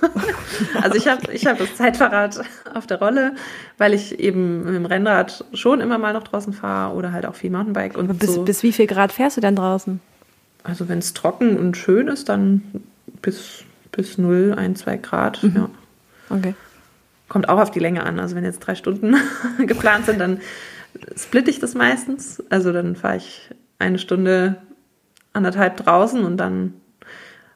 also 0.82 0.96
ich 0.96 1.08
habe 1.08 1.32
ich 1.32 1.46
hab 1.46 1.58
das 1.58 1.74
Zeitfahrrad 1.76 2.40
auf 2.74 2.86
der 2.86 2.98
Rolle, 2.98 3.34
weil 3.78 3.94
ich 3.94 4.18
eben 4.18 4.64
mit 4.64 4.74
dem 4.74 4.86
Rennrad 4.86 5.44
schon 5.52 5.80
immer 5.80 5.98
mal 5.98 6.12
noch 6.12 6.24
draußen 6.24 6.52
fahre 6.52 6.94
oder 6.94 7.12
halt 7.12 7.26
auch 7.26 7.34
viel 7.34 7.50
Mountainbike. 7.50 7.96
Und 7.96 8.18
bis, 8.18 8.34
so. 8.34 8.42
bis 8.42 8.62
wie 8.62 8.72
viel 8.72 8.86
Grad 8.86 9.12
fährst 9.12 9.36
du 9.36 9.40
denn 9.40 9.56
draußen? 9.56 10.00
Also 10.62 10.88
wenn 10.88 10.98
es 10.98 11.14
trocken 11.14 11.56
und 11.56 11.76
schön 11.76 12.08
ist, 12.08 12.28
dann 12.28 12.62
bis, 13.22 13.64
bis 13.92 14.18
0, 14.18 14.54
1, 14.56 14.80
2 14.80 14.96
Grad. 14.98 15.42
Mhm. 15.42 15.56
Ja. 15.56 15.70
Okay. 16.30 16.54
Kommt 17.28 17.48
auch 17.48 17.58
auf 17.58 17.70
die 17.70 17.80
Länge 17.80 18.04
an. 18.04 18.18
Also 18.18 18.36
wenn 18.36 18.44
jetzt 18.44 18.60
drei 18.60 18.74
Stunden 18.74 19.16
geplant 19.66 20.06
sind, 20.06 20.20
dann 20.20 20.40
splitte 21.16 21.50
ich 21.50 21.58
das 21.58 21.74
meistens. 21.74 22.42
Also 22.50 22.72
dann 22.72 22.96
fahre 22.96 23.16
ich 23.16 23.50
eine 23.78 23.98
Stunde, 23.98 24.56
anderthalb 25.32 25.76
draußen 25.76 26.24
und 26.24 26.36
dann 26.36 26.74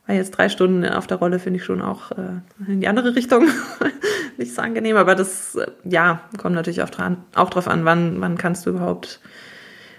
weil 0.06 0.16
jetzt 0.16 0.32
drei 0.32 0.48
Stunden 0.48 0.84
auf 0.86 1.06
der 1.06 1.16
Rolle 1.16 1.38
finde 1.38 1.58
ich 1.58 1.64
schon 1.64 1.80
auch 1.80 2.10
äh, 2.12 2.40
in 2.66 2.80
die 2.80 2.88
andere 2.88 3.14
Richtung 3.16 3.48
nicht 4.36 4.54
so 4.54 4.60
angenehm. 4.60 4.96
Aber 4.96 5.14
das, 5.14 5.54
äh, 5.54 5.66
ja, 5.84 6.20
kommt 6.36 6.54
natürlich 6.54 6.82
auch, 6.82 6.90
dran, 6.90 7.18
auch 7.34 7.50
drauf 7.50 7.68
an, 7.68 7.84
wann, 7.84 8.20
wann 8.20 8.36
kannst 8.36 8.66
du 8.66 8.70
überhaupt 8.70 9.20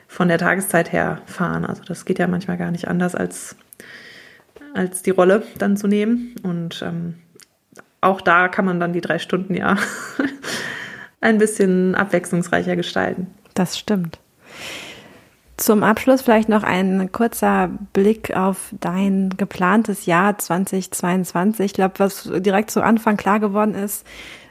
von 0.07 0.27
der 0.27 0.37
Tageszeit 0.37 0.91
her 0.91 1.21
fahren. 1.25 1.65
Also 1.65 1.83
das 1.83 2.05
geht 2.05 2.19
ja 2.19 2.27
manchmal 2.27 2.57
gar 2.57 2.71
nicht 2.71 2.87
anders, 2.87 3.15
als, 3.15 3.55
als 4.73 5.01
die 5.01 5.09
Rolle 5.09 5.43
dann 5.57 5.75
zu 5.75 5.87
nehmen. 5.87 6.35
Und 6.43 6.83
ähm, 6.85 7.15
auch 8.01 8.21
da 8.21 8.47
kann 8.47 8.65
man 8.65 8.79
dann 8.79 8.93
die 8.93 9.01
drei 9.01 9.17
Stunden 9.17 9.55
ja 9.55 9.77
ein 11.19 11.39
bisschen 11.39 11.95
abwechslungsreicher 11.95 12.75
gestalten. 12.75 13.27
Das 13.55 13.77
stimmt. 13.77 14.19
Zum 15.57 15.83
Abschluss 15.83 16.21
vielleicht 16.21 16.49
noch 16.49 16.63
ein 16.63 17.11
kurzer 17.13 17.69
Blick 17.93 18.35
auf 18.35 18.73
dein 18.79 19.29
geplantes 19.37 20.05
Jahr 20.05 20.37
2022. 20.37 21.67
Ich 21.67 21.73
glaube, 21.73 21.93
was 21.97 22.29
direkt 22.37 22.71
zu 22.71 22.83
Anfang 22.83 23.15
klar 23.15 23.39
geworden 23.39 23.73
ist, 23.73 24.05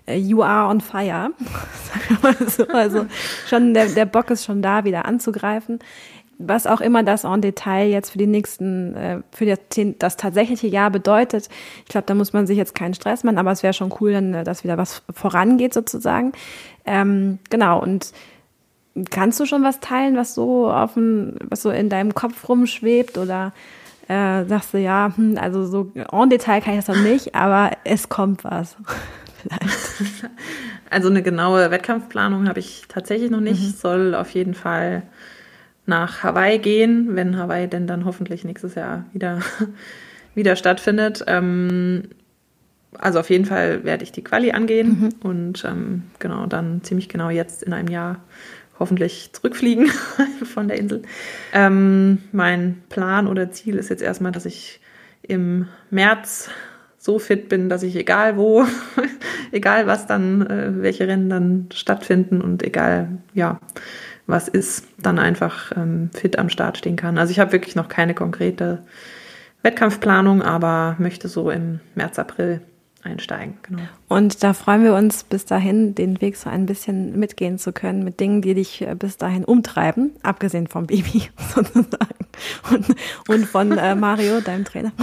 äh, 0.07 0.17
you 0.17 0.43
are 0.43 0.69
on 0.69 0.81
fire. 0.81 1.31
also 2.73 3.07
schon 3.47 3.75
der, 3.75 3.87
der 3.89 4.07
Bock 4.07 4.31
ist 4.31 4.47
schon 4.47 4.63
da, 4.63 4.85
wieder 4.85 5.05
anzugreifen. 5.05 5.79
Was 6.39 6.67
auch 6.67 6.81
immer 6.81 7.03
das 7.03 7.25
en 7.25 7.43
Detail 7.43 7.89
jetzt 7.89 8.11
für 8.11 8.19
die 8.19 8.27
nächsten, 8.27 8.95
äh, 8.97 9.21
für 9.31 9.45
das, 9.45 9.59
das 9.99 10.17
tatsächliche 10.17 10.67
Jahr 10.67 10.91
bedeutet. 10.91 11.49
Ich 11.85 11.91
glaube, 11.91 12.07
da 12.07 12.15
muss 12.15 12.33
man 12.33 12.47
sich 12.47 12.57
jetzt 12.57 12.75
keinen 12.75 12.95
Stress 12.95 13.25
machen, 13.25 13.39
aber 13.39 13.53
es 13.53 13.63
wäre 13.63 13.75
schon 13.75 13.93
cool, 14.01 14.13
dann, 14.13 14.33
äh, 14.33 14.45
dass 14.45 14.65
wieder 14.65 14.79
was 14.79 15.03
vorangeht 15.13 15.75
sozusagen. 15.75 16.33
Ähm, 16.87 17.39
genau, 17.51 17.81
und 17.81 18.13
Kannst 19.11 19.41
du 19.41 19.47
schon 19.47 19.65
was 19.65 19.81
teilen, 19.81 20.17
was 20.17 20.35
so 20.35 20.71
auf 20.71 20.95
dem, 20.95 21.37
was 21.49 21.63
so 21.63 21.71
in 21.71 21.89
deinem 21.89 22.15
Kopf 22.15 22.49
rumschwebt 22.49 23.19
oder 23.19 23.53
äh, 24.09 24.45
sagst 24.45 24.75
du 24.75 24.79
ja, 24.79 25.13
hm, 25.15 25.37
also 25.41 25.67
so 25.67 25.93
en 25.95 26.31
Detail 26.31 26.61
kann 26.61 26.79
ich 26.79 26.85
das 26.85 26.95
noch 26.95 27.03
nicht, 27.03 27.35
aber 27.35 27.73
es 27.85 28.09
kommt 28.09 28.45
was. 28.45 28.77
Vielleicht. 29.43 30.31
Also 30.91 31.09
eine 31.09 31.23
genaue 31.23 31.73
Wettkampfplanung 31.73 32.47
habe 32.47 32.61
ich 32.61 32.85
tatsächlich 32.87 33.29
noch 33.29 33.41
nicht. 33.41 33.61
Mhm. 33.61 33.71
Soll 33.71 34.15
auf 34.15 34.31
jeden 34.31 34.55
Fall 34.55 35.03
nach 35.87 36.23
Hawaii 36.23 36.59
gehen, 36.59 37.17
wenn 37.17 37.37
Hawaii 37.37 37.67
denn 37.67 37.89
dann 37.89 38.05
hoffentlich 38.05 38.45
nächstes 38.45 38.77
Jahr 38.77 39.05
wieder, 39.13 39.41
wieder 40.37 40.55
stattfindet. 40.55 41.25
Ähm, 41.27 42.11
also 42.99 43.21
auf 43.21 43.31
jeden 43.31 43.45
Fall 43.45 43.85
werde 43.85 44.05
ich 44.05 44.13
die 44.13 44.25
Quali 44.25 44.53
angehen 44.53 45.01
mhm. 45.01 45.29
und 45.29 45.65
ähm, 45.65 46.05
genau 46.19 46.47
dann 46.47 46.83
ziemlich 46.83 47.09
genau 47.09 47.31
jetzt 47.31 47.63
in 47.63 47.73
einem 47.73 47.89
Jahr 47.89 48.21
hoffentlich 48.79 49.31
zurückfliegen 49.33 49.89
von 50.45 50.69
der 50.69 50.79
Insel. 50.79 51.03
Ähm, 51.53 52.19
mein 52.33 52.83
Plan 52.89 53.27
oder 53.27 53.51
Ziel 53.51 53.77
ist 53.77 53.91
jetzt 53.91 54.03
erstmal, 54.03 54.33
dass 54.33 54.47
ich 54.47 54.81
im 55.23 55.69
März 55.91 56.51
so 56.99 57.19
fit 57.19 57.49
bin, 57.49 57.69
dass 57.69 57.83
ich 57.83 57.97
egal 57.97 58.37
wo, 58.37 58.65
egal 59.53 59.87
was 59.87 60.07
dann, 60.07 60.47
äh, 60.47 60.83
welche 60.83 61.07
Rennen 61.07 61.29
dann 61.29 61.69
stattfinden 61.73 62.41
und 62.41 62.63
egal, 62.63 63.19
ja, 63.35 63.61
was 64.27 64.49
ist, 64.49 64.87
dann 64.99 65.19
einfach 65.19 65.73
ähm, 65.77 66.11
fit 66.15 66.39
am 66.39 66.49
Start 66.49 66.79
stehen 66.79 66.97
kann. 66.97 67.19
Also 67.19 67.31
ich 67.31 67.41
habe 67.41 67.53
wirklich 67.53 67.77
noch 67.77 67.89
keine 67.89 68.15
konkrete 68.15 68.83
Wettkampfplanung, 69.63 70.43
aber 70.43 70.97
möchte 70.99 71.29
so 71.29 71.51
im 71.51 71.81
März, 71.95 72.19
April 72.19 72.63
einsteigen. 73.05 73.59
Genau. 73.63 73.83
Und 74.09 74.43
da 74.43 74.55
freuen 74.55 74.85
wir 74.85 74.95
uns 74.95 75.25
bis 75.25 75.45
dahin, 75.45 75.95
den 75.95 76.21
Weg 76.21 76.37
so 76.37 76.49
ein 76.51 76.67
bisschen 76.67 77.19
mitgehen 77.19 77.59
zu 77.59 77.73
können 77.73 78.05
mit 78.05 78.21
Dingen, 78.21 78.43
die 78.43 78.55
dich 78.55 78.83
äh, 78.83 78.95
bis 78.95 79.17
dahin 79.17 79.45
umtreiben, 79.45 80.13
abgesehen 80.23 80.67
vom 80.67 80.87
Baby 80.87 81.31
sozusagen 81.55 82.25
und, 82.71 82.87
und 83.29 83.47
von 83.47 83.77
äh, 83.77 83.95
Mario, 83.97 84.41
deinem 84.41 84.65
Trainer. 84.65 84.93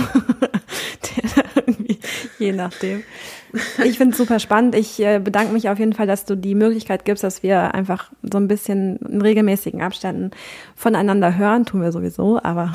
je 2.39 2.51
nachdem. 2.51 3.03
Ich 3.83 3.97
finde 3.97 4.11
es 4.11 4.17
super 4.17 4.39
spannend. 4.39 4.75
Ich 4.75 4.99
äh, 4.99 5.19
bedanke 5.19 5.53
mich 5.53 5.69
auf 5.69 5.77
jeden 5.79 5.93
Fall, 5.93 6.07
dass 6.07 6.25
du 6.25 6.35
die 6.35 6.55
Möglichkeit 6.55 7.05
gibst, 7.05 7.23
dass 7.23 7.43
wir 7.43 7.73
einfach 7.73 8.11
so 8.23 8.37
ein 8.37 8.47
bisschen 8.47 8.97
in 8.97 9.21
regelmäßigen 9.21 9.81
Abständen 9.81 10.31
voneinander 10.75 11.37
hören. 11.37 11.65
Tun 11.65 11.81
wir 11.81 11.91
sowieso, 11.91 12.41
aber. 12.41 12.73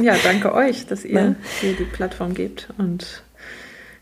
ja, 0.00 0.14
danke 0.22 0.52
euch, 0.54 0.86
dass 0.86 1.04
ihr 1.04 1.20
ne? 1.20 1.36
hier 1.60 1.74
die 1.74 1.84
Plattform 1.84 2.34
gebt 2.34 2.68
und 2.78 3.22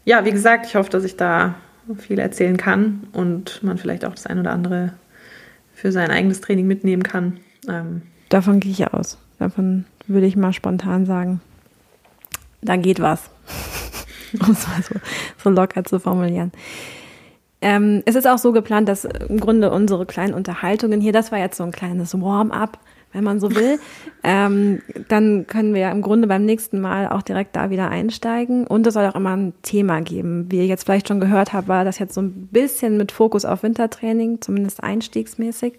ja, 0.04 0.24
wie 0.24 0.30
gesagt, 0.32 0.66
ich 0.66 0.74
hoffe, 0.74 0.90
dass 0.90 1.04
ich 1.04 1.16
da 1.16 1.54
viel 1.98 2.18
erzählen 2.18 2.56
kann 2.56 3.08
und 3.12 3.62
man 3.62 3.78
vielleicht 3.78 4.04
auch 4.04 4.14
das 4.14 4.26
ein 4.26 4.38
oder 4.38 4.52
andere 4.52 4.94
für 5.74 5.92
sein 5.92 6.10
eigenes 6.10 6.40
Training 6.40 6.66
mitnehmen 6.66 7.02
kann. 7.02 7.38
Ähm 7.68 8.02
Davon 8.28 8.60
gehe 8.60 8.72
ich 8.72 8.92
aus. 8.92 9.18
Davon 9.38 9.84
würde 10.06 10.26
ich 10.26 10.36
mal 10.36 10.52
spontan 10.52 11.06
sagen, 11.06 11.40
da 12.62 12.76
geht 12.76 13.00
was. 13.00 13.30
um 14.40 14.52
es 14.52 14.66
mal 14.66 14.82
so, 14.82 14.94
so 15.42 15.50
locker 15.50 15.84
zu 15.84 15.98
formulieren. 15.98 16.52
Ähm, 17.60 18.02
es 18.04 18.14
ist 18.14 18.26
auch 18.26 18.38
so 18.38 18.52
geplant, 18.52 18.88
dass 18.88 19.04
im 19.04 19.40
Grunde 19.40 19.70
unsere 19.70 20.06
kleinen 20.06 20.34
Unterhaltungen 20.34 21.00
hier, 21.00 21.12
das 21.12 21.32
war 21.32 21.38
jetzt 21.38 21.56
so 21.56 21.64
ein 21.64 21.72
kleines 21.72 22.18
Warm-up 22.20 22.78
wenn 23.14 23.24
man 23.24 23.40
so 23.40 23.54
will. 23.54 23.78
ähm, 24.22 24.82
dann 25.08 25.46
können 25.46 25.72
wir 25.72 25.80
ja 25.80 25.90
im 25.90 26.02
Grunde 26.02 26.28
beim 26.28 26.44
nächsten 26.44 26.80
Mal 26.80 27.08
auch 27.08 27.22
direkt 27.22 27.56
da 27.56 27.70
wieder 27.70 27.88
einsteigen. 27.88 28.66
Und 28.66 28.86
es 28.86 28.94
soll 28.94 29.06
auch 29.06 29.14
immer 29.14 29.36
ein 29.36 29.54
Thema 29.62 30.02
geben. 30.02 30.50
Wie 30.50 30.58
ihr 30.58 30.66
jetzt 30.66 30.84
vielleicht 30.84 31.08
schon 31.08 31.20
gehört 31.20 31.52
habt, 31.52 31.68
war 31.68 31.84
das 31.84 31.98
jetzt 31.98 32.14
so 32.14 32.20
ein 32.20 32.48
bisschen 32.48 32.98
mit 32.98 33.12
Fokus 33.12 33.44
auf 33.46 33.62
Wintertraining, 33.62 34.42
zumindest 34.42 34.82
einstiegsmäßig. 34.82 35.78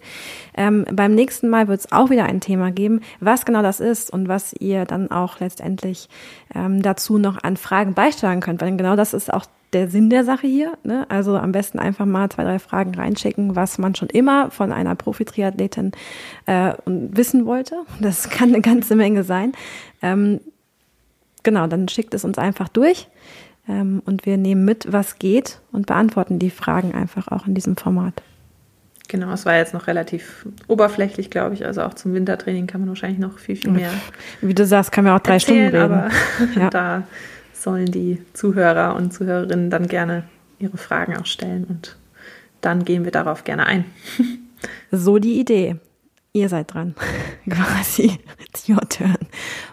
Ähm, 0.56 0.84
beim 0.90 1.14
nächsten 1.14 1.48
Mal 1.48 1.68
wird 1.68 1.80
es 1.80 1.92
auch 1.92 2.10
wieder 2.10 2.24
ein 2.24 2.40
Thema 2.40 2.72
geben, 2.72 3.00
was 3.20 3.44
genau 3.44 3.62
das 3.62 3.78
ist 3.78 4.10
und 4.10 4.28
was 4.28 4.52
ihr 4.58 4.84
dann 4.84 5.10
auch 5.10 5.38
letztendlich 5.38 6.08
ähm, 6.54 6.82
dazu 6.82 7.18
noch 7.18 7.42
an 7.42 7.56
Fragen 7.56 7.94
beisteuern 7.94 8.40
könnt. 8.40 8.60
Weil 8.60 8.76
genau 8.76 8.96
das 8.96 9.14
ist 9.14 9.32
auch 9.32 9.46
der 9.72 9.88
Sinn 9.88 10.10
der 10.10 10.24
Sache 10.24 10.46
hier. 10.46 10.78
Ne? 10.84 11.06
Also 11.08 11.36
am 11.36 11.52
besten 11.52 11.78
einfach 11.78 12.06
mal 12.06 12.28
zwei, 12.30 12.44
drei 12.44 12.58
Fragen 12.58 12.94
reinschicken, 12.94 13.56
was 13.56 13.78
man 13.78 13.94
schon 13.94 14.08
immer 14.08 14.50
von 14.50 14.72
einer 14.72 14.94
Profi-Triathletin 14.94 15.92
äh, 16.46 16.72
wissen 16.86 17.46
wollte. 17.46 17.76
Das 18.00 18.30
kann 18.30 18.50
eine 18.50 18.60
ganze 18.60 18.96
Menge 18.96 19.24
sein. 19.24 19.52
Ähm, 20.02 20.40
genau, 21.42 21.66
dann 21.66 21.88
schickt 21.88 22.14
es 22.14 22.24
uns 22.24 22.38
einfach 22.38 22.68
durch 22.68 23.08
ähm, 23.68 24.02
und 24.04 24.26
wir 24.26 24.36
nehmen 24.36 24.64
mit, 24.64 24.92
was 24.92 25.18
geht 25.18 25.60
und 25.72 25.86
beantworten 25.86 26.38
die 26.38 26.50
Fragen 26.50 26.94
einfach 26.94 27.28
auch 27.28 27.46
in 27.46 27.54
diesem 27.54 27.76
Format. 27.76 28.22
Genau, 29.08 29.30
es 29.32 29.46
war 29.46 29.56
jetzt 29.56 29.72
noch 29.72 29.86
relativ 29.86 30.46
oberflächlich, 30.66 31.30
glaube 31.30 31.54
ich. 31.54 31.64
Also 31.64 31.82
auch 31.82 31.94
zum 31.94 32.12
Wintertraining 32.12 32.66
kann 32.66 32.80
man 32.80 32.88
wahrscheinlich 32.88 33.20
noch 33.20 33.38
viel, 33.38 33.54
viel 33.54 33.70
mehr. 33.70 33.90
Wie 34.40 34.54
du 34.54 34.66
sagst, 34.66 34.90
kann 34.90 35.04
man 35.04 35.16
auch 35.16 35.22
drei 35.22 35.34
erzählen, 35.34 35.68
Stunden 35.68 35.92
reden. 35.92 36.10
Aber 36.56 36.60
ja. 36.60 36.70
da 36.70 37.02
sollen 37.66 37.90
die 37.90 38.22
Zuhörer 38.32 38.94
und 38.94 39.12
Zuhörerinnen 39.12 39.70
dann 39.70 39.88
gerne 39.88 40.22
ihre 40.60 40.76
Fragen 40.76 41.16
auch 41.16 41.26
stellen 41.26 41.64
und 41.64 41.96
dann 42.60 42.84
gehen 42.84 43.02
wir 43.02 43.10
darauf 43.10 43.42
gerne 43.42 43.66
ein. 43.66 43.84
so 44.92 45.18
die 45.18 45.40
Idee. 45.40 45.74
Ihr 46.32 46.48
seid 46.48 46.72
dran. 46.72 46.94
Quasi. 47.50 48.20
It's 48.46 48.68
your 48.68 48.88
turn. 48.88 49.18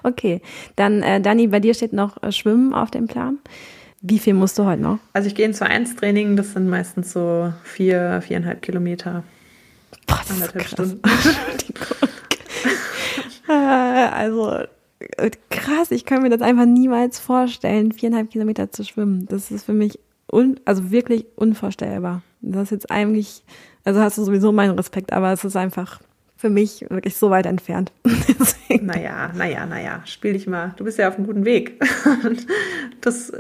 Okay. 0.01 0.41
Dann, 0.75 1.03
äh, 1.03 1.21
Dani, 1.21 1.45
bei 1.47 1.59
dir 1.59 1.75
steht 1.75 1.93
noch 1.93 2.21
äh, 2.23 2.31
Schwimmen 2.31 2.73
auf 2.73 2.89
dem 2.89 3.05
Plan. 3.05 3.37
Wie 4.01 4.17
viel 4.17 4.33
musst 4.33 4.57
du 4.57 4.65
heute 4.65 4.81
noch? 4.81 4.97
Also 5.13 5.27
ich 5.27 5.35
gehe 5.35 5.45
ins 5.45 5.61
1-Training, 5.61 6.35
das 6.35 6.53
sind 6.53 6.67
meistens 6.67 7.13
so 7.13 7.53
vier, 7.63 8.21
viereinhalb 8.25 8.63
Kilometer. 8.63 9.23
Boah, 10.07 10.17
das 10.17 10.31
anderthalb 10.31 10.67
Stunden. 10.67 10.99
Äh, 13.45 13.51
also 13.51 14.63
krass, 15.49 15.91
ich 15.91 16.05
kann 16.05 16.21
mir 16.21 16.29
das 16.29 16.41
einfach 16.41 16.65
niemals 16.65 17.19
vorstellen, 17.19 17.91
viereinhalb 17.91 18.31
Kilometer 18.31 18.71
zu 18.71 18.83
schwimmen. 18.83 19.25
Das 19.27 19.51
ist 19.51 19.65
für 19.65 19.73
mich 19.73 19.99
un, 20.31 20.59
also 20.65 20.91
wirklich 20.91 21.25
unvorstellbar. 21.35 22.21
Das 22.41 22.63
ist 22.63 22.71
jetzt 22.71 22.91
eigentlich, 22.91 23.43
also 23.83 23.99
hast 24.01 24.17
du 24.17 24.23
sowieso 24.23 24.51
meinen 24.51 24.77
Respekt, 24.77 25.13
aber 25.13 25.31
es 25.31 25.43
ist 25.43 25.55
einfach 25.55 26.01
für 26.43 26.49
mich 26.49 26.85
wirklich 26.89 27.15
so 27.15 27.29
weit 27.29 27.45
entfernt. 27.45 27.93
naja, 28.81 29.31
naja, 29.33 29.65
naja, 29.65 30.01
spiel 30.03 30.33
dich 30.33 30.45
mal. 30.45 30.73
Du 30.75 30.83
bist 30.83 30.97
ja 30.97 31.07
auf 31.07 31.15
einem 31.15 31.25
guten 31.25 31.45
Weg. 31.45 31.81
das 33.01 33.31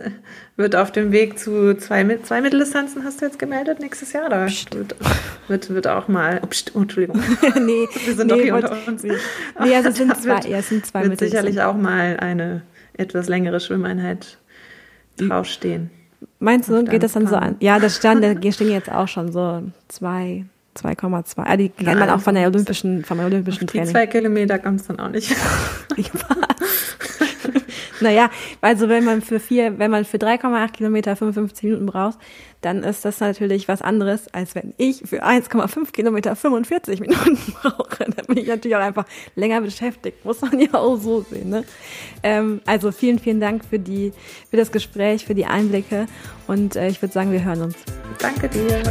wird 0.55 0.73
auf 0.77 0.93
dem 0.93 1.11
Weg 1.11 1.37
zu 1.37 1.75
zwei, 1.75 2.17
zwei 2.23 2.39
Mitteldistanzen, 2.39 3.03
hast 3.03 3.19
du 3.19 3.25
jetzt 3.25 3.39
gemeldet, 3.39 3.81
nächstes 3.81 4.13
Jahr? 4.13 4.27
Oder 4.27 4.47
wird, 4.47 4.95
wird, 5.49 5.69
wird 5.69 5.87
auch 5.87 6.07
mal. 6.07 6.39
Oh, 6.43 6.47
pst, 6.47 6.71
oh, 6.75 6.79
Entschuldigung. 6.79 7.21
nee, 7.59 7.89
wir 8.05 8.15
sind 8.15 8.27
nee, 8.27 8.33
doch 8.35 8.41
hier 8.41 8.55
unter 8.55 8.87
uns. 8.87 9.03
Nee, 9.03 9.75
also 9.75 9.89
es 9.89 9.97
sind 9.97 10.15
zwei, 10.15 10.39
ja, 10.47 10.59
es 10.59 10.69
sind 10.69 10.85
zwei 10.85 11.03
wird 11.03 11.19
sicherlich 11.19 11.61
auch 11.61 11.75
mal 11.75 12.15
eine 12.21 12.61
etwas 12.93 13.27
längere 13.27 13.59
Schwimmeinheit 13.59 14.37
draufstehen. 15.17 15.91
Meinst 16.39 16.69
du, 16.69 16.85
geht 16.85 17.03
das 17.03 17.11
dann 17.11 17.27
so 17.27 17.35
an? 17.35 17.57
Ja, 17.59 17.79
das 17.79 17.97
stand, 17.97 18.23
der 18.23 18.51
stehen 18.53 18.71
jetzt 18.71 18.89
auch 18.89 19.09
schon 19.09 19.33
so 19.33 19.61
zwei, 19.89 20.45
2,2. 20.75 21.43
Ah, 21.43 21.57
die 21.57 21.69
kennt 21.69 21.99
man 21.99 22.09
auch 22.09 22.19
von 22.19 22.35
der 22.35 22.47
olympischen, 22.47 23.03
vom 23.05 23.19
olympischen 23.19 23.67
Training. 23.67 23.87
Die 23.87 23.91
zwei 23.93 24.07
Kilometer 24.07 24.59
kommst 24.59 24.89
dann 24.89 24.99
auch 24.99 25.09
nicht. 25.09 25.35
naja, 27.99 28.29
also 28.61 28.89
wenn 28.89 29.03
man 29.03 29.21
für 29.21 29.39
vier, 29.39 29.77
wenn 29.79 29.91
man 29.91 30.05
für 30.05 30.17
3,8 30.17 30.71
Kilometer 30.71 31.15
55 31.15 31.63
Minuten 31.63 31.85
braucht, 31.85 32.17
dann 32.61 32.83
ist 32.83 33.03
das 33.03 33.19
natürlich 33.19 33.67
was 33.67 33.81
anderes, 33.81 34.33
als 34.33 34.55
wenn 34.55 34.73
ich 34.77 35.03
für 35.05 35.23
1,5 35.25 35.91
Kilometer 35.91 36.35
45 36.35 37.01
Minuten 37.01 37.37
brauche. 37.61 38.05
Dann 38.05 38.25
bin 38.27 38.37
ich 38.37 38.47
natürlich 38.47 38.75
auch 38.75 38.81
einfach 38.81 39.05
länger 39.35 39.61
beschäftigt. 39.61 40.23
Muss 40.25 40.41
man 40.41 40.59
ja 40.59 40.73
auch 40.73 40.97
so 40.97 41.25
sehen. 41.29 41.49
Ne? 41.49 41.63
Ähm, 42.23 42.61
also 42.65 42.91
vielen, 42.91 43.19
vielen 43.19 43.39
Dank 43.39 43.65
für 43.65 43.79
die, 43.79 44.13
für 44.49 44.57
das 44.57 44.71
Gespräch, 44.71 45.25
für 45.25 45.35
die 45.35 45.45
Einblicke 45.45 46.07
und 46.47 46.75
äh, 46.75 46.87
ich 46.87 47.01
würde 47.01 47.13
sagen, 47.13 47.31
wir 47.31 47.43
hören 47.43 47.63
uns. 47.63 47.75
Danke 48.19 48.47
dir. 48.49 48.81